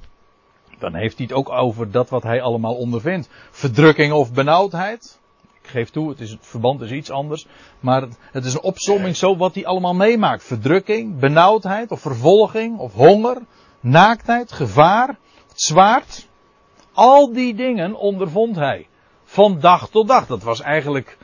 Dan 0.79 0.95
heeft 0.95 1.17
hij 1.17 1.27
het 1.29 1.37
ook 1.37 1.51
over 1.51 1.91
dat 1.91 2.09
wat 2.09 2.23
hij 2.23 2.43
allemaal 2.43 2.75
ondervindt. 2.75 3.29
Verdrukking 3.51 4.13
of 4.13 4.33
benauwdheid. 4.33 5.19
Ik 5.63 5.69
geef 5.69 5.91
toe, 5.91 6.09
het, 6.09 6.21
is, 6.21 6.31
het 6.31 6.47
verband 6.47 6.81
is 6.81 6.91
iets 6.91 7.11
anders. 7.11 7.47
Maar 7.81 8.01
het, 8.01 8.19
het 8.21 8.45
is 8.45 8.55
een 8.55 8.63
opsomming 8.63 9.17
zo 9.17 9.37
wat 9.37 9.55
hij 9.55 9.67
allemaal 9.67 9.95
meemaakt. 9.95 10.45
Verdrukking, 10.45 11.19
benauwdheid 11.19 11.91
of 11.91 12.01
vervolging 12.01 12.79
of 12.79 12.93
honger, 12.93 13.37
naaktheid, 13.81 14.53
gevaar, 14.53 15.09
het 15.49 15.61
zwaard. 15.61 16.28
Al 16.99 17.33
die 17.33 17.55
dingen 17.55 17.95
ondervond 17.95 18.57
hij. 18.57 18.87
Van 19.25 19.61
dag 19.61 19.89
tot 19.89 20.09
dag. 20.09 20.27
Dat 20.27 20.43
was 20.43 20.61
eigenlijk 20.61 21.19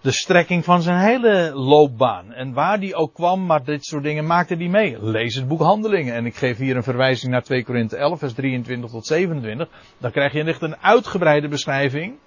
de 0.00 0.10
strekking 0.10 0.64
van 0.64 0.82
zijn 0.82 0.98
hele 0.98 1.50
loopbaan. 1.54 2.32
En 2.32 2.52
waar 2.52 2.80
die 2.80 2.94
ook 2.94 3.14
kwam, 3.14 3.46
maar 3.46 3.64
dit 3.64 3.84
soort 3.84 4.02
dingen 4.02 4.26
maakte 4.26 4.54
hij 4.54 4.68
mee. 4.68 4.96
Lees 5.00 5.34
het 5.34 5.48
boek 5.48 5.60
Handelingen. 5.60 6.14
En 6.14 6.26
ik 6.26 6.36
geef 6.36 6.58
hier 6.58 6.76
een 6.76 6.82
verwijzing 6.82 7.32
naar 7.32 7.42
2 7.42 7.64
Korinthe 7.64 7.96
11, 7.96 8.18
vers 8.18 8.32
23 8.32 8.90
tot 8.90 9.06
27. 9.06 9.68
Dan 9.98 10.10
krijg 10.10 10.32
je 10.32 10.44
echt 10.44 10.62
een 10.62 10.76
uitgebreide 10.76 11.48
beschrijving. 11.48 12.18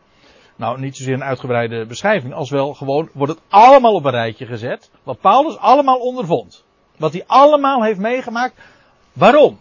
Nou, 0.56 0.80
niet 0.80 0.98
zozeer 0.98 1.14
een 1.14 1.24
uitgebreide 1.24 1.86
beschrijving, 1.86 2.34
als 2.34 2.50
wel 2.50 2.74
gewoon 2.74 3.10
wordt 3.14 3.34
het 3.34 3.42
allemaal 3.50 3.94
op 3.94 4.06
een 4.06 4.12
rijtje 4.12 4.46
gezet. 4.46 4.92
Wat 5.04 5.20
Paulus 5.20 5.58
allemaal 5.58 6.00
ondervond. 6.00 6.66
Wat 6.98 7.12
hij 7.12 7.24
allemaal 7.28 7.84
heeft 7.84 8.00
meegemaakt. 8.00 8.54
Waarom? 9.14 9.60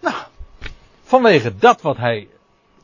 Nou, 0.00 0.14
vanwege 1.04 1.56
dat 1.56 1.80
wat 1.80 1.96
hij 1.96 2.28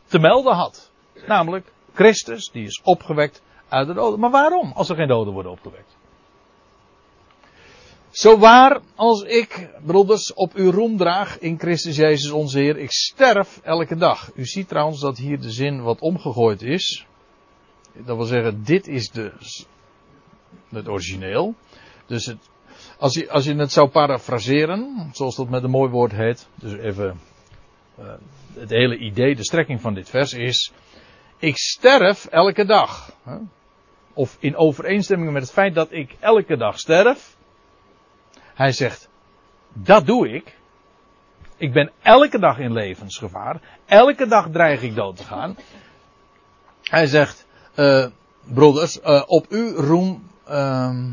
te 0.06 0.18
melden 0.18 0.54
had. 0.54 0.90
Namelijk 1.26 1.72
Christus, 1.94 2.50
die 2.52 2.64
is 2.64 2.80
opgewekt 2.84 3.42
uit 3.68 3.86
de 3.86 3.94
doden. 3.94 4.20
Maar 4.20 4.30
waarom, 4.30 4.72
als 4.72 4.88
er 4.88 4.96
geen 4.96 5.08
doden 5.08 5.32
worden 5.32 5.52
opgewekt? 5.52 5.98
Zo 8.10 8.38
waar 8.38 8.80
als 8.94 9.22
ik, 9.22 9.70
broeders, 9.82 10.34
op 10.34 10.54
uw 10.54 10.70
roem 10.70 10.96
draag 10.96 11.38
in 11.38 11.58
Christus 11.58 11.96
Jezus 11.96 12.30
onze 12.30 12.58
Heer, 12.58 12.78
ik 12.78 12.90
sterf 12.90 13.60
elke 13.62 13.96
dag. 13.96 14.30
U 14.34 14.44
ziet 14.44 14.68
trouwens 14.68 15.00
dat 15.00 15.18
hier 15.18 15.40
de 15.40 15.50
zin 15.50 15.82
wat 15.82 16.00
omgegooid 16.00 16.62
is. 16.62 17.06
Dat 17.92 18.16
wil 18.16 18.26
zeggen, 18.26 18.64
dit 18.64 18.88
is 18.88 19.10
de, 19.10 19.32
het 20.68 20.88
origineel. 20.88 21.54
Dus 22.06 22.26
het, 22.26 22.38
als, 22.98 23.14
je, 23.14 23.30
als 23.30 23.44
je 23.44 23.54
het 23.54 23.72
zou 23.72 23.88
parafraseren, 23.88 25.10
zoals 25.12 25.36
dat 25.36 25.48
met 25.48 25.62
een 25.62 25.70
mooi 25.70 25.90
woord 25.90 26.12
heet, 26.12 26.48
dus 26.54 26.72
even 26.72 27.20
het 28.54 28.70
hele 28.70 28.96
idee, 28.96 29.36
de 29.36 29.44
strekking 29.44 29.80
van 29.80 29.94
dit 29.94 30.10
vers 30.10 30.32
is, 30.32 30.72
ik 31.38 31.56
sterf 31.56 32.26
elke 32.26 32.64
dag 32.64 33.12
of 34.14 34.36
in 34.40 34.56
overeenstemming 34.56 35.32
met 35.32 35.42
het 35.42 35.52
feit 35.52 35.74
dat 35.74 35.92
ik 35.92 36.16
elke 36.20 36.56
dag 36.56 36.78
sterf. 36.78 37.36
Hij 38.54 38.72
zegt, 38.72 39.08
dat 39.72 40.06
doe 40.06 40.28
ik. 40.28 40.58
Ik 41.56 41.72
ben 41.72 41.92
elke 42.02 42.38
dag 42.38 42.58
in 42.58 42.72
levensgevaar. 42.72 43.60
Elke 43.86 44.26
dag 44.26 44.50
dreig 44.50 44.82
ik 44.82 44.94
dood 44.94 45.16
te 45.16 45.24
gaan. 45.24 45.56
Hij 46.82 47.06
zegt, 47.06 47.46
uh, 47.76 48.06
broeders, 48.44 49.00
uh, 49.00 49.22
op 49.26 49.46
u 49.48 49.74
roem. 49.74 50.30
Uh, 50.48 51.06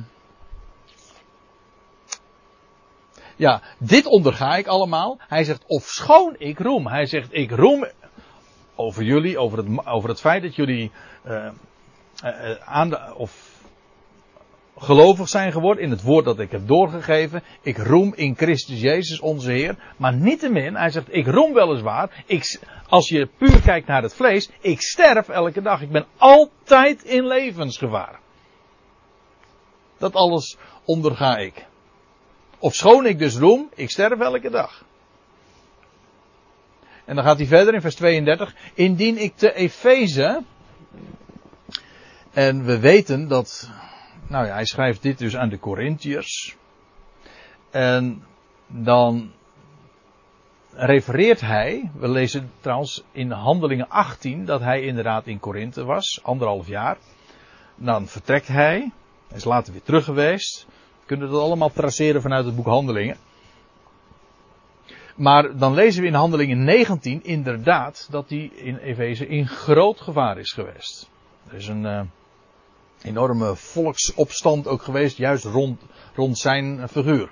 Ja, 3.38 3.61
dit 3.77 4.05
onderga 4.05 4.55
ik 4.55 4.67
allemaal. 4.67 5.17
Hij 5.27 5.43
zegt, 5.43 5.63
of 5.67 5.83
schoon 5.83 6.35
ik 6.38 6.59
roem. 6.59 6.88
Hij 6.88 7.05
zegt, 7.05 7.27
ik 7.31 7.51
roem 7.51 7.88
over 8.75 9.03
jullie, 9.03 9.38
over 9.38 9.57
het, 9.57 9.88
over 9.88 10.09
het 10.09 10.19
feit 10.19 10.41
dat 10.41 10.55
jullie 10.55 10.91
uh, 11.25 11.49
uh, 12.23 12.51
aan 12.65 12.89
de, 12.89 13.15
of 13.15 13.55
gelovig 14.77 15.29
zijn 15.29 15.51
geworden 15.51 15.83
in 15.83 15.89
het 15.89 16.01
woord 16.01 16.25
dat 16.25 16.39
ik 16.39 16.51
heb 16.51 16.67
doorgegeven. 16.67 17.43
Ik 17.61 17.77
roem 17.77 18.13
in 18.15 18.35
Christus 18.35 18.81
Jezus 18.81 19.19
onze 19.19 19.51
Heer. 19.51 19.93
Maar 19.97 20.13
niettemin, 20.13 20.75
hij 20.75 20.89
zegt, 20.89 21.07
ik 21.09 21.27
roem 21.27 21.53
weliswaar. 21.53 22.23
Ik, 22.25 22.59
als 22.89 23.09
je 23.09 23.29
puur 23.38 23.61
kijkt 23.61 23.88
naar 23.88 24.01
het 24.01 24.15
vlees, 24.15 24.49
ik 24.61 24.81
sterf 24.81 25.29
elke 25.29 25.61
dag. 25.61 25.81
Ik 25.81 25.91
ben 25.91 26.05
altijd 26.17 27.03
in 27.03 27.27
levensgevaar. 27.27 28.19
Dat 29.97 30.13
alles 30.13 30.57
onderga 30.85 31.38
ik. 31.38 31.65
Of 32.59 32.75
schoon 32.75 33.05
ik 33.05 33.19
dus 33.19 33.37
roem, 33.37 33.69
ik 33.75 33.89
sterf 33.89 34.19
elke 34.19 34.49
dag. 34.49 34.85
En 37.05 37.15
dan 37.15 37.23
gaat 37.23 37.37
hij 37.37 37.47
verder 37.47 37.73
in 37.73 37.81
vers 37.81 37.95
32. 37.95 38.55
Indien 38.73 39.17
ik 39.17 39.35
te 39.35 39.53
Efeze. 39.53 40.43
En 42.31 42.65
we 42.65 42.79
weten 42.79 43.27
dat. 43.27 43.69
Nou 44.27 44.45
ja, 44.45 44.53
hij 44.53 44.65
schrijft 44.65 45.01
dit 45.01 45.17
dus 45.17 45.35
aan 45.35 45.49
de 45.49 45.59
Corinthiërs. 45.59 46.55
En 47.69 48.23
dan 48.67 49.31
refereert 50.71 51.41
hij. 51.41 51.91
We 51.93 52.07
lezen 52.07 52.51
trouwens 52.59 53.03
in 53.11 53.31
Handelingen 53.31 53.89
18 53.89 54.45
dat 54.45 54.61
hij 54.61 54.81
inderdaad 54.81 55.27
in 55.27 55.39
Korinthe 55.39 55.83
was, 55.83 56.19
anderhalf 56.23 56.67
jaar. 56.67 56.97
Dan 57.75 58.07
vertrekt 58.07 58.47
hij. 58.47 58.91
Hij 59.27 59.37
is 59.37 59.43
later 59.43 59.73
weer 59.73 59.83
terug 59.83 60.03
geweest. 60.03 60.67
Kunnen 61.07 61.29
dat 61.29 61.41
allemaal 61.41 61.71
traceren 61.71 62.21
vanuit 62.21 62.45
het 62.45 62.55
boek 62.55 62.65
Handelingen. 62.65 63.17
Maar 65.15 65.57
dan 65.57 65.73
lezen 65.73 66.01
we 66.01 66.07
in 66.07 66.13
Handelingen 66.13 66.63
19 66.63 67.23
inderdaad 67.23 68.07
dat 68.11 68.29
hij 68.29 68.51
in 68.55 68.77
Efeze 68.77 69.27
in 69.27 69.47
groot 69.47 70.01
gevaar 70.01 70.37
is 70.37 70.51
geweest. 70.51 71.09
Er 71.47 71.55
is 71.55 71.67
een 71.67 71.83
uh, 71.83 72.01
enorme 73.01 73.55
volksopstand 73.55 74.67
ook 74.67 74.81
geweest, 74.81 75.17
juist 75.17 75.45
rond, 75.45 75.81
rond 76.15 76.37
zijn 76.37 76.87
figuur. 76.89 77.29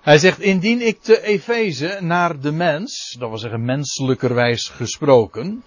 Hij 0.00 0.18
zegt, 0.18 0.40
indien 0.40 0.86
ik 0.86 1.00
te 1.00 1.22
Efeze 1.22 1.98
naar 2.00 2.40
de 2.40 2.52
mens, 2.52 3.16
dat 3.18 3.28
wil 3.28 3.38
zeggen 3.38 3.64
menselijkerwijs 3.64 4.68
gesproken, 4.68 5.62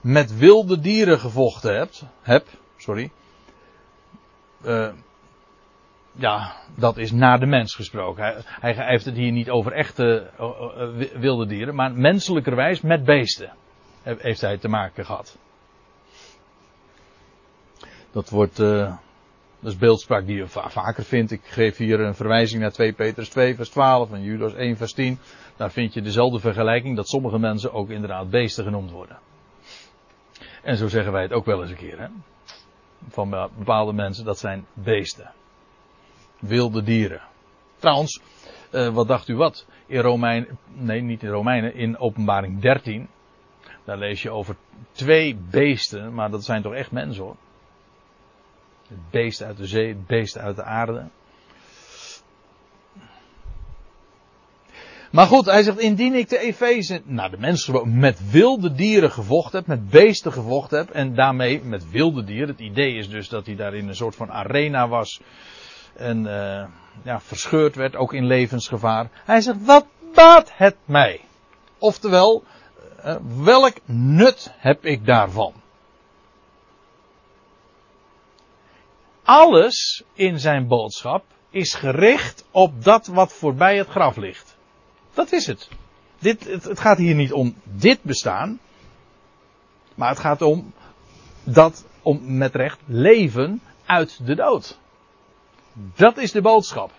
met 0.00 0.36
wilde 0.36 0.80
dieren 0.80 1.20
gevochten 1.20 1.78
heb, 1.78 1.92
heb 2.22 2.46
sorry, 2.76 3.10
uh, 4.66 4.88
ja, 6.14 6.54
dat 6.76 6.96
is 6.96 7.12
naar 7.12 7.40
de 7.40 7.46
mens 7.46 7.74
gesproken. 7.74 8.24
Hij, 8.24 8.72
hij, 8.74 8.86
heeft 8.88 9.04
het 9.04 9.16
hier 9.16 9.32
niet 9.32 9.50
over 9.50 9.72
echte 9.72 10.30
uh, 10.40 11.20
wilde 11.20 11.46
dieren, 11.46 11.74
maar 11.74 11.92
menselijkerwijs 11.92 12.80
met 12.80 13.04
beesten 13.04 13.52
heeft 14.02 14.40
hij 14.40 14.58
te 14.58 14.68
maken 14.68 15.04
gehad. 15.04 15.38
Dat 18.10 18.30
wordt, 18.30 18.60
uh, 18.60 18.96
dat 19.60 19.72
is 19.72 19.78
beeldspraak 19.78 20.26
die 20.26 20.36
je 20.36 20.46
vaker 20.48 21.04
vindt. 21.04 21.30
Ik 21.30 21.44
geef 21.44 21.76
hier 21.76 22.00
een 22.00 22.14
verwijzing 22.14 22.62
naar 22.62 22.72
2 22.72 22.92
Petrus 22.92 23.28
2 23.28 23.54
vers 23.54 23.68
12 23.68 24.12
en 24.12 24.22
Judas 24.22 24.54
1 24.54 24.76
vers 24.76 24.92
10. 24.92 25.18
Daar 25.56 25.70
vind 25.70 25.94
je 25.94 26.02
dezelfde 26.02 26.38
vergelijking 26.38 26.96
dat 26.96 27.08
sommige 27.08 27.38
mensen 27.38 27.72
ook 27.72 27.90
inderdaad 27.90 28.30
beesten 28.30 28.64
genoemd 28.64 28.90
worden. 28.90 29.18
En 30.62 30.76
zo 30.76 30.88
zeggen 30.88 31.12
wij 31.12 31.22
het 31.22 31.32
ook 31.32 31.44
wel 31.44 31.60
eens 31.60 31.70
een 31.70 31.76
keer. 31.76 32.00
Hè? 32.00 32.06
Van 33.08 33.30
bepaalde 33.30 33.92
mensen, 33.92 34.24
dat 34.24 34.38
zijn 34.38 34.66
beesten 34.72 35.32
wilde 36.46 36.82
dieren. 36.82 37.20
Trouwens, 37.78 38.20
uh, 38.72 38.88
wat 38.88 39.08
dacht 39.08 39.28
u 39.28 39.36
wat? 39.36 39.66
In 39.86 40.00
Romein, 40.00 40.46
nee, 40.72 41.00
niet 41.00 41.22
in 41.22 41.28
Romeinen, 41.28 41.74
in 41.74 41.98
Openbaring 41.98 42.60
13. 42.60 43.08
Daar 43.84 43.98
lees 43.98 44.22
je 44.22 44.30
over 44.30 44.56
twee 44.92 45.36
beesten, 45.50 46.14
maar 46.14 46.30
dat 46.30 46.44
zijn 46.44 46.62
toch 46.62 46.74
echt 46.74 46.90
mensen 46.90 47.24
hoor. 47.24 47.36
Het 48.88 49.10
beest 49.10 49.42
uit 49.42 49.56
de 49.56 49.66
zee, 49.66 49.88
het 49.88 50.06
beest 50.06 50.38
uit 50.38 50.56
de 50.56 50.62
aarde. 50.62 51.08
Maar 55.14 55.26
goed, 55.26 55.46
hij 55.46 55.62
zegt, 55.62 55.78
indien 55.78 56.14
ik 56.14 56.28
de 56.28 56.38
Efeze, 56.38 57.02
nou 57.04 57.30
de 57.30 57.38
mensen 57.38 57.98
met 57.98 58.30
wilde 58.30 58.72
dieren 58.72 59.10
gevochten 59.10 59.58
heb, 59.58 59.66
met 59.66 59.90
beesten 59.90 60.32
gevochten 60.32 60.78
heb, 60.78 60.90
en 60.90 61.14
daarmee 61.14 61.62
met 61.64 61.90
wilde 61.90 62.24
dieren, 62.24 62.48
het 62.48 62.60
idee 62.60 62.94
is 62.94 63.08
dus 63.08 63.28
dat 63.28 63.46
hij 63.46 63.56
daar 63.56 63.74
in 63.74 63.88
een 63.88 63.96
soort 63.96 64.16
van 64.16 64.30
arena 64.30 64.88
was, 64.88 65.20
en 65.96 66.24
uh, 66.24 66.64
ja, 67.02 67.20
verscheurd 67.20 67.74
werd, 67.74 67.96
ook 67.96 68.12
in 68.12 68.26
levensgevaar. 68.26 69.10
Hij 69.24 69.40
zegt, 69.40 69.64
wat 69.64 69.86
baat 70.14 70.50
het 70.54 70.76
mij? 70.84 71.20
Oftewel, 71.78 72.44
uh, 73.04 73.16
welk 73.36 73.76
nut 73.84 74.52
heb 74.56 74.84
ik 74.84 75.06
daarvan? 75.06 75.52
Alles 79.22 80.04
in 80.14 80.38
zijn 80.38 80.66
boodschap 80.66 81.24
is 81.50 81.74
gericht 81.74 82.44
op 82.50 82.84
dat 82.84 83.06
wat 83.06 83.32
voorbij 83.32 83.76
het 83.76 83.88
graf 83.88 84.16
ligt. 84.16 84.56
Dat 85.14 85.32
is 85.32 85.46
het. 85.46 85.68
Dit, 86.18 86.44
het, 86.44 86.64
het 86.64 86.80
gaat 86.80 86.98
hier 86.98 87.14
niet 87.14 87.32
om 87.32 87.54
dit 87.64 88.02
bestaan, 88.02 88.58
maar 89.94 90.08
het 90.08 90.18
gaat 90.18 90.42
om 90.42 90.72
dat, 91.44 91.84
om 92.02 92.36
met 92.36 92.54
recht, 92.54 92.78
leven 92.86 93.60
uit 93.86 94.26
de 94.26 94.34
dood. 94.34 94.78
Dat 95.74 96.16
is 96.16 96.32
de 96.32 96.42
boodschap. 96.42 96.90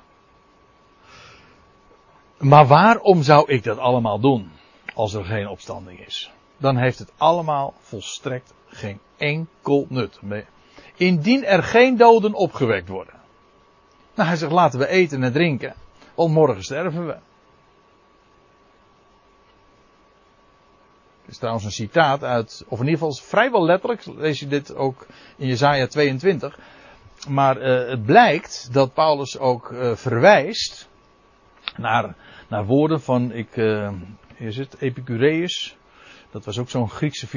Maar 2.37 2.65
waarom 2.65 3.23
zou 3.23 3.51
ik 3.51 3.63
dat 3.63 3.77
allemaal 3.77 4.19
doen 4.19 4.51
als 4.93 5.13
er 5.13 5.25
geen 5.25 5.47
opstanding 5.47 6.05
is? 6.05 6.31
Dan 6.57 6.77
heeft 6.77 6.99
het 6.99 7.11
allemaal 7.17 7.73
volstrekt 7.79 8.53
geen 8.67 8.99
enkel 9.17 9.85
nut. 9.89 10.19
Indien 10.95 11.45
er 11.45 11.63
geen 11.63 11.97
doden 11.97 12.33
opgewekt 12.33 12.87
worden. 12.87 13.13
Nou, 14.15 14.27
hij 14.27 14.37
zegt 14.37 14.51
laten 14.51 14.79
we 14.79 14.87
eten 14.87 15.23
en 15.23 15.31
drinken, 15.31 15.75
want 16.15 16.33
morgen 16.33 16.63
sterven 16.63 17.05
we. 17.05 17.17
Het 21.21 21.33
is 21.33 21.37
trouwens 21.37 21.65
een 21.65 21.71
citaat 21.71 22.23
uit, 22.23 22.65
of 22.67 22.79
in 22.79 22.85
ieder 22.85 22.99
geval 22.99 23.13
vrijwel 23.13 23.65
letterlijk, 23.65 24.05
lees 24.05 24.39
je 24.39 24.47
dit 24.47 24.75
ook 24.75 25.05
in 25.35 25.47
Jezaja 25.47 25.87
22. 25.87 26.59
Maar 27.27 27.57
uh, 27.57 27.89
het 27.89 28.05
blijkt 28.05 28.69
dat 28.73 28.93
Paulus 28.93 29.37
ook 29.37 29.71
uh, 29.71 29.95
verwijst 29.95 30.89
naar, 31.77 32.15
naar 32.47 32.65
woorden 32.65 33.01
van, 33.01 33.31
ik, 33.31 33.55
uh, 33.55 33.91
is 34.35 34.57
het, 34.57 34.75
Epicureus. 34.79 35.77
Dat 36.31 36.45
was 36.45 36.59
ook 36.59 36.69
zo'n 36.69 36.89
Griekse 36.89 37.27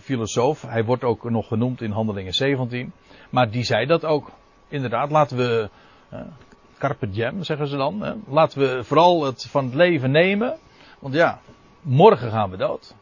filosoof. 0.00 0.62
Hij 0.62 0.84
wordt 0.84 1.04
ook 1.04 1.30
nog 1.30 1.48
genoemd 1.48 1.80
in 1.80 1.90
Handelingen 1.90 2.32
17. 2.32 2.92
Maar 3.30 3.50
die 3.50 3.64
zei 3.64 3.86
dat 3.86 4.04
ook. 4.04 4.30
Inderdaad, 4.68 5.10
laten 5.10 5.36
we, 5.36 5.68
carpe 6.78 7.10
diem 7.10 7.42
zeggen 7.42 7.66
ze 7.66 7.76
dan. 7.76 8.00
Hè? 8.00 8.12
Laten 8.28 8.58
we 8.60 8.84
vooral 8.84 9.24
het 9.24 9.46
van 9.50 9.64
het 9.64 9.74
leven 9.74 10.10
nemen. 10.10 10.58
Want 10.98 11.14
ja, 11.14 11.40
morgen 11.80 12.30
gaan 12.30 12.50
we 12.50 12.56
dood. 12.56 12.94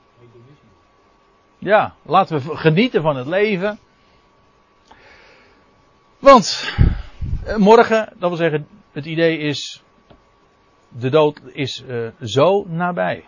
Ja, 1.59 1.95
laten 2.03 2.37
we 2.37 2.57
genieten 2.57 3.03
van 3.03 3.17
het 3.17 3.27
leven. 3.27 3.79
Want 6.23 6.75
eh, 7.45 7.57
morgen, 7.57 8.13
dat 8.19 8.29
wil 8.29 8.39
zeggen, 8.39 8.67
het 8.93 9.05
idee 9.05 9.39
is, 9.39 9.83
de 10.89 11.11
dood 11.11 11.41
is 11.53 11.85
uh, 11.89 12.09
zo 12.21 12.65
nabij. 12.69 13.25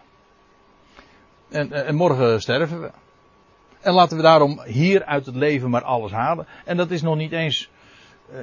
En, 1.49 1.73
eh, 1.73 1.89
en, 1.89 1.95
morgen 1.95 2.41
sterven 2.41 2.81
we. 2.81 2.91
En 3.81 3.93
laten 3.93 4.17
we 4.17 4.23
daarom 4.23 4.63
hier 4.63 5.05
uit 5.05 5.27
het 5.27 5.35
leven 5.35 5.71
maar 5.71 5.83
alles 5.83 6.11
halen. 6.11 6.47
En 6.65 6.77
dat 6.77 6.91
is 6.91 7.03
nog 7.03 7.17
niet 7.17 7.33
eens, 7.33 7.71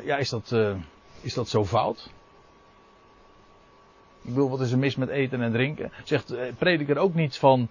ja, 0.04 0.18
is 0.18 0.30
dat, 0.30 0.56
is 1.22 1.34
dat 1.34 1.50
zo 1.50 1.66
fout? 1.66 2.10
Ik 4.22 4.30
bedoel, 4.30 4.50
wat 4.50 4.62
is 4.62 4.72
er 4.72 4.78
mis 4.78 4.96
met 4.96 5.10
eten 5.10 5.42
en 5.42 5.52
drinken? 5.52 5.92
Zegt 6.04 6.34
prediker 6.58 6.98
ook 6.98 7.14
niet 7.14 7.38
van, 7.38 7.68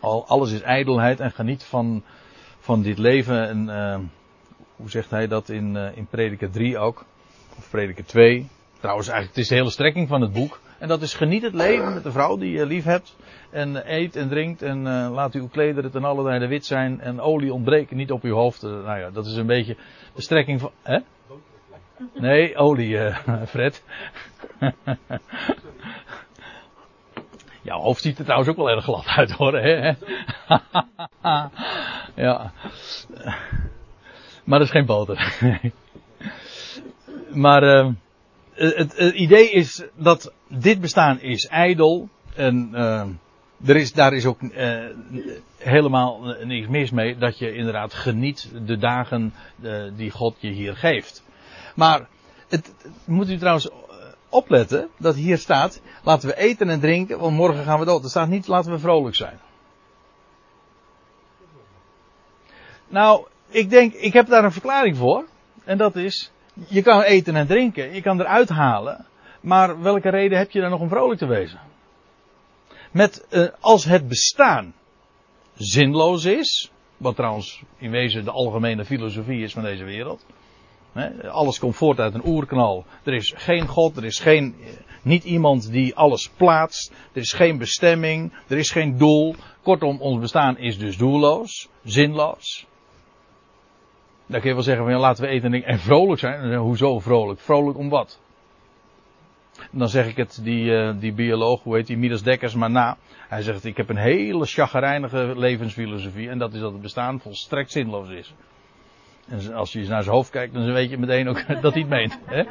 al, 0.00 0.26
alles 0.26 0.52
is 0.52 0.60
ijdelheid 0.60 1.20
en 1.20 1.32
geniet 1.32 1.64
van, 1.64 2.02
van 2.58 2.82
dit 2.82 2.98
leven 2.98 3.48
en 3.48 4.10
hoe 4.76 4.90
zegt 4.90 5.10
hij 5.10 5.26
dat 5.26 5.48
in, 5.48 5.74
uh, 5.74 5.96
in 5.96 6.06
Prediker 6.06 6.50
3 6.50 6.78
ook? 6.78 7.04
Of 7.58 7.70
Prediker 7.70 8.04
2. 8.04 8.48
Trouwens, 8.80 9.08
eigenlijk, 9.08 9.36
het 9.36 9.44
is 9.44 9.50
de 9.50 9.54
hele 9.54 9.70
strekking 9.70 10.08
van 10.08 10.20
het 10.20 10.32
boek. 10.32 10.60
En 10.78 10.88
dat 10.88 11.02
is 11.02 11.14
geniet 11.14 11.42
het 11.42 11.54
leven 11.54 11.94
met 11.94 12.02
de 12.02 12.12
vrouw 12.12 12.36
die 12.36 12.50
je 12.50 12.66
lief 12.66 12.84
hebt. 12.84 13.16
En 13.50 13.94
eet 13.94 14.16
en 14.16 14.28
drinkt 14.28 14.62
en 14.62 14.78
uh, 14.78 15.08
laat 15.12 15.34
uw 15.34 15.48
klederen 15.48 15.90
ten 15.90 16.04
alle 16.04 16.38
de 16.38 16.46
wit 16.46 16.66
zijn. 16.66 17.00
En 17.00 17.20
olie 17.20 17.52
ontbreken 17.52 17.96
niet 17.96 18.12
op 18.12 18.22
uw 18.22 18.34
hoofd. 18.34 18.64
Uh, 18.64 18.70
nou 18.70 18.98
ja, 18.98 19.10
dat 19.10 19.26
is 19.26 19.36
een 19.36 19.46
beetje 19.46 19.76
de 20.14 20.22
strekking 20.22 20.60
van... 20.60 20.70
Hè? 20.82 20.98
Nee, 22.14 22.56
olie, 22.56 22.98
Fred. 23.46 23.82
Jouw 27.62 27.80
hoofd 27.80 28.02
ziet 28.02 28.18
er 28.18 28.24
trouwens 28.24 28.50
ook 28.50 28.56
wel 28.56 28.70
erg 28.70 28.84
glad 28.84 29.06
uit 29.06 29.30
hoor. 29.30 29.58
Hè? 29.58 29.92
ja. 32.24 32.52
Maar 34.46 34.58
dat 34.58 34.68
is 34.68 34.74
geen 34.74 34.86
boter. 34.86 35.38
maar 37.44 37.62
uh, 37.62 37.92
het, 38.52 38.96
het, 38.96 39.14
idee 39.14 39.50
is 39.50 39.84
dat 39.94 40.32
dit 40.48 40.80
bestaan 40.80 41.20
is 41.20 41.46
ijdel. 41.46 42.08
En 42.34 42.70
uh, 42.72 43.06
er 43.64 43.76
is, 43.76 43.92
daar 43.92 44.12
is 44.12 44.26
ook 44.26 44.40
uh, 44.40 44.84
helemaal 45.58 46.20
niks 46.44 46.68
mis 46.68 46.90
mee. 46.90 47.18
Dat 47.18 47.38
je 47.38 47.54
inderdaad 47.54 47.94
geniet 47.94 48.52
de 48.64 48.76
dagen 48.76 49.34
uh, 49.60 49.82
die 49.96 50.10
God 50.10 50.36
je 50.38 50.50
hier 50.50 50.76
geeft. 50.76 51.24
Maar 51.74 52.08
het, 52.48 52.74
moet 53.04 53.30
u 53.30 53.36
trouwens 53.36 53.68
opletten 54.28 54.88
dat 54.98 55.14
hier 55.14 55.38
staat. 55.38 55.82
Laten 56.02 56.28
we 56.28 56.36
eten 56.36 56.68
en 56.68 56.80
drinken, 56.80 57.18
want 57.18 57.36
morgen 57.36 57.64
gaan 57.64 57.78
we 57.78 57.84
dood. 57.84 58.04
Er 58.04 58.10
staat 58.10 58.28
niet 58.28 58.46
laten 58.46 58.72
we 58.72 58.78
vrolijk 58.78 59.14
zijn. 59.14 59.38
Nou, 62.88 63.26
ik 63.56 63.70
denk, 63.70 63.92
ik 63.92 64.12
heb 64.12 64.26
daar 64.26 64.44
een 64.44 64.52
verklaring 64.52 64.96
voor. 64.96 65.24
En 65.64 65.78
dat 65.78 65.96
is, 65.96 66.30
je 66.68 66.82
kan 66.82 67.02
eten 67.02 67.36
en 67.36 67.46
drinken, 67.46 67.94
je 67.94 68.02
kan 68.02 68.20
eruit 68.20 68.48
halen. 68.48 69.06
Maar 69.40 69.82
welke 69.82 70.10
reden 70.10 70.38
heb 70.38 70.50
je 70.50 70.60
dan 70.60 70.70
nog 70.70 70.80
om 70.80 70.88
vrolijk 70.88 71.18
te 71.18 71.26
wezen? 71.26 71.60
Met, 72.90 73.26
uh, 73.30 73.48
als 73.60 73.84
het 73.84 74.08
bestaan 74.08 74.74
zinloos 75.54 76.24
is, 76.24 76.70
wat 76.96 77.16
trouwens 77.16 77.62
in 77.78 77.90
wezen 77.90 78.24
de 78.24 78.30
algemene 78.30 78.84
filosofie 78.84 79.42
is 79.42 79.52
van 79.52 79.62
deze 79.62 79.84
wereld. 79.84 80.26
Alles 81.28 81.58
komt 81.58 81.76
voort 81.76 81.98
uit 81.98 82.14
een 82.14 82.26
oerknal. 82.26 82.84
Er 83.04 83.14
is 83.14 83.34
geen 83.36 83.66
God, 83.66 83.96
er 83.96 84.04
is 84.04 84.18
geen, 84.18 84.54
eh, 84.60 84.68
niet 85.02 85.24
iemand 85.24 85.70
die 85.70 85.94
alles 85.94 86.30
plaatst. 86.36 86.92
Er 87.12 87.20
is 87.20 87.32
geen 87.32 87.58
bestemming, 87.58 88.32
er 88.46 88.58
is 88.58 88.70
geen 88.70 88.98
doel. 88.98 89.34
Kortom, 89.62 90.00
ons 90.00 90.20
bestaan 90.20 90.58
is 90.58 90.78
dus 90.78 90.96
doelloos, 90.96 91.68
zinloos. 91.84 92.66
Dan 94.26 94.40
kun 94.40 94.48
je 94.48 94.54
wel 94.54 94.64
zeggen 94.64 94.84
van 94.84 94.94
laten 94.94 95.24
we 95.24 95.30
eten 95.30 95.64
en 95.64 95.78
vrolijk 95.78 96.20
zijn. 96.20 96.54
Hoezo 96.54 96.98
vrolijk? 96.98 97.40
Vrolijk 97.40 97.78
om 97.78 97.88
wat? 97.88 98.20
Dan 99.70 99.88
zeg 99.88 100.06
ik 100.06 100.16
het, 100.16 100.40
die, 100.42 100.64
uh, 100.64 100.92
die 100.98 101.12
bioloog, 101.12 101.62
hoe 101.62 101.76
heet 101.76 101.86
die, 101.86 101.96
Midas 101.96 102.22
Dekkers, 102.22 102.54
maar 102.54 102.70
na. 102.70 102.96
Hij 103.28 103.42
zegt, 103.42 103.64
ik 103.64 103.76
heb 103.76 103.88
een 103.88 103.96
hele 103.96 104.46
chagrijnige 104.46 105.32
levensfilosofie. 105.36 106.28
En 106.28 106.38
dat 106.38 106.54
is 106.54 106.60
dat 106.60 106.72
het 106.72 106.82
bestaan 106.82 107.20
volstrekt 107.20 107.72
zinloos 107.72 108.08
is. 108.08 108.34
En 109.28 109.54
als 109.54 109.72
je 109.72 109.88
naar 109.88 110.02
zijn 110.02 110.14
hoofd 110.14 110.30
kijkt, 110.30 110.54
dan 110.54 110.72
weet 110.72 110.90
je 110.90 110.98
meteen 110.98 111.28
ook 111.28 111.46
dat 111.62 111.72
hij 111.72 111.82
het 111.82 111.90
meent. 111.90 112.18
Hè? 112.24 112.42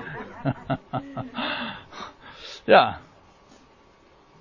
ja, 2.74 3.00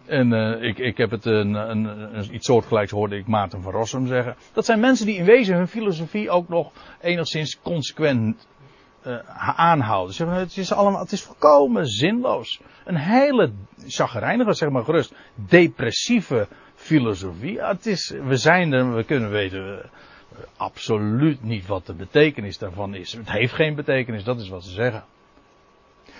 en 0.06 0.32
uh, 0.32 0.62
ik, 0.62 0.78
ik 0.78 0.96
heb 0.96 1.10
het 1.10 1.24
een, 1.24 1.54
een, 1.54 1.84
een, 1.84 2.34
iets 2.34 2.46
soortgelijks 2.46 2.90
hoorde 2.90 3.16
ik 3.16 3.26
Maarten 3.26 3.62
van 3.62 3.72
Rossum 3.72 4.06
zeggen. 4.06 4.36
Dat 4.52 4.64
zijn 4.64 4.80
mensen 4.80 5.06
die 5.06 5.16
in 5.16 5.24
wezen 5.24 5.56
hun 5.56 5.68
filosofie 5.68 6.30
ook 6.30 6.48
nog 6.48 6.72
enigszins 7.00 7.60
consequent 7.60 8.46
uh, 9.06 9.18
aanhouden. 9.56 10.14
Zeggen, 10.14 10.36
het 10.36 10.56
is 10.56 10.72
allemaal, 10.72 11.00
het 11.00 11.12
is 11.12 11.22
volkomen 11.22 11.86
zinloos. 11.86 12.60
Een 12.84 12.96
hele 12.96 13.52
chagrijnige, 13.86 14.52
zeg 14.52 14.68
maar 14.68 14.84
gerust, 14.84 15.14
depressieve 15.34 16.48
filosofie. 16.74 17.60
Het 17.60 17.86
is, 17.86 18.14
we 18.22 18.36
zijn 18.36 18.72
er, 18.72 18.94
we 18.94 19.04
kunnen 19.04 19.30
weten 19.30 19.90
absoluut 20.56 21.42
niet 21.42 21.66
wat 21.66 21.86
de 21.86 21.94
betekenis 21.94 22.58
daarvan 22.58 22.94
is. 22.94 23.12
Het 23.12 23.30
heeft 23.30 23.54
geen 23.54 23.74
betekenis, 23.74 24.24
dat 24.24 24.40
is 24.40 24.48
wat 24.48 24.64
ze 24.64 24.70
zeggen. 24.70 25.04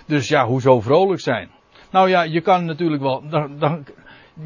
Dus 0.07 0.29
ja, 0.29 0.47
hoezo 0.47 0.81
vrolijk 0.81 1.21
zijn? 1.21 1.51
Nou 1.95 2.09
ja, 2.09 2.23
je 2.23 2.41
kan 2.41 2.65
natuurlijk 2.65 3.03
wel. 3.03 3.29
Dan, 3.29 3.59
dan, 3.59 3.87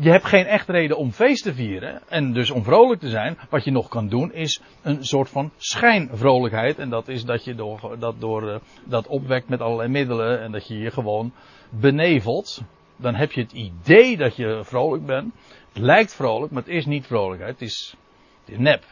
je 0.00 0.10
hebt 0.10 0.24
geen 0.24 0.46
echt 0.46 0.68
reden 0.68 0.96
om 0.96 1.12
feest 1.12 1.42
te 1.42 1.54
vieren. 1.54 2.02
En 2.08 2.32
dus 2.32 2.50
om 2.50 2.64
vrolijk 2.64 3.00
te 3.00 3.08
zijn. 3.08 3.38
Wat 3.50 3.64
je 3.64 3.70
nog 3.70 3.88
kan 3.88 4.08
doen 4.08 4.32
is 4.32 4.60
een 4.82 5.04
soort 5.04 5.28
van 5.28 5.50
schijnvrolijkheid. 5.56 6.78
En 6.78 6.90
dat 6.90 7.08
is 7.08 7.24
dat 7.24 7.44
je 7.44 7.54
door, 7.54 7.96
dat, 7.98 8.20
door, 8.20 8.42
uh, 8.42 8.56
dat 8.84 9.06
opwekt 9.06 9.48
met 9.48 9.60
allerlei 9.60 9.88
middelen. 9.88 10.40
En 10.40 10.52
dat 10.52 10.68
je 10.68 10.78
je 10.78 10.90
gewoon 10.90 11.32
benevelt. 11.70 12.62
Dan 12.96 13.14
heb 13.14 13.32
je 13.32 13.40
het 13.40 13.52
idee 13.52 14.16
dat 14.16 14.36
je 14.36 14.60
vrolijk 14.64 15.06
bent. 15.06 15.34
Het 15.72 15.82
lijkt 15.82 16.14
vrolijk, 16.14 16.52
maar 16.52 16.62
het 16.62 16.72
is 16.72 16.86
niet 16.86 17.06
vrolijkheid. 17.06 17.52
Het 17.52 17.68
is, 17.68 17.96
het 18.40 18.54
is 18.54 18.58
nep. 18.58 18.84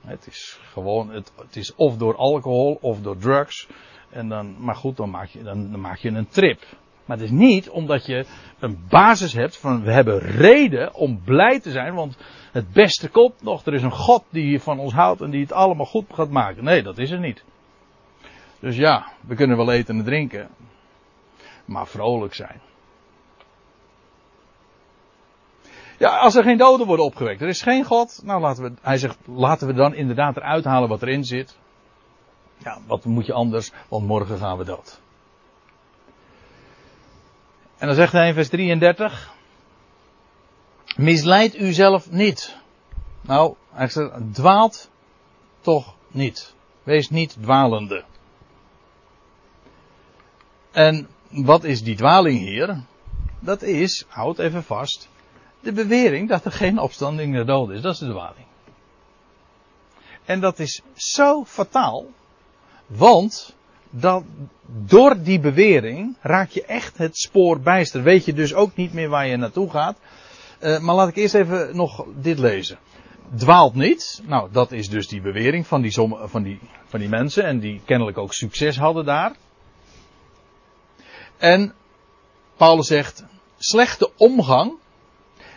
Het 0.00 0.26
is 0.26 0.60
gewoon, 0.62 1.10
het, 1.10 1.32
het 1.36 1.56
is 1.56 1.74
of 1.74 1.96
door 1.96 2.16
alcohol 2.16 2.78
of 2.80 3.00
door 3.00 3.16
drugs. 3.16 3.68
En 4.10 4.28
dan, 4.28 4.56
maar 4.58 4.76
goed, 4.76 4.96
dan 4.96 5.10
maak 5.10 5.28
je, 5.28 5.42
dan, 5.42 5.70
dan 5.70 5.80
maak 5.80 5.98
je 5.98 6.08
een 6.08 6.28
trip. 6.28 6.62
Maar 7.10 7.18
het 7.18 7.28
is 7.28 7.38
niet 7.38 7.70
omdat 7.70 8.06
je 8.06 8.24
een 8.58 8.84
basis 8.88 9.32
hebt 9.32 9.56
van 9.56 9.82
we 9.82 9.92
hebben 9.92 10.18
reden 10.18 10.94
om 10.94 11.20
blij 11.24 11.60
te 11.60 11.70
zijn, 11.70 11.94
want 11.94 12.16
het 12.52 12.72
beste 12.72 13.08
komt 13.08 13.42
nog. 13.42 13.66
Er 13.66 13.74
is 13.74 13.82
een 13.82 13.92
God 13.92 14.24
die 14.28 14.60
van 14.60 14.78
ons 14.78 14.92
houdt 14.92 15.20
en 15.20 15.30
die 15.30 15.40
het 15.40 15.52
allemaal 15.52 15.86
goed 15.86 16.04
gaat 16.12 16.30
maken. 16.30 16.64
Nee, 16.64 16.82
dat 16.82 16.98
is 16.98 17.10
er 17.10 17.18
niet. 17.18 17.44
Dus 18.60 18.76
ja, 18.76 19.12
we 19.26 19.34
kunnen 19.34 19.56
wel 19.56 19.72
eten 19.72 19.98
en 19.98 20.04
drinken, 20.04 20.48
maar 21.64 21.86
vrolijk 21.86 22.34
zijn. 22.34 22.60
Ja, 25.98 26.18
als 26.18 26.34
er 26.34 26.42
geen 26.42 26.58
doden 26.58 26.86
worden 26.86 27.04
opgewekt, 27.04 27.40
er 27.40 27.48
is 27.48 27.62
geen 27.62 27.84
God, 27.84 28.20
nou 28.24 28.40
laten 28.40 28.62
we, 28.62 28.72
hij 28.82 28.98
zegt, 28.98 29.18
laten 29.26 29.66
we 29.66 29.72
dan 29.72 29.94
inderdaad 29.94 30.36
eruit 30.36 30.64
halen 30.64 30.88
wat 30.88 31.02
erin 31.02 31.24
zit. 31.24 31.58
Ja, 32.56 32.78
wat 32.86 33.04
moet 33.04 33.26
je 33.26 33.32
anders, 33.32 33.72
want 33.88 34.06
morgen 34.06 34.38
gaan 34.38 34.58
we 34.58 34.64
dood. 34.64 35.00
En 37.80 37.86
dan 37.86 37.94
zegt 37.94 38.12
hij 38.12 38.28
in 38.28 38.34
vers 38.34 38.48
33. 38.48 39.32
Misleid 40.96 41.56
u 41.56 41.72
zelf 41.72 42.10
niet. 42.10 42.56
Nou, 43.20 43.54
hij 43.70 43.88
zegt, 43.88 44.34
dwaalt 44.34 44.90
toch 45.60 45.94
niet. 46.08 46.54
Wees 46.82 47.10
niet 47.10 47.36
dwalende. 47.42 48.04
En 50.70 51.08
wat 51.28 51.64
is 51.64 51.82
die 51.82 51.96
dwaling 51.96 52.38
hier? 52.38 52.84
Dat 53.38 53.62
is, 53.62 54.04
houd 54.08 54.38
even 54.38 54.64
vast, 54.64 55.08
de 55.60 55.72
bewering 55.72 56.28
dat 56.28 56.44
er 56.44 56.52
geen 56.52 56.78
opstanding 56.78 57.32
naar 57.32 57.46
dood 57.46 57.70
is. 57.70 57.80
Dat 57.80 57.92
is 57.92 57.98
de 57.98 58.08
dwaling. 58.10 58.46
En 60.24 60.40
dat 60.40 60.58
is 60.58 60.82
zo 60.94 61.44
fataal, 61.44 62.06
want 62.86 63.54
dat 63.90 64.24
door 64.86 65.22
die 65.22 65.40
bewering 65.40 66.16
raak 66.20 66.50
je 66.50 66.64
echt 66.64 66.98
het 66.98 67.16
spoor 67.16 67.60
bijster. 67.60 68.02
Weet 68.02 68.24
je 68.24 68.32
dus 68.32 68.54
ook 68.54 68.76
niet 68.76 68.92
meer 68.92 69.08
waar 69.08 69.26
je 69.26 69.36
naartoe 69.36 69.70
gaat. 69.70 69.98
Uh, 70.60 70.78
maar 70.78 70.94
laat 70.94 71.08
ik 71.08 71.16
eerst 71.16 71.34
even 71.34 71.76
nog 71.76 72.04
dit 72.14 72.38
lezen. 72.38 72.78
Dwaalt 73.36 73.74
niet. 73.74 74.22
Nou, 74.26 74.48
dat 74.52 74.72
is 74.72 74.88
dus 74.88 75.08
die 75.08 75.20
bewering 75.20 75.66
van 75.66 75.82
die, 75.82 75.92
van 76.22 76.42
die, 76.42 76.60
van 76.84 77.00
die 77.00 77.08
mensen. 77.08 77.44
En 77.44 77.58
die 77.58 77.80
kennelijk 77.84 78.18
ook 78.18 78.32
succes 78.32 78.78
hadden 78.78 79.04
daar. 79.04 79.34
En 81.36 81.74
Paulus 82.56 82.86
zegt, 82.86 83.24
slechte 83.58 84.10
omgang. 84.16 84.72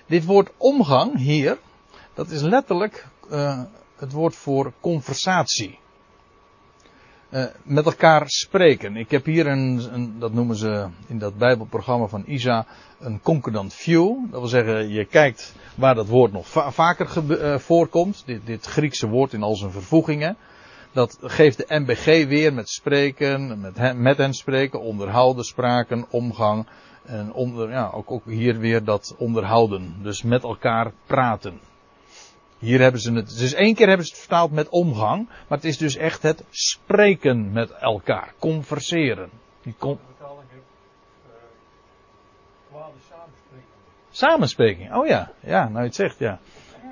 Dit 0.05 0.25
woord 0.25 0.51
omgang 0.57 1.17
hier, 1.17 1.57
dat 2.13 2.29
is 2.29 2.41
letterlijk 2.41 3.07
uh, 3.31 3.61
het 3.95 4.11
woord 4.11 4.35
voor 4.35 4.73
conversatie. 4.79 5.79
Uh, 7.33 7.45
met 7.63 7.85
elkaar 7.85 8.23
spreken. 8.25 8.95
Ik 8.95 9.11
heb 9.11 9.25
hier 9.25 9.47
een, 9.47 9.89
een, 9.93 10.19
dat 10.19 10.33
noemen 10.33 10.55
ze 10.55 10.87
in 11.07 11.17
dat 11.17 11.37
Bijbelprogramma 11.37 12.07
van 12.07 12.23
Isa, 12.27 12.65
een 12.99 13.21
concordant 13.21 13.73
view. 13.73 14.31
Dat 14.31 14.39
wil 14.39 14.49
zeggen, 14.49 14.89
je 14.89 15.05
kijkt 15.05 15.55
waar 15.75 15.95
dat 15.95 16.07
woord 16.07 16.31
nog 16.31 16.47
va 16.47 16.71
vaker 16.71 17.09
uh, 17.29 17.57
voorkomt. 17.57 18.23
Dit, 18.25 18.45
dit, 18.45 18.65
Griekse 18.65 19.07
woord 19.07 19.33
in 19.33 19.43
al 19.43 19.55
zijn 19.55 19.71
vervoegingen. 19.71 20.37
Dat 20.91 21.17
geeft 21.21 21.57
de 21.57 21.79
MBG 21.79 22.05
weer 22.27 22.53
met 22.53 22.69
spreken, 22.69 23.61
met 23.61 23.77
hen, 23.77 24.01
met 24.01 24.17
hen 24.17 24.33
spreken, 24.33 24.81
onderhouden, 24.81 25.43
spraken, 25.43 26.05
omgang. 26.09 26.67
En 27.03 27.33
onder, 27.33 27.69
ja, 27.69 27.89
ook, 27.93 28.11
ook 28.11 28.25
hier 28.25 28.59
weer 28.59 28.83
dat 28.83 29.15
onderhouden. 29.17 29.95
Dus 30.01 30.23
met 30.23 30.43
elkaar 30.43 30.91
praten. 31.05 31.59
Hier 32.63 32.79
hebben 32.79 33.01
ze 33.01 33.13
het, 33.13 33.37
dus 33.37 33.53
één 33.53 33.75
keer 33.75 33.87
hebben 33.87 34.05
ze 34.05 34.11
het 34.11 34.21
vertaald 34.21 34.51
met 34.51 34.69
omgang, 34.69 35.27
maar 35.27 35.57
het 35.57 35.63
is 35.63 35.77
dus 35.77 35.95
echt 35.95 36.21
het 36.21 36.43
spreken 36.49 37.51
met 37.51 37.71
elkaar, 37.71 38.33
converseren. 38.39 39.29
Die 39.61 39.75
con 39.77 39.99
Samenspreking, 44.11 44.95
oh 44.95 45.07
ja, 45.07 45.31
ja, 45.39 45.63
nou 45.63 45.77
je 45.77 45.85
het 45.85 45.95
zegt, 45.95 46.19
ja. 46.19 46.39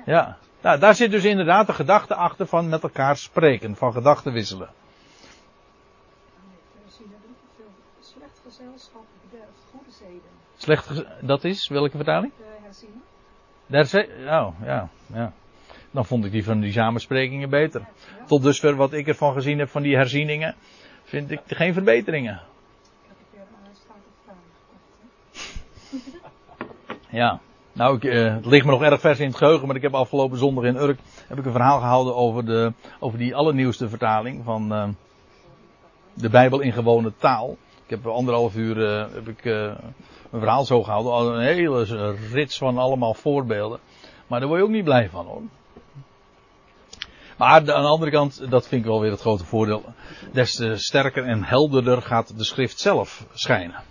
Ja, 0.06 0.38
nou, 0.60 0.78
daar 0.78 0.94
zit 0.94 1.10
dus 1.10 1.24
inderdaad 1.24 1.66
de 1.66 1.72
gedachte 1.72 2.14
achter 2.14 2.46
van 2.46 2.68
met 2.68 2.82
elkaar 2.82 3.16
spreken, 3.16 3.76
van 3.76 3.92
gedachten 3.92 4.32
wisselen. 4.32 4.70
Slecht 8.00 8.40
gezelschap 8.44 9.04
bederft 9.30 9.64
goede 9.70 9.90
zeden. 9.90 10.30
Slecht, 10.56 11.04
dat 11.26 11.44
is, 11.44 11.68
welke 11.68 11.96
vertaling? 11.96 12.32
De 12.36 12.44
herziening. 12.62 13.02
De 13.66 13.76
herziening, 13.76 14.30
oh, 14.30 14.54
ja, 14.64 14.88
ja 15.06 15.32
dan 15.92 16.04
vond 16.04 16.24
ik 16.24 16.32
die 16.32 16.44
van 16.44 16.60
die 16.60 16.72
samensprekingen 16.72 17.50
beter. 17.50 17.82
Tot 18.26 18.42
dusver 18.42 18.76
wat 18.76 18.92
ik 18.92 19.08
ervan 19.08 19.32
gezien 19.32 19.58
heb 19.58 19.68
van 19.68 19.82
die 19.82 19.96
herzieningen, 19.96 20.54
vind 21.04 21.30
ik 21.30 21.40
geen 21.46 21.72
verbeteringen. 21.72 22.40
Ja, 27.08 27.40
nou, 27.72 27.96
ik, 27.96 28.04
uh, 28.04 28.34
het 28.34 28.46
ligt 28.46 28.64
me 28.64 28.70
nog 28.70 28.82
erg 28.82 29.00
vers 29.00 29.18
in 29.18 29.26
het 29.26 29.36
geheugen, 29.36 29.66
maar 29.66 29.76
ik 29.76 29.82
heb 29.82 29.94
afgelopen 29.94 30.38
zondag 30.38 30.64
in 30.64 30.76
Urk 30.76 30.98
heb 31.26 31.38
ik 31.38 31.44
een 31.44 31.52
verhaal 31.52 31.78
gehouden 31.78 32.14
over, 32.14 32.44
de, 32.44 32.72
over 32.98 33.18
die 33.18 33.34
allernieuwste 33.34 33.88
vertaling 33.88 34.44
van 34.44 34.72
uh, 34.72 34.88
de 36.14 36.28
Bijbel 36.28 36.60
in 36.60 36.72
gewone 36.72 37.12
taal. 37.18 37.56
Ik 37.84 37.90
heb 37.90 38.06
anderhalf 38.06 38.56
uur 38.56 38.84
eh, 38.84 39.14
heb 39.14 39.28
ik, 39.28 39.44
eh, 39.44 39.52
een 40.30 40.38
verhaal 40.38 40.64
zo 40.64 40.82
gehouden. 40.82 41.12
Al 41.12 41.34
een 41.34 41.42
hele 41.42 42.14
rits 42.32 42.58
van 42.58 42.78
allemaal 42.78 43.14
voorbeelden. 43.14 43.78
Maar 44.26 44.40
daar 44.40 44.48
word 44.48 44.60
je 44.60 44.66
ook 44.66 44.72
niet 44.72 44.84
blij 44.84 45.08
van 45.08 45.26
hoor. 45.26 45.42
Maar 47.42 47.50
aan 47.50 47.64
de 47.64 47.72
andere 47.72 48.10
kant, 48.10 48.50
dat 48.50 48.68
vind 48.68 48.80
ik 48.80 48.86
wel 48.90 49.00
weer 49.00 49.10
het 49.10 49.20
grote 49.20 49.44
voordeel. 49.44 49.84
Des 50.32 50.54
te 50.54 50.76
sterker 50.76 51.24
en 51.24 51.44
helderder 51.44 52.02
gaat 52.02 52.38
de 52.38 52.44
schrift 52.44 52.80
zelf 52.80 53.26
schijnen. 53.32 53.82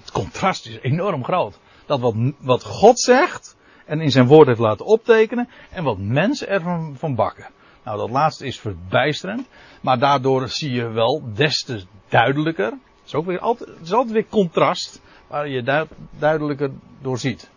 Het 0.00 0.10
contrast 0.10 0.66
is 0.66 0.78
enorm 0.80 1.24
groot. 1.24 1.58
Dat 1.86 2.00
wat, 2.00 2.14
wat 2.38 2.64
God 2.64 3.00
zegt 3.00 3.56
en 3.86 4.00
in 4.00 4.10
zijn 4.10 4.26
woord 4.26 4.46
heeft 4.46 4.58
laten 4.58 4.86
optekenen 4.86 5.48
en 5.70 5.84
wat 5.84 5.98
mensen 5.98 6.48
ervan 6.48 6.94
van 6.98 7.14
bakken. 7.14 7.46
Nou, 7.84 7.98
dat 7.98 8.10
laatste 8.10 8.46
is 8.46 8.60
verbijsterend, 8.60 9.48
maar 9.80 9.98
daardoor 9.98 10.48
zie 10.48 10.72
je 10.72 10.88
wel 10.88 11.22
des 11.34 11.62
te 11.62 11.84
duidelijker. 12.08 12.70
Het 12.70 13.06
is 13.06 13.14
ook 13.14 13.26
weer 13.26 13.40
altijd, 13.40 13.68
het 13.68 13.86
is 13.86 13.92
altijd 13.92 14.14
weer 14.14 14.26
contrast 14.28 15.02
waar 15.26 15.48
je 15.48 15.86
duidelijker 16.18 16.70
door 17.02 17.18
ziet. 17.18 17.50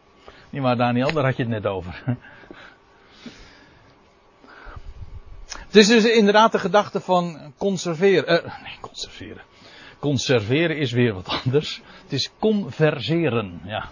Niet 0.49 0.61
maar 0.61 0.77
Daniel, 0.77 1.11
daar 1.11 1.25
had 1.25 1.37
je 1.37 1.43
het 1.43 1.51
net 1.51 1.65
over. 1.65 2.03
Het 5.71 5.81
is 5.81 5.87
dus 5.87 6.05
inderdaad 6.05 6.51
de 6.51 6.59
gedachte 6.59 6.99
van 6.99 7.53
conserveren. 7.57 8.33
Uh, 8.33 8.63
nee, 8.63 8.77
conserveren. 8.81 9.41
Conserveren 9.99 10.77
is 10.77 10.91
weer 10.91 11.13
wat 11.13 11.27
anders. 11.27 11.81
Het 12.03 12.13
is 12.13 12.31
converseren, 12.39 13.61
ja. 13.65 13.89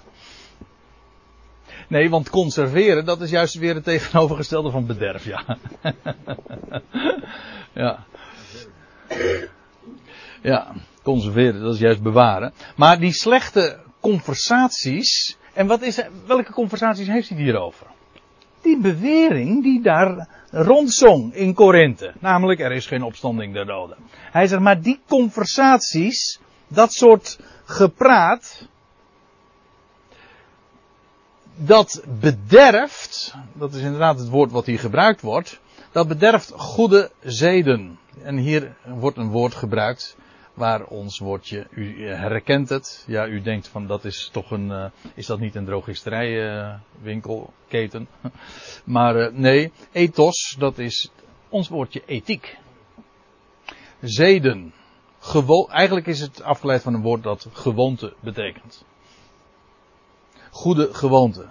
Nee, 1.88 2.10
want 2.10 2.30
conserveren, 2.30 3.06
dat 3.06 3.22
is 3.22 3.30
juist 3.30 3.56
weer 3.56 3.76
het 3.76 3.84
tegenovergestelde 3.84 4.72
van 4.72 4.86
bederf, 4.86 5.26
ja. 5.26 5.58
ja. 7.84 8.06
Ja, 10.42 10.74
conserveren, 11.04 11.62
dat 11.62 11.74
is 11.74 11.80
juist 11.80 12.02
bewaren. 12.02 12.54
Maar 12.76 13.00
die 13.00 13.14
slechte 13.14 13.80
conversaties, 14.00 15.38
en 15.54 15.68
wat 15.68 15.82
is, 15.82 16.02
welke 16.26 16.52
conversaties 16.52 17.08
heeft 17.08 17.30
hij 17.30 17.38
hierover? 17.38 17.88
Die 18.62 18.78
bewering 18.78 19.64
die 19.64 19.82
daar 19.82 20.28
rondzong 20.51 21.34
in 21.34 21.53
Korinthe. 21.53 22.14
Namelijk, 22.20 22.60
er 22.60 22.72
is 22.72 22.86
geen 22.86 23.03
opstanding 23.03 23.53
der 23.53 23.66
doden. 23.66 23.97
Hij 24.32 24.47
zegt, 24.47 24.62
maar 24.62 24.82
die 24.82 24.99
conversaties, 25.07 26.39
dat 26.68 26.93
soort 26.93 27.39
gepraat, 27.66 28.68
dat 31.55 32.03
bederft, 32.20 33.36
dat 33.53 33.74
is 33.74 33.82
inderdaad 33.82 34.20
het 34.20 34.30
woord 34.30 34.51
wat 34.51 34.66
hier 34.66 34.80
gebruikt 34.80 35.22
wordt, 35.22 35.60
dat 35.91 36.07
bederft 36.07 36.51
goede 36.55 37.12
zeden. 37.24 37.99
En 38.24 38.38
hier 38.38 38.76
wordt 38.86 39.18
een 39.18 39.30
woord 39.30 39.55
gebruikt 39.55 40.16
waar 40.60 40.86
ons 40.86 41.20
woordje, 41.20 41.68
u 41.70 42.07
herkent 42.07 42.70
het, 42.70 43.03
ja 43.07 43.28
u 43.28 43.41
denkt 43.41 43.68
van 43.68 43.88
dat 43.88 44.05
is 44.05 44.30
toch 44.32 44.51
een, 44.51 44.68
uh, 44.68 44.86
is 45.14 45.26
dat 45.26 45.39
niet 45.39 45.55
een 45.55 45.66
drogisterijwinkelketen? 45.66 48.07
Uh, 48.26 48.32
maar 48.95 49.16
uh, 49.16 49.28
nee, 49.32 49.72
ethos, 49.91 50.55
dat 50.57 50.78
is 50.78 51.12
ons 51.49 51.70
woordje 51.70 52.03
ethiek. 52.05 52.57
Zeden. 54.01 54.74
Gewo 55.20 55.68
eigenlijk 55.68 56.07
is 56.07 56.20
het 56.20 56.41
afgeleid 56.41 56.82
van 56.82 56.93
een 56.93 57.01
woord 57.01 57.24
dat 57.24 57.47
gewoonte 57.51 58.14
betekent. 58.20 58.86
Goede 60.49 60.93
gewoonte. 60.93 61.47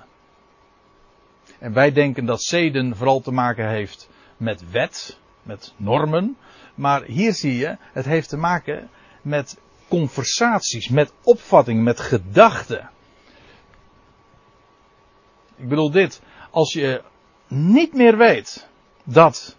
En 1.58 1.72
wij 1.72 1.92
denken 1.92 2.24
dat 2.24 2.42
zeden 2.42 2.96
vooral 2.96 3.20
te 3.20 3.32
maken 3.32 3.68
heeft 3.68 4.08
met 4.36 4.70
wet, 4.70 5.18
met 5.42 5.74
normen. 5.76 6.36
Maar 6.74 7.02
hier 7.02 7.34
zie 7.34 7.56
je, 7.56 7.76
het 7.92 8.04
heeft 8.04 8.28
te 8.28 8.36
maken 8.36 8.90
met 9.22 9.60
conversaties, 9.88 10.88
met 10.88 11.12
opvattingen, 11.22 11.82
met 11.82 12.00
gedachten. 12.00 12.90
Ik 15.56 15.68
bedoel 15.68 15.90
dit, 15.90 16.22
als 16.50 16.72
je 16.72 17.02
niet 17.46 17.94
meer 17.94 18.16
weet 18.16 18.68
dat 19.04 19.56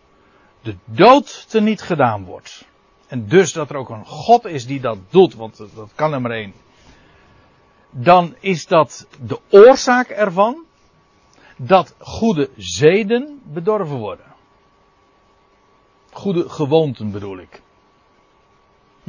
de 0.61 0.75
dood 0.85 1.49
teniet 1.49 1.81
gedaan 1.81 2.25
wordt. 2.25 2.67
En 3.07 3.27
dus 3.27 3.53
dat 3.53 3.69
er 3.69 3.75
ook 3.75 3.89
een 3.89 4.05
God 4.05 4.45
is 4.45 4.65
die 4.65 4.79
dat 4.79 4.97
doet, 5.09 5.33
want 5.33 5.57
dat 5.57 5.91
kan 5.95 6.13
er 6.13 6.21
maar 6.21 6.31
één. 6.31 6.53
Dan 7.89 8.35
is 8.39 8.65
dat 8.65 9.07
de 9.21 9.39
oorzaak 9.49 10.09
ervan 10.09 10.65
dat 11.57 11.95
goede 11.99 12.49
zeden 12.57 13.41
bedorven 13.43 13.97
worden. 13.97 14.25
Goede 16.11 16.49
gewoonten 16.49 17.11
bedoel 17.11 17.37
ik. 17.37 17.61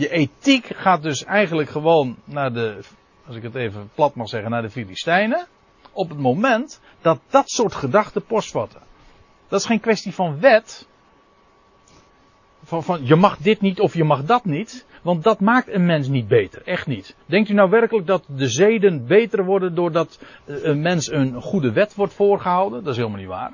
Je 0.00 0.08
ethiek 0.08 0.66
gaat 0.74 1.02
dus 1.02 1.24
eigenlijk 1.24 1.70
gewoon 1.70 2.16
naar 2.24 2.52
de, 2.52 2.78
als 3.26 3.36
ik 3.36 3.42
het 3.42 3.54
even 3.54 3.90
plat 3.94 4.14
mag 4.14 4.28
zeggen, 4.28 4.50
naar 4.50 4.62
de 4.62 4.70
Filistijnen. 4.70 5.46
Op 5.92 6.08
het 6.08 6.18
moment 6.18 6.80
dat 7.00 7.20
dat 7.30 7.50
soort 7.50 7.74
gedachten 7.74 8.24
postvatten. 8.24 8.80
Dat 9.48 9.60
is 9.60 9.66
geen 9.66 9.80
kwestie 9.80 10.14
van 10.14 10.40
wet. 10.40 10.88
Van, 12.64 12.82
van 12.82 13.06
je 13.06 13.16
mag 13.16 13.36
dit 13.36 13.60
niet 13.60 13.80
of 13.80 13.94
je 13.94 14.04
mag 14.04 14.24
dat 14.24 14.44
niet. 14.44 14.86
Want 15.02 15.22
dat 15.22 15.40
maakt 15.40 15.68
een 15.68 15.86
mens 15.86 16.08
niet 16.08 16.28
beter. 16.28 16.62
Echt 16.64 16.86
niet. 16.86 17.16
Denkt 17.26 17.48
u 17.48 17.54
nou 17.54 17.70
werkelijk 17.70 18.06
dat 18.06 18.24
de 18.26 18.48
zeden 18.48 19.06
beter 19.06 19.44
worden 19.44 19.74
doordat 19.74 20.18
een 20.46 20.80
mens 20.80 21.10
een 21.10 21.42
goede 21.42 21.72
wet 21.72 21.94
wordt 21.94 22.14
voorgehouden? 22.14 22.82
Dat 22.82 22.92
is 22.92 22.96
helemaal 22.96 23.18
niet 23.20 23.28
waar. 23.28 23.52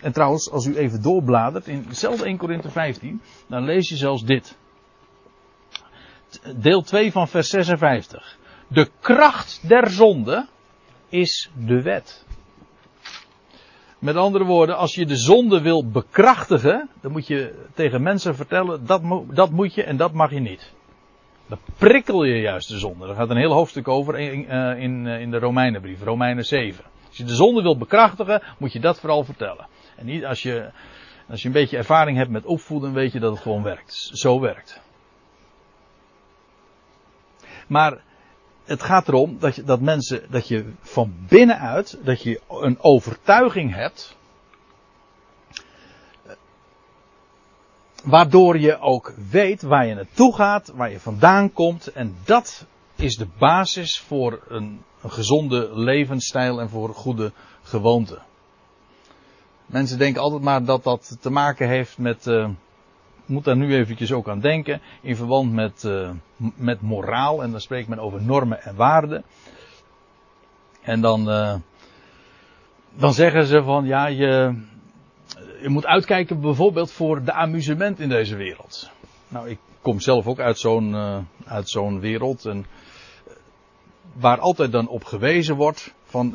En 0.00 0.12
trouwens, 0.12 0.50
als 0.50 0.66
u 0.66 0.76
even 0.76 1.02
doorbladert 1.02 1.66
in 1.66 1.84
hetzelfde 1.88 2.24
1 2.24 2.36
Korinthe 2.36 2.70
15, 2.70 3.20
dan 3.46 3.64
lees 3.64 3.88
je 3.88 3.96
zelfs 3.96 4.24
dit 4.24 4.56
deel 6.56 6.82
2 6.82 7.12
van 7.12 7.28
vers 7.28 7.48
56. 7.48 8.38
De 8.68 8.90
kracht 9.00 9.68
der 9.68 9.90
zonde 9.90 10.46
is 11.08 11.50
de 11.66 11.82
wet. 11.82 12.24
Met 13.98 14.16
andere 14.16 14.44
woorden, 14.44 14.76
als 14.76 14.94
je 14.94 15.06
de 15.06 15.16
zonde 15.16 15.60
wil 15.60 15.90
bekrachtigen, 15.90 16.88
dan 17.00 17.12
moet 17.12 17.26
je 17.26 17.64
tegen 17.74 18.02
mensen 18.02 18.34
vertellen, 18.34 18.86
dat, 18.86 19.02
dat 19.30 19.50
moet 19.50 19.74
je 19.74 19.82
en 19.82 19.96
dat 19.96 20.12
mag 20.12 20.30
je 20.30 20.40
niet. 20.40 20.74
Dan 21.46 21.58
prikkel 21.78 22.24
je 22.24 22.40
juist 22.40 22.68
de 22.68 22.78
zonde. 22.78 23.06
Daar 23.06 23.16
gaat 23.16 23.30
een 23.30 23.36
heel 23.36 23.52
hoofdstuk 23.52 23.88
over 23.88 24.18
in, 24.18 24.48
eh, 24.48 24.82
in, 24.82 25.06
eh, 25.06 25.20
in 25.20 25.30
de 25.30 25.38
Romeinenbrief, 25.38 26.02
Romeinen 26.02 26.44
7. 26.44 26.84
Als 27.08 27.16
je 27.16 27.24
de 27.24 27.34
zonde 27.34 27.62
wil 27.62 27.78
bekrachtigen, 27.78 28.42
moet 28.58 28.72
je 28.72 28.80
dat 28.80 29.00
vooral 29.00 29.24
vertellen. 29.24 29.66
En 29.96 30.06
niet 30.06 30.24
als 30.24 30.42
je, 30.42 30.70
als 31.28 31.42
je 31.42 31.46
een 31.46 31.54
beetje 31.54 31.76
ervaring 31.76 32.16
hebt 32.16 32.30
met 32.30 32.44
opvoeden, 32.44 32.92
weet 32.92 33.12
je 33.12 33.20
dat 33.20 33.32
het 33.32 33.42
gewoon 33.42 33.62
werkt. 33.62 34.10
Zo 34.12 34.40
werkt. 34.40 34.80
Maar 37.66 37.98
het 38.64 38.82
gaat 38.82 39.08
erom 39.08 39.36
dat, 39.38 39.54
je, 39.54 39.64
dat 39.64 39.80
mensen, 39.80 40.22
dat 40.30 40.48
je 40.48 40.72
van 40.80 41.14
binnenuit, 41.28 41.98
dat 42.02 42.22
je 42.22 42.40
een 42.48 42.80
overtuiging 42.80 43.74
hebt. 43.74 44.16
Waardoor 48.04 48.58
je 48.58 48.78
ook 48.78 49.14
weet 49.30 49.62
waar 49.62 49.86
je 49.86 49.94
naartoe 49.94 50.34
gaat, 50.34 50.72
waar 50.74 50.90
je 50.90 51.00
vandaan 51.00 51.52
komt. 51.52 51.86
En 51.86 52.16
dat 52.24 52.66
is 52.94 53.16
de 53.16 53.28
basis 53.38 54.00
voor 54.00 54.42
een, 54.48 54.82
een 55.02 55.10
gezonde 55.10 55.70
levensstijl 55.72 56.60
en 56.60 56.68
voor 56.68 56.94
goede 56.94 57.32
gewoonten. 57.62 58.22
Mensen 59.66 59.98
denken 59.98 60.22
altijd 60.22 60.42
maar 60.42 60.64
dat 60.64 60.84
dat 60.84 61.16
te 61.20 61.30
maken 61.30 61.68
heeft 61.68 61.98
met. 61.98 62.26
Uh, 62.26 62.48
moet 63.26 63.44
daar 63.44 63.56
nu 63.56 63.74
eventjes 63.74 64.12
ook 64.12 64.28
aan 64.28 64.40
denken. 64.40 64.80
In 65.00 65.16
verband 65.16 65.52
met, 65.52 65.82
uh, 65.86 66.10
met 66.54 66.80
moraal. 66.80 67.42
En 67.42 67.50
dan 67.50 67.60
spreekt 67.60 67.88
men 67.88 67.98
over 67.98 68.22
normen 68.22 68.62
en 68.62 68.76
waarden. 68.76 69.24
En 70.82 71.00
dan, 71.00 71.28
uh, 71.28 71.54
dan 72.94 73.14
zeggen 73.14 73.46
ze 73.46 73.62
van 73.62 73.84
ja, 73.84 74.06
je, 74.06 74.62
je 75.62 75.68
moet 75.68 75.86
uitkijken 75.86 76.40
bijvoorbeeld 76.40 76.90
voor 76.90 77.24
de 77.24 77.32
amusement 77.32 78.00
in 78.00 78.08
deze 78.08 78.36
wereld. 78.36 78.90
Nou, 79.28 79.48
ik 79.48 79.58
kom 79.80 80.00
zelf 80.00 80.26
ook 80.26 80.40
uit 80.40 80.58
zo'n 80.58 80.90
uh, 80.90 81.18
uit 81.44 81.68
zo'n 81.68 82.00
wereld. 82.00 82.44
En, 82.44 82.66
waar 84.12 84.38
altijd 84.38 84.72
dan 84.72 84.88
op 84.88 85.04
gewezen 85.04 85.56
wordt 85.56 85.94
van 86.04 86.34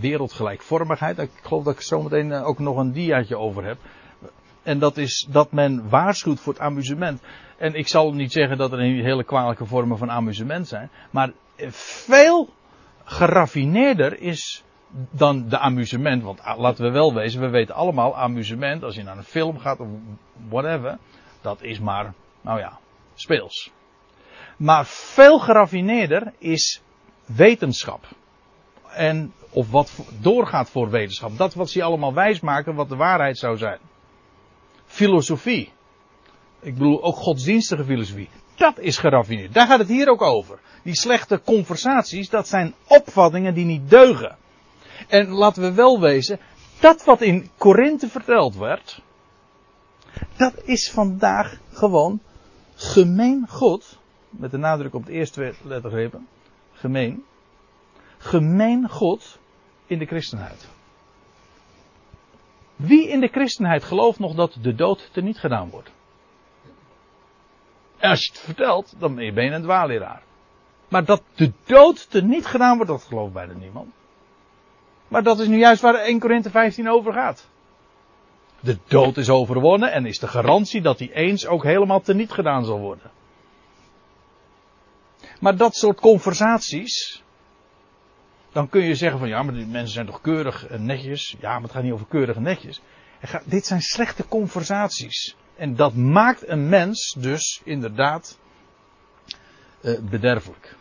wereldgelijkvormigheid. 0.00 1.18
Ik 1.18 1.30
geloof 1.42 1.64
dat 1.64 1.74
ik 1.74 1.80
zo 1.80 2.02
meteen 2.02 2.32
ook 2.32 2.58
nog 2.58 2.76
een 2.76 2.92
diaatje 2.92 3.38
over 3.38 3.64
heb. 3.64 3.78
En 4.66 4.78
dat 4.78 4.96
is 4.96 5.26
dat 5.30 5.52
men 5.52 5.88
waarschuwt 5.88 6.40
voor 6.40 6.52
het 6.52 6.62
amusement. 6.62 7.22
En 7.56 7.74
ik 7.74 7.88
zal 7.88 8.12
niet 8.12 8.32
zeggen 8.32 8.58
dat 8.58 8.72
er 8.72 8.80
hele 8.80 9.24
kwalijke 9.24 9.66
vormen 9.66 9.98
van 9.98 10.10
amusement 10.10 10.68
zijn. 10.68 10.90
Maar 11.10 11.32
veel 11.70 12.48
geraffineerder 13.04 14.20
is 14.20 14.64
dan 15.10 15.48
de 15.48 15.58
amusement. 15.58 16.22
Want 16.22 16.40
ah, 16.40 16.58
laten 16.58 16.84
we 16.84 16.90
wel 16.90 17.14
wezen, 17.14 17.40
we 17.40 17.48
weten 17.48 17.74
allemaal 17.74 18.16
amusement. 18.16 18.82
Als 18.82 18.94
je 18.94 19.02
naar 19.02 19.16
een 19.16 19.24
film 19.24 19.58
gaat 19.58 19.80
of 19.80 19.88
whatever. 20.48 20.98
Dat 21.40 21.62
is 21.62 21.80
maar, 21.80 22.14
nou 22.40 22.58
ja, 22.58 22.78
speels. 23.14 23.70
Maar 24.56 24.86
veel 24.86 25.38
geraffineerder 25.38 26.32
is 26.38 26.82
wetenschap. 27.26 28.04
En 28.90 29.32
of 29.50 29.70
wat 29.70 29.98
doorgaat 30.20 30.70
voor 30.70 30.90
wetenschap. 30.90 31.36
Dat 31.36 31.54
wat 31.54 31.70
ze 31.70 31.82
allemaal 31.82 32.14
wijsmaken, 32.14 32.74
wat 32.74 32.88
de 32.88 32.96
waarheid 32.96 33.38
zou 33.38 33.56
zijn 33.56 33.78
filosofie. 34.96 35.72
Ik 36.60 36.74
bedoel 36.74 37.02
ook 37.02 37.16
godsdienstige 37.16 37.84
filosofie. 37.84 38.28
Dat 38.54 38.78
is 38.78 38.98
geraffineerd. 38.98 39.54
Daar 39.54 39.66
gaat 39.66 39.78
het 39.78 39.88
hier 39.88 40.08
ook 40.08 40.22
over. 40.22 40.58
Die 40.82 40.94
slechte 40.94 41.40
conversaties, 41.44 42.28
dat 42.28 42.48
zijn 42.48 42.74
opvattingen 42.86 43.54
die 43.54 43.64
niet 43.64 43.90
deugen. 43.90 44.36
En 45.08 45.28
laten 45.28 45.62
we 45.62 45.72
wel 45.72 46.00
wezen, 46.00 46.40
dat 46.80 47.04
wat 47.04 47.20
in 47.20 47.50
Korinthe 47.58 48.08
verteld 48.08 48.56
werd, 48.56 49.02
dat 50.36 50.54
is 50.64 50.90
vandaag 50.90 51.58
gewoon 51.72 52.20
gemeen 52.74 53.46
God, 53.48 53.98
met 54.30 54.50
de 54.50 54.56
nadruk 54.58 54.94
op 54.94 55.06
de 55.06 55.12
eerste 55.12 55.54
lettergrepen, 55.62 56.28
gemeen, 56.72 57.24
gemeen 58.18 58.88
God 58.88 59.38
in 59.86 59.98
de 59.98 60.06
christenheid. 60.06 60.75
Wie 62.76 63.08
in 63.08 63.20
de 63.20 63.28
christenheid 63.28 63.84
gelooft 63.84 64.18
nog 64.18 64.34
dat 64.34 64.56
de 64.60 64.74
dood 64.74 65.08
teniet 65.12 65.38
gedaan 65.38 65.70
wordt? 65.70 65.90
Als 68.00 68.24
je 68.24 68.30
het 68.32 68.40
vertelt, 68.40 68.94
dan 68.98 69.14
ben 69.14 69.44
je 69.44 69.50
een 69.50 69.62
dwaalleraar. 69.62 70.22
Maar 70.88 71.04
dat 71.04 71.22
de 71.34 71.52
dood 71.64 72.10
teniet 72.10 72.46
gedaan 72.46 72.76
wordt, 72.76 72.90
dat 72.90 73.02
gelooft 73.02 73.32
bijna 73.32 73.52
niemand. 73.52 73.94
Maar 75.08 75.22
dat 75.22 75.38
is 75.38 75.46
nu 75.46 75.58
juist 75.58 75.82
waar 75.82 75.94
1 75.94 76.18
Korinthe 76.18 76.50
15 76.50 76.90
over 76.90 77.12
gaat. 77.12 77.48
De 78.60 78.78
dood 78.86 79.16
is 79.16 79.30
overwonnen 79.30 79.92
en 79.92 80.06
is 80.06 80.18
de 80.18 80.28
garantie 80.28 80.82
dat 80.82 80.98
die 80.98 81.12
eens 81.12 81.46
ook 81.46 81.64
helemaal 81.64 82.00
teniet 82.00 82.32
gedaan 82.32 82.64
zal 82.64 82.78
worden. 82.78 83.10
Maar 85.40 85.56
dat 85.56 85.74
soort 85.74 86.00
conversaties, 86.00 87.22
dan 88.56 88.68
kun 88.68 88.82
je 88.82 88.94
zeggen 88.94 89.18
van 89.18 89.28
ja, 89.28 89.42
maar 89.42 89.54
die 89.54 89.66
mensen 89.66 89.92
zijn 89.92 90.06
toch 90.06 90.20
keurig 90.20 90.66
en 90.66 90.86
netjes. 90.86 91.36
Ja, 91.40 91.52
maar 91.52 91.62
het 91.62 91.70
gaat 91.70 91.82
niet 91.82 91.92
over 91.92 92.06
keurig 92.06 92.36
en 92.36 92.42
netjes. 92.42 92.82
Gaat, 93.20 93.50
dit 93.50 93.66
zijn 93.66 93.80
slechte 93.80 94.28
conversaties. 94.28 95.36
En 95.56 95.74
dat 95.74 95.94
maakt 95.94 96.48
een 96.48 96.68
mens 96.68 97.16
dus 97.18 97.60
inderdaad 97.64 98.38
uh, 99.80 99.98
bederfelijk. 99.98 100.76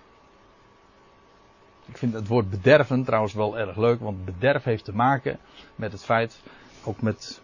Ik 1.86 1.98
vind 1.98 2.14
het 2.14 2.28
woord 2.28 2.50
bederven 2.50 3.04
trouwens 3.04 3.34
wel 3.34 3.58
erg 3.58 3.78
leuk, 3.78 4.00
want 4.00 4.26
bederf 4.26 4.64
heeft 4.64 4.86
te 4.86 4.96
maken 4.96 5.40
met 5.76 5.92
het 5.92 6.04
feit, 6.04 6.42
ook 6.84 7.02
met 7.02 7.42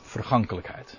vergankelijkheid. 0.00 0.98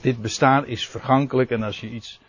Dit 0.00 0.22
bestaan 0.22 0.66
is 0.66 0.88
vergankelijk 0.88 1.50
en 1.50 1.62
als 1.62 1.80
je 1.80 1.90
iets, 1.90 2.20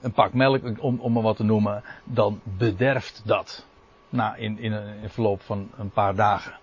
een 0.00 0.12
pak 0.12 0.32
melk, 0.32 0.62
om, 0.78 1.00
om 1.00 1.12
maar 1.12 1.22
wat 1.22 1.36
te 1.36 1.44
noemen, 1.44 1.82
dan 2.04 2.40
bederft 2.42 3.22
dat. 3.24 3.66
Na, 4.08 4.34
in, 4.34 4.58
in, 4.58 4.72
in 5.02 5.08
verloop 5.08 5.42
van 5.42 5.70
een 5.76 5.90
paar 5.90 6.14
dagen. 6.14 6.58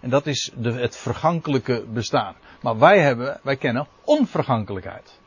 En 0.00 0.10
dat 0.10 0.26
is 0.26 0.52
de, 0.56 0.72
het 0.72 0.96
vergankelijke 0.96 1.84
bestaan. 1.92 2.34
Maar 2.60 2.78
wij 2.78 3.00
hebben, 3.00 3.40
wij 3.42 3.56
kennen 3.56 3.86
onvergankelijkheid. 4.04 5.18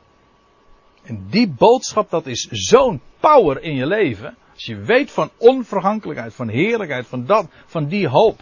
En 1.03 1.25
die 1.29 1.47
boodschap, 1.47 2.09
dat 2.09 2.25
is 2.25 2.47
zo'n 2.51 3.01
power 3.19 3.61
in 3.61 3.75
je 3.75 3.85
leven. 3.85 4.35
Als 4.53 4.65
je 4.65 4.77
weet 4.77 5.11
van 5.11 5.29
onvergankelijkheid, 5.37 6.33
van 6.33 6.47
heerlijkheid, 6.47 7.07
van 7.07 7.25
dat, 7.25 7.47
van 7.65 7.87
die 7.87 8.07
hoop. 8.07 8.41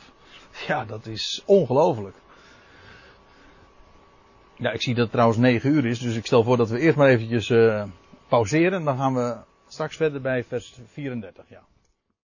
Ja, 0.67 0.85
dat 0.85 1.05
is 1.05 1.43
ongelooflijk. 1.45 2.15
Ja, 4.55 4.71
ik 4.71 4.81
zie 4.81 4.93
dat 4.93 5.03
het 5.03 5.11
trouwens 5.11 5.39
9 5.39 5.71
uur 5.71 5.85
is, 5.85 5.99
dus 5.99 6.15
ik 6.15 6.25
stel 6.25 6.43
voor 6.43 6.57
dat 6.57 6.69
we 6.69 6.79
eerst 6.79 6.97
maar 6.97 7.09
eventjes 7.09 7.49
uh, 7.49 7.83
pauzeren. 8.27 8.83
Dan 8.83 8.97
gaan 8.97 9.13
we 9.13 9.37
straks 9.67 9.95
verder 9.95 10.21
bij 10.21 10.43
vers 10.43 10.79
34. 10.91 11.45
Ja. 11.49 11.61